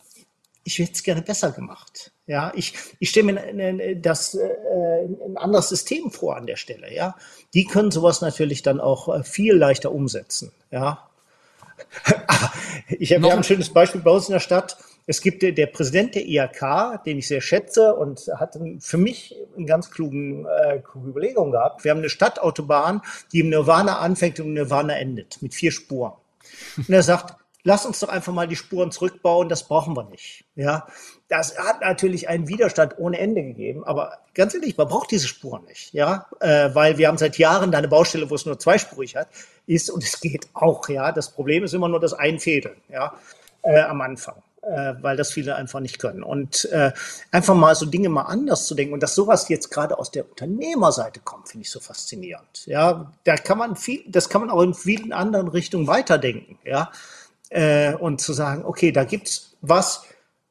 ich 0.65 0.79
hätte 0.79 0.93
es 0.93 1.03
gerne 1.03 1.21
besser 1.21 1.53
gemacht. 1.53 2.13
Ja, 2.27 2.53
ich, 2.55 2.73
ich 2.99 3.11
stelle 3.11 3.35
mir 3.35 3.97
das, 3.97 4.35
äh, 4.35 5.05
ein 5.05 5.37
anderes 5.37 5.69
System 5.69 6.11
vor 6.11 6.37
an 6.37 6.47
der 6.47 6.57
Stelle. 6.57 6.93
Ja, 6.95 7.17
die 7.53 7.67
können 7.67 7.91
sowas 7.91 8.23
natürlich 8.23 8.63
dann 8.63 8.81
auch 8.81 9.15
äh, 9.15 9.23
viel 9.23 9.55
leichter 9.55 9.93
umsetzen. 9.93 10.53
Ja, 10.71 11.11
ich 12.89 13.13
habe 13.13 13.31
ein 13.31 13.45
schönes 13.45 13.71
Beispiel 13.71 14.01
bei 14.01 14.11
uns 14.11 14.29
in 14.29 14.33
der 14.33 14.41
Stadt. 14.41 14.79
Es 15.07 15.21
gibt 15.21 15.43
der, 15.43 15.67
Präsident 15.67 16.15
der 16.15 16.25
IAK, 16.25 17.05
den 17.05 17.19
ich 17.19 17.29
sehr 17.29 17.43
schätze 17.43 17.95
und 17.95 18.21
hat 18.37 18.59
für 18.79 18.97
mich 18.97 19.37
eine 19.57 19.67
ganz 19.67 19.91
klugen, 19.91 20.47
äh, 20.47 20.79
kluge 20.79 21.11
Überlegung 21.11 21.51
gehabt. 21.51 21.85
Wir 21.85 21.91
haben 21.91 21.99
eine 21.99 22.09
Stadtautobahn, 22.09 23.03
die 23.33 23.41
im 23.41 23.51
Nirvana 23.51 23.99
anfängt 23.99 24.41
und 24.41 24.47
im 24.47 24.55
Nirvana 24.55 24.99
endet, 24.99 25.43
mit 25.43 25.55
vier 25.55 25.73
Spuren. 25.73 26.13
Und 26.77 26.91
er 26.91 27.03
sagt, 27.03 27.35
lass 27.65 27.85
uns 27.85 28.01
doch 28.01 28.09
einfach 28.09 28.33
mal 28.33 28.49
die 28.49 28.57
Spuren 28.57 28.93
zurückbauen, 28.93 29.49
das 29.49 29.65
brauchen 29.65 29.97
wir 29.97 30.05
nicht. 30.05 30.45
Ja, 30.55 30.87
das 31.29 31.59
hat 31.59 31.81
natürlich 31.81 32.29
einen 32.29 32.49
Widerstand 32.49 32.99
ohne 32.99 33.19
Ende 33.19 33.43
gegeben, 33.43 33.85
aber 33.85 34.19
ganz 34.35 34.55
ehrlich, 34.55 34.77
man 34.77 34.89
braucht 34.89 35.11
diese 35.11 35.27
Spuren 35.27 35.65
nicht, 35.65 35.93
ja, 35.93 36.27
äh, 36.41 36.71
weil 36.75 36.97
wir 36.99 37.09
haben 37.09 37.19
seit 37.19 37.39
Jahren 37.39 37.73
da 37.73 37.79
eine 37.79 37.89
Baustelle, 37.89 38.31
wo 38.31 38.37
es 38.37 38.47
nur 38.47 38.59
zweispurig 38.59 39.17
hat, 39.17 39.29
ist 39.67 39.91
und 39.91 40.05
es 40.05 40.21
geht 40.21 40.49
auch, 40.55 40.89
ja. 40.89 41.13
Das 41.13 41.31
Problem 41.31 41.65
ist 41.65 41.75
immer 41.75 41.89
nur 41.89 42.01
das 42.01 42.13
Einfädeln, 42.13 42.77
ja, 42.89 43.15
äh, 43.63 43.81
am 43.81 44.01
Anfang. 44.01 44.37
Äh, 44.67 44.95
weil 45.01 45.17
das 45.17 45.31
viele 45.33 45.57
einfach 45.57 45.81
nicht 45.81 45.99
können. 45.99 46.23
Und 46.23 46.65
äh, 46.67 46.93
einfach 47.31 47.55
mal 47.55 47.75
so 47.75 47.87
Dinge 47.87 48.09
mal 48.09 48.23
anders 48.23 48.67
zu 48.67 48.75
denken 48.75 48.95
und 48.95 49.03
dass 49.03 49.15
sowas 49.15 49.49
jetzt 49.49 49.71
gerade 49.71 49.99
aus 49.99 50.11
der 50.11 50.29
Unternehmerseite 50.29 51.21
kommt, 51.21 51.49
finde 51.49 51.65
ich 51.65 51.71
so 51.71 51.81
faszinierend. 51.81 52.67
Ja, 52.67 53.13
da 53.25 53.37
kann 53.37 53.59
man 53.59 53.77
viel, 53.77 54.03
das 54.07 54.29
kann 54.29 54.41
man 54.41 54.51
auch 54.51 54.63
in 54.63 54.75
vielen 54.75 55.13
anderen 55.13 55.49
Richtungen 55.49 55.87
weiterdenken. 55.87 56.59
Ja, 56.65 56.91
äh, 57.51 57.95
und 57.95 58.21
zu 58.21 58.33
sagen, 58.33 58.65
okay, 58.65 58.93
da 58.93 59.05
gibt's 59.05 59.57
was, 59.61 60.03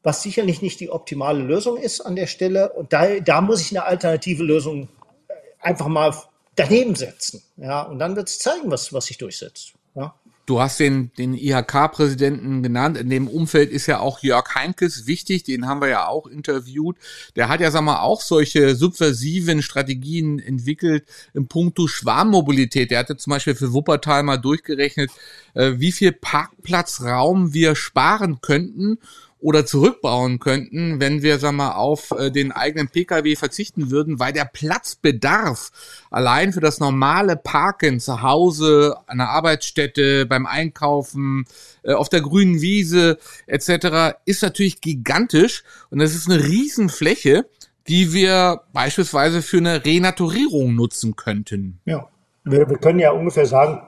was 0.03 0.21
sicherlich 0.21 0.61
nicht 0.61 0.79
die 0.79 0.89
optimale 0.89 1.41
Lösung 1.41 1.77
ist 1.77 2.01
an 2.01 2.15
der 2.15 2.27
Stelle. 2.27 2.73
Und 2.73 2.93
da, 2.93 3.19
da 3.19 3.41
muss 3.41 3.61
ich 3.61 3.71
eine 3.71 3.85
alternative 3.85 4.43
Lösung 4.43 4.89
äh, 5.27 5.33
einfach 5.59 5.87
mal 5.87 6.13
daneben 6.55 6.95
setzen. 6.95 7.43
Ja, 7.57 7.83
und 7.83 7.99
dann 7.99 8.15
wird 8.15 8.29
es 8.29 8.39
zeigen, 8.39 8.69
was, 8.71 8.93
was 8.93 9.05
sich 9.05 9.17
durchsetzt. 9.17 9.73
Ja. 9.95 10.15
Du 10.45 10.59
hast 10.59 10.77
den, 10.79 11.11
den 11.17 11.35
IHK-Präsidenten 11.35 12.63
genannt. 12.63 12.97
In 12.97 13.09
dem 13.09 13.29
Umfeld 13.29 13.71
ist 13.71 13.87
ja 13.87 13.99
auch 13.99 14.19
Jörg 14.19 14.55
Heinkes 14.55 15.07
wichtig. 15.07 15.43
Den 15.43 15.67
haben 15.67 15.79
wir 15.79 15.87
ja 15.87 16.07
auch 16.07 16.27
interviewt. 16.27 16.97
Der 17.37 17.47
hat 17.47 17.61
ja, 17.61 17.71
sag 17.71 17.83
mal, 17.83 18.01
auch 18.01 18.19
solche 18.19 18.75
subversiven 18.75 19.61
Strategien 19.61 20.39
entwickelt 20.39 21.05
im 21.33 21.47
Punkto 21.47 21.87
Schwarmmobilität. 21.87 22.91
Der 22.91 22.99
hatte 22.99 23.15
zum 23.15 23.31
Beispiel 23.31 23.55
für 23.55 23.71
Wuppertal 23.71 24.23
mal 24.23 24.37
durchgerechnet, 24.37 25.11
äh, 25.53 25.73
wie 25.77 25.93
viel 25.93 26.11
Parkplatzraum 26.11 27.53
wir 27.53 27.75
sparen 27.75 28.41
könnten 28.41 28.97
oder 29.43 29.65
zurückbauen 29.65 30.39
könnten, 30.39 31.01
wenn 31.01 31.21
wir, 31.21 31.37
sag 31.37 31.51
mal, 31.51 31.73
auf 31.73 32.11
äh, 32.11 32.31
den 32.31 32.53
eigenen 32.53 32.87
Pkw 32.87 33.35
verzichten 33.35 33.91
würden, 33.91 34.17
weil 34.17 34.31
der 34.31 34.45
Platzbedarf 34.45 35.71
allein 36.09 36.53
für 36.53 36.61
das 36.61 36.79
normale 36.79 37.35
Parken 37.35 37.99
zu 37.99 38.21
Hause, 38.21 38.95
an 39.05 39.17
der 39.17 39.29
Arbeitsstätte, 39.29 40.25
beim 40.25 40.45
Einkaufen, 40.45 41.45
äh, 41.83 41.91
auf 41.93 42.07
der 42.07 42.21
grünen 42.21 42.61
Wiese 42.61 43.17
etc. 43.45 44.15
ist 44.23 44.41
natürlich 44.43 44.79
gigantisch 44.79 45.63
und 45.89 45.99
das 45.99 46.15
ist 46.15 46.29
eine 46.29 46.41
Riesenfläche, 46.41 47.45
die 47.89 48.13
wir 48.13 48.61
beispielsweise 48.71 49.41
für 49.41 49.57
eine 49.57 49.83
Renaturierung 49.83 50.73
nutzen 50.73 51.17
könnten. 51.17 51.81
Ja, 51.83 52.07
wir, 52.45 52.69
wir 52.69 52.77
können 52.77 52.99
ja 52.99 53.11
ungefähr 53.11 53.45
sagen, 53.45 53.81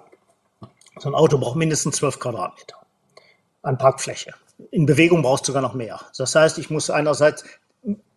so 0.99 1.07
ein 1.07 1.15
Auto 1.15 1.37
braucht 1.37 1.55
mindestens 1.55 1.95
12 1.95 2.19
Quadratmeter 2.19 2.75
an 3.61 3.77
Parkfläche 3.77 4.33
in 4.71 4.85
Bewegung 4.85 5.21
brauchst 5.21 5.47
du 5.47 5.51
sogar 5.51 5.61
noch 5.61 5.73
mehr. 5.73 5.99
Das 6.17 6.35
heißt, 6.35 6.57
ich 6.57 6.69
muss 6.69 6.89
einerseits 6.89 7.43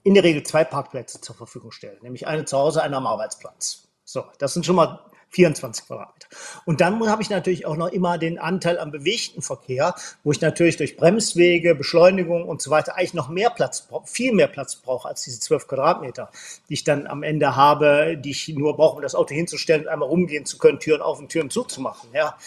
in 0.03 0.15
der 0.15 0.25
Regel 0.25 0.43
zwei 0.43 0.65
Parkplätze 0.65 1.21
zur 1.21 1.35
Verfügung 1.35 1.73
stellen, 1.73 1.99
nämlich 2.03 2.27
eine 2.27 2.45
zu 2.45 2.57
Hause, 2.57 2.83
eine 2.83 2.97
am 2.97 3.07
Arbeitsplatz. 3.07 3.89
So, 4.05 4.25
das 4.39 4.55
sind 4.55 4.65
schon 4.65 4.77
mal 4.77 5.01
24 5.31 5.87
Quadratmeter. 5.87 6.29
Und 6.65 6.81
dann 6.81 7.07
habe 7.09 7.23
ich 7.23 7.31
natürlich 7.31 7.67
auch 7.67 7.77
noch 7.77 7.89
immer 7.89 8.19
den 8.19 8.39
Anteil 8.39 8.79
am 8.79 8.91
bewegten 8.91 9.43
Verkehr, 9.43 9.95
wo 10.25 10.33
ich 10.33 10.41
natürlich 10.41 10.77
durch 10.77 10.97
Bremswege, 10.97 11.75
Beschleunigung 11.75 12.49
und 12.49 12.63
so 12.63 12.71
weiter 12.71 12.97
eigentlich 12.97 13.15
noch 13.15 13.29
mehr 13.29 13.51
Platz, 13.51 13.87
viel 14.05 14.33
mehr 14.33 14.49
Platz 14.49 14.77
brauche 14.77 15.09
als 15.09 15.23
diese 15.25 15.41
12 15.41 15.69
Quadratmeter, 15.69 16.31
die 16.69 16.75
ich 16.75 16.85
dann 16.85 17.07
am 17.07 17.23
Ende 17.23 17.57
habe, 17.57 18.17
die 18.17 18.31
ich 18.31 18.49
nur 18.49 18.77
brauche, 18.77 18.97
um 18.97 19.03
das 19.03 19.15
Auto 19.15 19.35
hinzustellen 19.35 19.89
einmal 19.89 20.09
rumgehen 20.09 20.47
zu 20.47 20.59
können, 20.59 20.81
Türen 20.81 21.03
auf 21.03 21.19
und 21.19 21.29
Türen 21.29 21.51
zuzumachen. 21.51 22.11
Ja. 22.15 22.39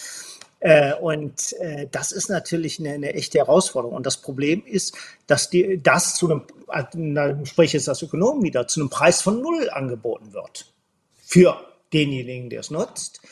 Äh, 0.62 0.94
und 0.94 1.54
äh, 1.54 1.88
das 1.90 2.12
ist 2.12 2.28
natürlich 2.28 2.78
eine, 2.78 2.90
eine, 2.90 3.14
echte 3.14 3.38
Herausforderung. 3.38 3.96
Und 3.96 4.06
das 4.06 4.18
Problem 4.18 4.62
ist, 4.64 4.96
dass 5.26 5.50
die, 5.50 5.82
das 5.82 6.14
zu 6.14 6.30
einem, 6.30 7.14
da 7.16 7.44
spreche 7.44 7.76
jetzt 7.76 7.88
als 7.88 8.00
Ökonom 8.00 8.44
wieder, 8.44 8.68
zu 8.68 8.80
einem 8.80 8.88
Preis 8.88 9.22
von 9.22 9.42
null 9.42 9.68
angeboten 9.70 10.32
wird. 10.32 10.72
Für 11.20 11.56
denjenigen, 11.92 12.48
der 12.48 12.60
es 12.60 12.70
nutzt. 12.70 13.22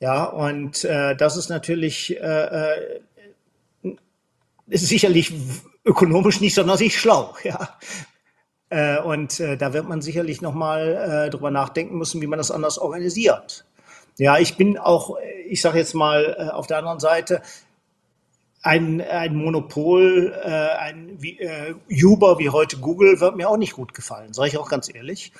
Ja, 0.00 0.24
und 0.24 0.82
äh, 0.84 1.14
das 1.14 1.36
ist 1.36 1.50
natürlich 1.50 2.18
äh, 2.18 2.44
äh 2.72 3.00
ist 4.68 4.86
sicherlich 4.86 5.32
ökonomisch 5.84 6.40
nicht 6.40 6.54
sonderlich 6.54 6.98
schlau. 6.98 7.34
Ja. 7.44 7.78
Äh, 8.70 9.00
und 9.02 9.40
äh, 9.40 9.56
da 9.56 9.72
wird 9.72 9.88
man 9.88 10.00
sicherlich 10.00 10.40
nochmal 10.40 11.26
äh, 11.26 11.30
drüber 11.30 11.50
nachdenken 11.50 11.98
müssen, 11.98 12.22
wie 12.22 12.28
man 12.28 12.38
das 12.38 12.52
anders 12.52 12.78
organisiert. 12.78 13.66
Ja, 14.20 14.38
ich 14.38 14.58
bin 14.58 14.76
auch, 14.76 15.16
ich 15.48 15.62
sage 15.62 15.78
jetzt 15.78 15.94
mal 15.94 16.36
äh, 16.38 16.50
auf 16.50 16.66
der 16.66 16.76
anderen 16.76 17.00
Seite, 17.00 17.40
ein, 18.60 19.00
ein 19.00 19.34
Monopol, 19.34 20.38
äh, 20.44 20.48
ein 20.50 21.16
wie, 21.18 21.38
äh, 21.40 21.74
Uber 22.04 22.38
wie 22.38 22.50
heute 22.50 22.76
Google 22.76 23.18
wird 23.18 23.36
mir 23.36 23.48
auch 23.48 23.56
nicht 23.56 23.72
gut 23.72 23.94
gefallen, 23.94 24.34
sage 24.34 24.48
ich 24.48 24.58
auch 24.58 24.68
ganz 24.68 24.94
ehrlich. 24.94 25.32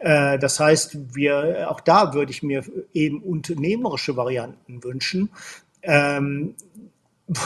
Äh, 0.00 0.38
das 0.38 0.60
heißt, 0.60 1.14
wir, 1.14 1.70
auch 1.70 1.80
da 1.80 2.12
würde 2.12 2.30
ich 2.30 2.42
mir 2.42 2.62
eben 2.92 3.22
unternehmerische 3.22 4.18
Varianten 4.18 4.84
wünschen. 4.84 5.30
Ähm, 5.82 6.56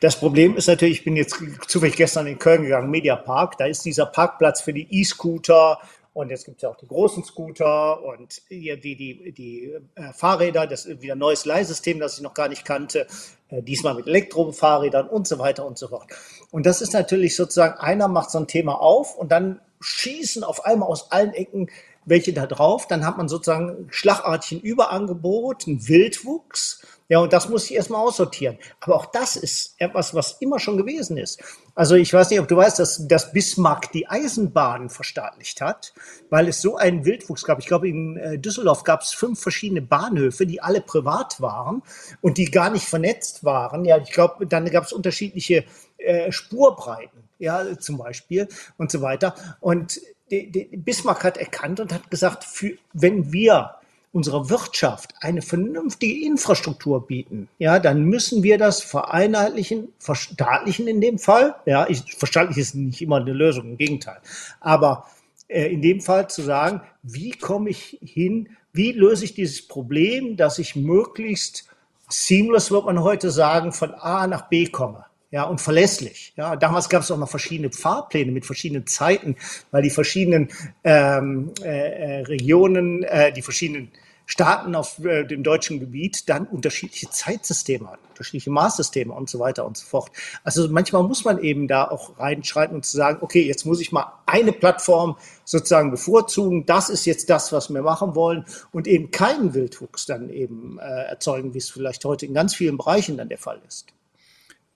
das 0.00 0.16
Problem 0.16 0.54
ist 0.54 0.66
natürlich, 0.66 0.98
ich 0.98 1.04
bin 1.04 1.16
jetzt 1.16 1.42
zufällig 1.66 1.96
gestern 1.96 2.26
in 2.26 2.38
Köln 2.38 2.64
gegangen, 2.64 2.90
Mediapark, 2.90 3.56
da 3.56 3.64
ist 3.64 3.86
dieser 3.86 4.04
Parkplatz 4.04 4.60
für 4.60 4.74
die 4.74 4.86
E-Scooter 4.90 5.78
und 6.12 6.30
jetzt 6.30 6.44
gibt 6.44 6.58
es 6.58 6.62
ja 6.62 6.70
auch 6.70 6.76
die 6.76 6.88
großen 6.88 7.24
Scooter 7.24 8.02
und 8.02 8.42
die, 8.50 8.76
die, 8.80 9.32
die 9.32 9.72
äh, 9.94 10.12
Fahrräder, 10.12 10.66
das 10.66 10.86
ist 10.86 11.02
wieder 11.02 11.14
ein 11.14 11.18
neues 11.18 11.44
Leihsystem, 11.44 12.00
das 12.00 12.16
ich 12.16 12.22
noch 12.22 12.34
gar 12.34 12.48
nicht 12.48 12.64
kannte, 12.64 13.06
äh, 13.48 13.62
diesmal 13.62 13.94
mit 13.94 14.06
Elektrofahrrädern 14.06 15.08
und 15.08 15.28
so 15.28 15.38
weiter 15.38 15.64
und 15.64 15.78
so 15.78 15.88
fort. 15.88 16.10
Und 16.50 16.66
das 16.66 16.80
ist 16.80 16.92
natürlich 16.92 17.36
sozusagen, 17.36 17.78
einer 17.78 18.08
macht 18.08 18.30
so 18.30 18.38
ein 18.38 18.48
Thema 18.48 18.80
auf 18.80 19.16
und 19.16 19.30
dann 19.30 19.60
schießen 19.80 20.42
auf 20.42 20.64
einmal 20.64 20.88
aus 20.88 21.12
allen 21.12 21.32
Ecken 21.32 21.70
welche 22.04 22.32
da 22.32 22.46
drauf. 22.46 22.86
Dann 22.86 23.06
hat 23.06 23.16
man 23.16 23.28
sozusagen 23.28 23.86
schlagartig 23.90 24.52
ein 24.58 24.60
Überangebot, 24.60 25.66
einen 25.66 25.86
Wildwuchs 25.88 26.82
ja, 27.10 27.18
und 27.18 27.32
das 27.32 27.48
muss 27.48 27.64
ich 27.64 27.74
erstmal 27.74 28.06
aussortieren. 28.06 28.56
Aber 28.78 28.94
auch 28.94 29.06
das 29.06 29.34
ist 29.34 29.74
etwas, 29.78 30.14
was 30.14 30.36
immer 30.38 30.60
schon 30.60 30.76
gewesen 30.76 31.16
ist. 31.16 31.42
Also 31.74 31.96
ich 31.96 32.12
weiß 32.12 32.30
nicht, 32.30 32.38
ob 32.38 32.46
du 32.46 32.56
weißt, 32.56 32.78
dass, 32.78 33.08
dass 33.08 33.32
Bismarck 33.32 33.90
die 33.90 34.06
Eisenbahn 34.06 34.90
verstaatlicht 34.90 35.60
hat, 35.60 35.92
weil 36.30 36.46
es 36.46 36.62
so 36.62 36.76
einen 36.76 37.04
Wildwuchs 37.04 37.42
gab. 37.42 37.58
Ich 37.58 37.66
glaube, 37.66 37.88
in 37.88 38.16
äh, 38.16 38.38
Düsseldorf 38.38 38.84
gab 38.84 39.02
es 39.02 39.10
fünf 39.10 39.40
verschiedene 39.40 39.82
Bahnhöfe, 39.82 40.46
die 40.46 40.62
alle 40.62 40.80
privat 40.80 41.40
waren 41.40 41.82
und 42.20 42.38
die 42.38 42.44
gar 42.44 42.70
nicht 42.70 42.86
vernetzt 42.86 43.42
waren. 43.42 43.84
Ja, 43.84 43.98
ich 43.98 44.12
glaube, 44.12 44.46
dann 44.46 44.70
gab 44.70 44.84
es 44.84 44.92
unterschiedliche 44.92 45.64
äh, 45.98 46.30
Spurbreiten, 46.30 47.24
ja, 47.40 47.76
zum 47.76 47.98
Beispiel 47.98 48.46
und 48.78 48.92
so 48.92 49.02
weiter. 49.02 49.34
Und 49.58 50.00
Bismarck 50.28 51.24
hat 51.24 51.38
erkannt 51.38 51.80
und 51.80 51.92
hat 51.92 52.08
gesagt, 52.08 52.44
für, 52.44 52.76
wenn 52.92 53.32
wir 53.32 53.79
unserer 54.12 54.50
Wirtschaft 54.50 55.14
eine 55.20 55.42
vernünftige 55.42 56.26
Infrastruktur 56.26 57.06
bieten, 57.06 57.48
ja, 57.58 57.78
dann 57.78 58.02
müssen 58.02 58.42
wir 58.42 58.58
das 58.58 58.82
vereinheitlichen, 58.82 59.92
verstaatlichen 59.98 60.88
in 60.88 61.00
dem 61.00 61.18
Fall. 61.18 61.54
Ja, 61.66 61.88
ich, 61.88 62.14
verstaatlich 62.16 62.58
ist 62.58 62.74
nicht 62.74 63.02
immer 63.02 63.16
eine 63.16 63.32
Lösung, 63.32 63.70
im 63.70 63.76
Gegenteil. 63.76 64.18
Aber 64.60 65.06
äh, 65.48 65.72
in 65.72 65.82
dem 65.82 66.00
Fall 66.00 66.28
zu 66.28 66.42
sagen, 66.42 66.82
wie 67.02 67.30
komme 67.30 67.70
ich 67.70 67.98
hin, 68.02 68.48
wie 68.72 68.92
löse 68.92 69.24
ich 69.24 69.34
dieses 69.34 69.66
Problem, 69.66 70.36
dass 70.36 70.58
ich 70.58 70.76
möglichst 70.76 71.66
seamless, 72.08 72.70
wird 72.70 72.86
man 72.86 73.02
heute 73.02 73.30
sagen, 73.30 73.72
von 73.72 73.94
A 73.94 74.26
nach 74.26 74.48
B 74.48 74.66
komme 74.66 75.06
ja, 75.30 75.44
und 75.44 75.60
verlässlich. 75.60 76.32
Ja, 76.36 76.56
damals 76.56 76.88
gab 76.88 77.02
es 77.02 77.10
auch 77.10 77.18
noch 77.18 77.30
verschiedene 77.30 77.70
Fahrpläne 77.70 78.32
mit 78.32 78.46
verschiedenen 78.46 78.86
Zeiten, 78.86 79.36
weil 79.70 79.82
die 79.82 79.90
verschiedenen 79.90 80.48
ähm, 80.82 81.52
äh, 81.62 81.68
äh, 81.68 82.20
Regionen, 82.22 83.04
äh, 83.04 83.32
die 83.32 83.42
verschiedenen 83.42 83.92
Staaten 84.26 84.74
auf 84.74 85.04
äh, 85.04 85.24
dem 85.24 85.42
deutschen 85.42 85.80
Gebiet 85.80 86.28
dann 86.28 86.46
unterschiedliche 86.46 87.10
Zeitsysteme 87.10 87.90
hatten, 87.90 88.06
unterschiedliche 88.10 88.50
Maßsysteme 88.50 89.12
und 89.12 89.28
so 89.28 89.38
weiter 89.38 89.66
und 89.66 89.76
so 89.76 89.86
fort. 89.86 90.10
Also 90.44 90.68
manchmal 90.68 91.04
muss 91.04 91.24
man 91.24 91.40
eben 91.42 91.68
da 91.68 91.88
auch 91.88 92.18
reinschreiten 92.18 92.76
und 92.76 92.84
zu 92.84 92.96
sagen, 92.96 93.18
okay, 93.22 93.44
jetzt 93.44 93.66
muss 93.66 93.80
ich 93.80 93.92
mal 93.92 94.12
eine 94.26 94.52
Plattform 94.52 95.16
sozusagen 95.44 95.90
bevorzugen. 95.92 96.66
Das 96.66 96.90
ist 96.90 97.06
jetzt 97.06 97.30
das, 97.30 97.52
was 97.52 97.70
wir 97.70 97.82
machen 97.82 98.14
wollen 98.14 98.44
und 98.72 98.86
eben 98.88 99.10
keinen 99.10 99.54
Wildwuchs 99.54 100.06
dann 100.06 100.30
eben 100.30 100.78
äh, 100.78 100.82
erzeugen, 100.82 101.54
wie 101.54 101.58
es 101.58 101.70
vielleicht 101.70 102.04
heute 102.04 102.26
in 102.26 102.34
ganz 102.34 102.54
vielen 102.54 102.76
Bereichen 102.76 103.16
dann 103.16 103.28
der 103.28 103.38
Fall 103.38 103.60
ist. 103.66 103.86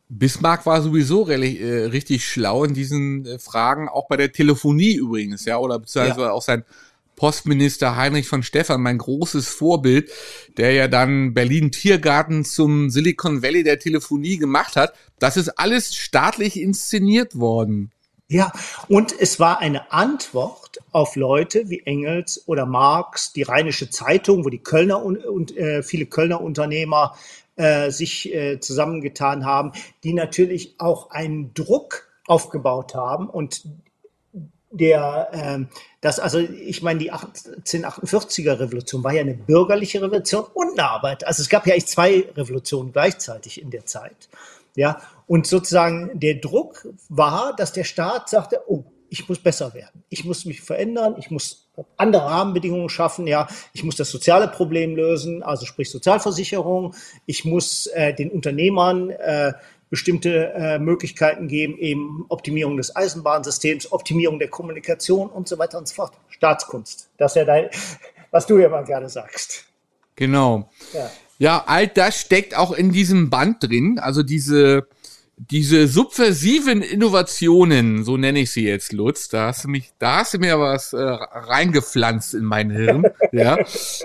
Bismarck 0.09 0.67
war 0.67 0.83
sowieso 0.83 1.29
äh, 1.29 1.35
richtig 1.87 2.27
schlau 2.27 2.65
in 2.65 2.75
diesen 2.75 3.27
äh, 3.27 3.39
Fragen, 3.39 3.89
auch 3.89 4.07
bei 4.07 4.17
der 4.17 4.33
Telefonie 4.33 4.95
übrigens, 4.95 5.45
ja, 5.45 5.59
oder 5.59 5.79
beziehungsweise 5.79 6.21
ja. 6.21 6.31
auch 6.31 6.43
sein 6.43 6.65
Postminister 7.17 7.97
Heinrich 7.97 8.29
von 8.29 8.43
Stephan, 8.43 8.83
mein 8.83 8.99
großes 8.99 9.49
Vorbild, 9.49 10.11
der 10.57 10.73
ja 10.73 10.89
dann 10.89 11.33
Berlin 11.33 11.71
Tiergarten 11.71 12.45
zum 12.45 12.91
Silicon 12.91 13.43
Valley 13.43 13.63
der 13.63 13.79
Telefonie 13.79 14.37
gemacht 14.37 14.77
hat. 14.77 14.95
Das 15.19 15.37
ist 15.37 15.51
alles 15.59 15.95
staatlich 15.95 16.61
inszeniert 16.61 17.39
worden. 17.39 17.91
Ja, 18.27 18.53
und 18.89 19.15
es 19.19 19.39
war 19.39 19.61
eine 19.61 19.93
Antwort 19.93 20.79
auf 20.93 21.15
Leute 21.15 21.69
wie 21.69 21.81
Engels 21.81 22.43
oder 22.47 22.65
Marx, 22.67 23.33
die 23.33 23.43
Rheinische 23.43 23.91
Zeitung, 23.91 24.45
wo 24.45 24.49
die 24.49 24.59
Kölner 24.59 25.03
und, 25.03 25.25
und 25.25 25.57
äh, 25.57 25.83
viele 25.83 26.07
Kölner 26.07 26.41
Unternehmer 26.41 27.15
äh, 27.57 27.91
sich 27.91 28.33
äh, 28.35 28.61
zusammengetan 28.61 29.45
haben, 29.45 29.73
die 30.03 30.15
natürlich 30.15 30.75
auch 30.79 31.11
einen 31.11 31.55
Druck 31.55 32.09
aufgebaut 32.27 32.95
haben 32.95 33.29
und 33.29 33.65
der, 34.71 35.29
äh, 35.33 35.77
das, 36.01 36.19
also 36.19 36.39
ich 36.39 36.83
meine, 36.83 36.99
die 36.99 37.13
1848er 37.13 38.59
Revolution 38.59 39.05
war 39.05 39.13
ja 39.13 39.21
eine 39.21 39.35
bürgerliche 39.35 40.03
Revolution 40.03 40.45
und 40.53 40.79
eine 40.79 40.89
Arbeit. 40.89 41.27
Also 41.27 41.43
es 41.43 41.49
gab 41.49 41.67
ja 41.67 41.75
eigentlich 41.75 41.87
zwei 41.87 42.29
Revolutionen 42.37 42.93
gleichzeitig 42.93 43.63
in 43.63 43.71
der 43.71 43.87
Zeit. 43.87 44.29
Ja, 44.77 45.01
und 45.29 45.47
sozusagen 45.47 46.11
der 46.19 46.35
Druck 46.35 46.89
war, 47.09 47.55
dass 47.55 47.73
der 47.73 47.85
Staat 47.85 48.29
sagte, 48.29 48.63
oh, 48.67 48.83
ich 49.09 49.29
muss 49.29 49.39
besser 49.39 49.73
werden. 49.75 50.03
Ich 50.09 50.25
muss 50.25 50.45
mich 50.45 50.61
verändern. 50.61 51.15
Ich 51.19 51.31
muss 51.31 51.64
andere 51.97 52.25
Rahmenbedingungen 52.25 52.89
schaffen. 52.89 53.27
Ja, 53.27 53.49
ich 53.73 53.85
muss 53.85 53.97
das 53.97 54.11
soziale 54.11 54.49
Problem 54.49 54.97
lösen, 54.97 55.43
also 55.43 55.67
sprich 55.67 55.91
Sozialversicherung. 55.91 56.95
Ich 57.27 57.45
muss 57.45 57.87
äh, 57.89 58.15
den 58.15 58.31
Unternehmern 58.31 59.11
äh, 59.11 59.53
bestimmte 59.91 60.53
äh, 60.55 60.79
Möglichkeiten 60.79 61.47
geben, 61.49 61.79
eben 61.79 62.27
Optimierung 62.29 62.77
des 62.77 62.97
Eisenbahnsystems, 62.97 63.93
Optimierung 63.93 64.39
der 64.39 64.49
Kommunikation 64.49 65.29
und 65.29 65.49
so 65.49 65.59
weiter 65.59 65.79
und 65.79 65.89
so 65.89 65.95
fort. 65.95 66.13
Staatskunst. 66.29 67.11
Das 67.17 67.33
ist 67.33 67.37
ja 67.37 67.45
dein, 67.45 67.69
was 68.31 68.47
du 68.47 68.59
ja 68.59 68.69
mal 68.69 68.85
gerne 68.85 69.09
sagst. 69.09 69.67
Genau. 70.17 70.71
Ja. 70.93 71.11
ja, 71.39 71.65
all 71.67 71.89
das 71.89 72.21
steckt 72.21 72.57
auch 72.57 72.73
in 72.73 72.93
diesem 72.93 73.31
Band 73.31 73.63
drin. 73.63 73.99
Also 73.99 74.23
diese 74.23 74.87
diese 75.37 75.89
subversiven 75.89 76.83
Innovationen, 76.83 78.05
so 78.05 78.17
nenne 78.17 78.41
ich 78.41 78.53
sie 78.53 78.67
jetzt, 78.67 78.93
Lutz, 78.93 79.29
da 79.29 79.49
hast 79.49 79.65
du 79.65 79.69
mich, 79.69 79.93
da 79.99 80.19
hast 80.19 80.35
du 80.35 80.39
mir 80.39 80.59
was 80.61 80.93
äh, 80.93 80.99
reingepflanzt 81.01 82.35
in 82.35 82.45
mein 82.45 82.71
Hirn, 82.71 83.05
ja. 83.33 83.59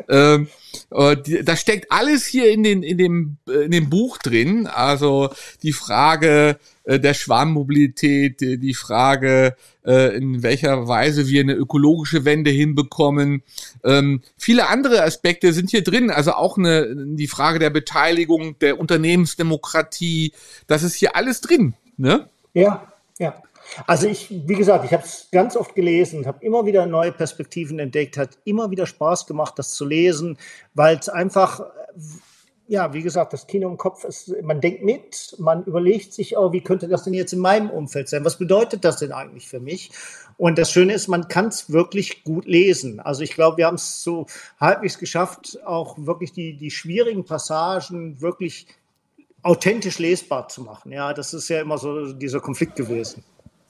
Ähm, 0.07 0.47
äh, 0.91 1.15
da 1.43 1.55
steckt 1.55 1.91
alles 1.91 2.25
hier 2.25 2.51
in 2.51 2.63
den 2.63 2.83
in 2.83 2.97
dem 2.97 3.37
äh, 3.47 3.65
in 3.65 3.71
dem 3.71 3.89
Buch 3.89 4.17
drin, 4.17 4.67
also 4.67 5.29
die 5.63 5.73
Frage 5.73 6.57
äh, 6.83 6.99
der 6.99 7.13
Schwarmmobilität, 7.13 8.41
die 8.41 8.73
Frage, 8.73 9.55
äh, 9.85 10.15
in 10.15 10.41
welcher 10.43 10.87
Weise 10.87 11.27
wir 11.27 11.41
eine 11.41 11.53
ökologische 11.53 12.25
Wende 12.25 12.51
hinbekommen. 12.51 13.43
Ähm, 13.83 14.21
viele 14.37 14.67
andere 14.69 15.03
Aspekte 15.03 15.53
sind 15.53 15.69
hier 15.69 15.83
drin, 15.83 16.09
also 16.09 16.33
auch 16.33 16.57
eine, 16.57 16.95
die 16.95 17.27
Frage 17.27 17.59
der 17.59 17.69
Beteiligung, 17.69 18.57
der 18.59 18.79
Unternehmensdemokratie, 18.79 20.33
das 20.67 20.83
ist 20.83 20.95
hier 20.95 21.15
alles 21.15 21.41
drin. 21.41 21.75
Ne? 21.97 22.27
Ja, 22.53 22.91
ja. 23.19 23.41
Also 23.87 24.07
ich, 24.07 24.29
wie 24.29 24.55
gesagt, 24.55 24.85
ich 24.85 24.93
habe 24.93 25.03
es 25.03 25.27
ganz 25.31 25.55
oft 25.55 25.75
gelesen, 25.75 26.25
habe 26.25 26.43
immer 26.43 26.65
wieder 26.65 26.85
neue 26.85 27.11
Perspektiven 27.11 27.79
entdeckt, 27.79 28.17
hat 28.17 28.37
immer 28.45 28.71
wieder 28.71 28.85
Spaß 28.85 29.25
gemacht, 29.25 29.57
das 29.57 29.73
zu 29.73 29.85
lesen, 29.85 30.37
weil 30.73 30.97
es 30.97 31.09
einfach 31.09 31.61
ja, 32.69 32.93
wie 32.93 33.01
gesagt, 33.01 33.33
das 33.33 33.47
Kino 33.47 33.67
im 33.67 33.77
Kopf 33.77 34.03
ist, 34.03 34.31
man 34.43 34.61
denkt 34.61 34.83
mit, 34.83 35.35
man 35.39 35.63
überlegt 35.63 36.13
sich, 36.13 36.37
oh, 36.37 36.53
wie 36.53 36.61
könnte 36.61 36.87
das 36.87 37.03
denn 37.03 37.15
jetzt 37.15 37.33
in 37.33 37.39
meinem 37.39 37.71
Umfeld 37.71 38.07
sein? 38.07 38.23
Was 38.23 38.37
bedeutet 38.37 38.85
das 38.85 38.97
denn 38.97 39.11
eigentlich 39.11 39.49
für 39.49 39.59
mich? 39.59 39.89
Und 40.37 40.59
das 40.59 40.71
Schöne 40.71 40.93
ist, 40.93 41.07
man 41.07 41.27
kann 41.27 41.47
es 41.47 41.71
wirklich 41.71 42.23
gut 42.23 42.45
lesen. 42.45 42.99
Also 42.99 43.23
ich 43.23 43.33
glaube, 43.33 43.57
wir 43.57 43.65
haben 43.65 43.75
es 43.75 44.03
so 44.03 44.27
halbwegs 44.59 44.99
geschafft, 44.99 45.57
auch 45.65 45.97
wirklich 45.97 46.31
die, 46.31 46.57
die 46.57 46.69
schwierigen 46.69 47.25
Passagen 47.25 48.21
wirklich 48.21 48.67
authentisch 49.41 49.97
lesbar 49.97 50.47
zu 50.47 50.61
machen. 50.61 50.91
Ja, 50.91 51.13
das 51.13 51.33
ist 51.33 51.49
ja 51.49 51.61
immer 51.61 51.79
so 51.79 52.13
dieser 52.13 52.39
Konflikt 52.39 52.75
gewesen. 52.75 53.23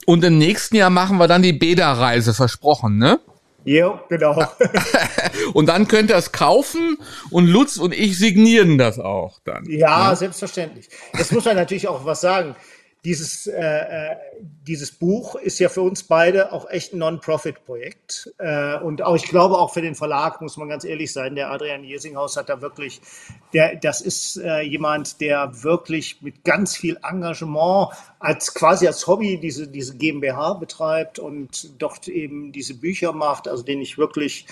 Und 0.06 0.24
im 0.24 0.38
nächsten 0.38 0.76
Jahr 0.76 0.90
machen 0.90 1.18
wir 1.18 1.28
dann 1.28 1.42
die 1.42 1.52
Beda-Reise, 1.52 2.34
versprochen, 2.34 2.98
ne? 2.98 3.20
Ja, 3.64 4.00
genau. 4.08 4.42
und 5.52 5.66
dann 5.66 5.86
könnt 5.86 6.10
ihr 6.10 6.16
es 6.16 6.32
kaufen 6.32 6.98
und 7.30 7.46
Lutz 7.46 7.76
und 7.76 7.92
ich 7.92 8.18
signieren 8.18 8.78
das 8.78 8.98
auch 8.98 9.38
dann. 9.44 9.64
Ja, 9.68 10.10
ne? 10.10 10.16
selbstverständlich. 10.16 10.88
Jetzt 11.16 11.32
muss 11.32 11.44
man 11.44 11.56
natürlich 11.56 11.86
auch 11.86 12.04
was 12.04 12.20
sagen 12.20 12.56
dieses, 13.04 13.46
äh, 13.46 13.60
äh, 13.60 14.16
dieses 14.42 14.92
Buch 14.92 15.34
ist 15.36 15.58
ja 15.58 15.70
für 15.70 15.80
uns 15.80 16.02
beide 16.02 16.52
auch 16.52 16.68
echt 16.68 16.92
ein 16.92 16.98
Non-Profit-Projekt. 16.98 18.34
Äh, 18.38 18.76
und 18.78 19.02
auch, 19.02 19.16
ich 19.16 19.24
glaube, 19.24 19.56
auch 19.56 19.72
für 19.72 19.80
den 19.80 19.94
Verlag, 19.94 20.42
muss 20.42 20.58
man 20.58 20.68
ganz 20.68 20.84
ehrlich 20.84 21.12
sein, 21.12 21.34
der 21.34 21.50
Adrian 21.50 21.82
Jesinghaus 21.82 22.36
hat 22.36 22.50
da 22.50 22.60
wirklich, 22.60 23.00
der, 23.54 23.76
das 23.76 24.02
ist 24.02 24.36
äh, 24.36 24.60
jemand, 24.60 25.20
der 25.22 25.62
wirklich 25.62 26.20
mit 26.20 26.44
ganz 26.44 26.76
viel 26.76 26.98
Engagement 27.02 27.88
als 28.18 28.52
quasi 28.52 28.86
als 28.86 29.06
Hobby 29.06 29.40
diese, 29.40 29.66
diese 29.66 29.96
GmbH 29.96 30.54
betreibt 30.54 31.18
und 31.18 31.80
dort 31.80 32.06
eben 32.06 32.52
diese 32.52 32.74
Bücher 32.74 33.12
macht, 33.14 33.48
also 33.48 33.62
den 33.62 33.80
ich 33.80 33.96
wirklich 33.96 34.46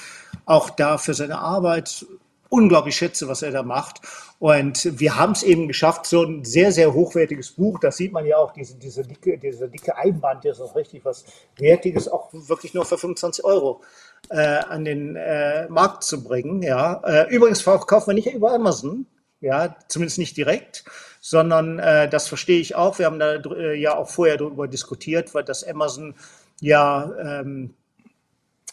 auch 0.47 0.71
da 0.71 0.97
für 0.97 1.13
seine 1.13 1.39
Arbeit 1.39 2.07
unglaublich 2.49 2.97
schätze, 2.97 3.29
was 3.29 3.43
er 3.43 3.51
da 3.51 3.63
macht. 3.63 4.01
Und 4.39 4.99
wir 4.99 5.17
haben 5.17 5.33
es 5.33 5.43
eben 5.43 5.69
geschafft, 5.69 6.07
so 6.07 6.23
ein 6.23 6.45
sehr, 6.45 6.73
sehr 6.73 6.95
hochwertiges 6.95 7.53
Buch, 7.53 7.81
das 7.81 7.97
sieht 7.97 8.13
man 8.13 8.25
ja 8.25 8.37
auch, 8.37 8.53
diese, 8.53 8.77
diese, 8.77 9.03
dicke, 9.03 9.37
diese 9.39 9.69
dicke 9.69 9.97
Einband, 9.97 10.45
das 10.45 10.61
ist 10.61 10.77
richtig 10.77 11.05
was 11.05 11.25
Wertiges, 11.57 12.09
auch 12.09 12.29
wirklich 12.33 12.75
nur 12.75 12.85
für 12.85 12.99
25 12.99 13.45
Euro 13.45 13.83
äh, 14.31 14.37
an 14.39 14.85
den 14.85 15.17
äh, 15.17 15.69
Markt 15.69 16.05
zu 16.05 16.23
bringen. 16.23 16.63
Ja. 16.63 17.03
Äh, 17.05 17.35
übrigens 17.35 17.65
kaufen 17.65 18.09
wir 18.09 18.15
nicht 18.15 18.33
über 18.33 18.53
Amazon, 18.53 19.07
ja, 19.41 19.77
zumindest 19.89 20.19
nicht 20.19 20.37
direkt, 20.37 20.85
sondern 21.21 21.79
äh, 21.79 22.09
das 22.09 22.29
verstehe 22.29 22.61
ich 22.61 22.75
auch. 22.75 22.99
Wir 22.99 23.07
haben 23.07 23.19
da 23.19 23.35
äh, 23.35 23.75
ja 23.79 23.97
auch 23.97 24.09
vorher 24.09 24.37
darüber 24.37 24.69
diskutiert, 24.69 25.35
weil 25.35 25.45
das 25.45 25.65
Amazon 25.65 26.15
ja 26.61 27.11
ähm, 27.21 27.75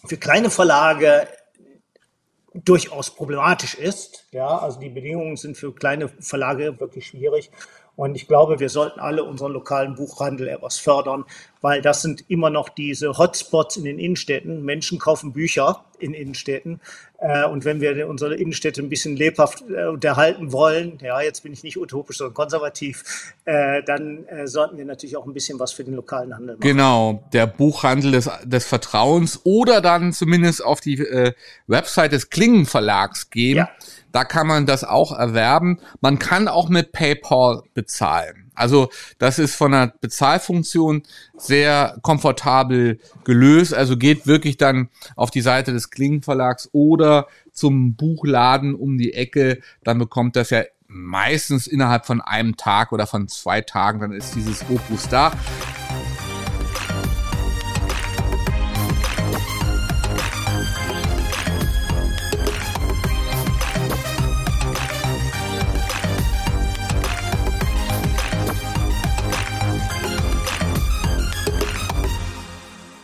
für 0.06 0.18
kleine 0.18 0.50
Verlage 0.50 1.28
durchaus 2.64 3.14
problematisch 3.14 3.76
ist. 3.76 4.28
Ja, 4.32 4.58
also 4.58 4.80
die 4.80 4.90
Bedingungen 4.90 5.36
sind 5.36 5.58
für 5.58 5.74
kleine 5.74 6.08
Verlage 6.08 6.80
wirklich 6.80 7.08
schwierig. 7.08 7.52
Und 7.96 8.16
ich 8.16 8.28
glaube, 8.28 8.60
wir 8.60 8.70
sollten 8.70 9.00
alle 9.00 9.24
unseren 9.24 9.54
lokalen 9.54 9.96
Buchhandel 9.96 10.50
etwas 10.50 10.78
fördern, 10.78 11.24
weil 11.62 11.82
das 11.82 12.02
sind 12.02 12.26
immer 12.30 12.50
noch 12.50 12.70
diese 12.70 13.18
Hotspots 13.18 13.78
in 13.78 13.86
den 13.86 14.00
Innenstädten. 14.00 14.64
Menschen 14.64 15.00
kaufen 15.00 15.34
Bücher 15.34 15.86
in 15.98 16.14
Innenstädten. 16.14 16.82
Äh, 17.20 17.46
und 17.46 17.64
wenn 17.64 17.80
wir 17.80 18.08
unsere 18.10 18.36
Innenstädte 18.36 18.82
ein 18.82 18.90
bisschen 18.90 19.16
lebhaft 19.16 19.64
äh, 19.70 19.86
unterhalten 19.86 20.52
wollen, 20.52 21.00
ja, 21.02 21.22
jetzt 21.22 21.44
bin 21.44 21.54
ich 21.54 21.64
nicht 21.64 21.78
utopisch, 21.78 22.18
sondern 22.18 22.34
konservativ, 22.34 23.34
äh, 23.46 23.82
dann 23.84 24.26
sollten 24.44 24.78
wir 24.78 24.86
natürlich 24.86 25.16
auch 25.16 25.26
ein 25.26 25.34
bisschen 25.34 25.60
was 25.60 25.72
für 25.72 25.84
den 25.84 25.96
lokalen 25.96 26.34
Handel 26.34 26.56
machen. 26.56 26.68
Genau, 26.68 27.24
der 27.32 27.48
Buchhandel 27.48 28.12
des, 28.12 28.30
des 28.44 28.66
Vertrauens 28.66 29.42
oder 29.46 29.80
dann 29.80 30.12
zumindest 30.12 30.64
auf 30.64 30.82
die 30.82 31.00
äh, 31.00 31.34
Website 31.68 32.12
des 32.12 32.30
Klingen 32.30 32.66
Verlags 32.66 33.30
gehen. 33.30 33.58
Ja 33.58 33.70
da 34.16 34.24
kann 34.24 34.48
man 34.48 34.66
das 34.66 34.86
auch 34.86 35.12
erwerben. 35.12 35.80
Man 36.00 36.20
kann 36.20 36.48
auch 36.48 36.70
mit 36.70 36.94
PayPal 36.94 37.64
bezahlen. 37.74 38.50
Also 38.56 38.90
das 39.20 39.40
ist 39.40 39.56
von 39.56 39.74
der 39.74 39.94
Bezahlfunktion 40.00 41.04
sehr 41.36 41.98
komfortabel 42.02 43.02
gelöst. 43.26 43.74
Also 43.74 43.98
geht 43.98 44.26
wirklich 44.26 44.56
dann 44.56 44.88
auf 45.18 45.32
die 45.32 45.42
Seite 45.42 45.74
des 45.74 45.90
Klingenverlags 45.90 46.70
oder 46.72 47.28
zum 47.52 47.96
Buchladen 47.96 48.74
um 48.74 48.98
die 48.98 49.14
Ecke. 49.14 49.60
Dann 49.84 50.00
bekommt 50.00 50.38
das 50.38 50.50
ja 50.50 50.64
meistens 50.88 51.68
innerhalb 51.68 52.06
von 52.06 52.22
einem 52.22 52.56
Tag 52.56 52.94
oder 52.94 53.08
von 53.08 53.28
zwei 53.28 53.60
Tagen, 53.60 54.00
dann 54.00 54.14
ist 54.14 54.34
dieses 54.34 54.64
Opus 54.70 55.10
da. 55.10 55.34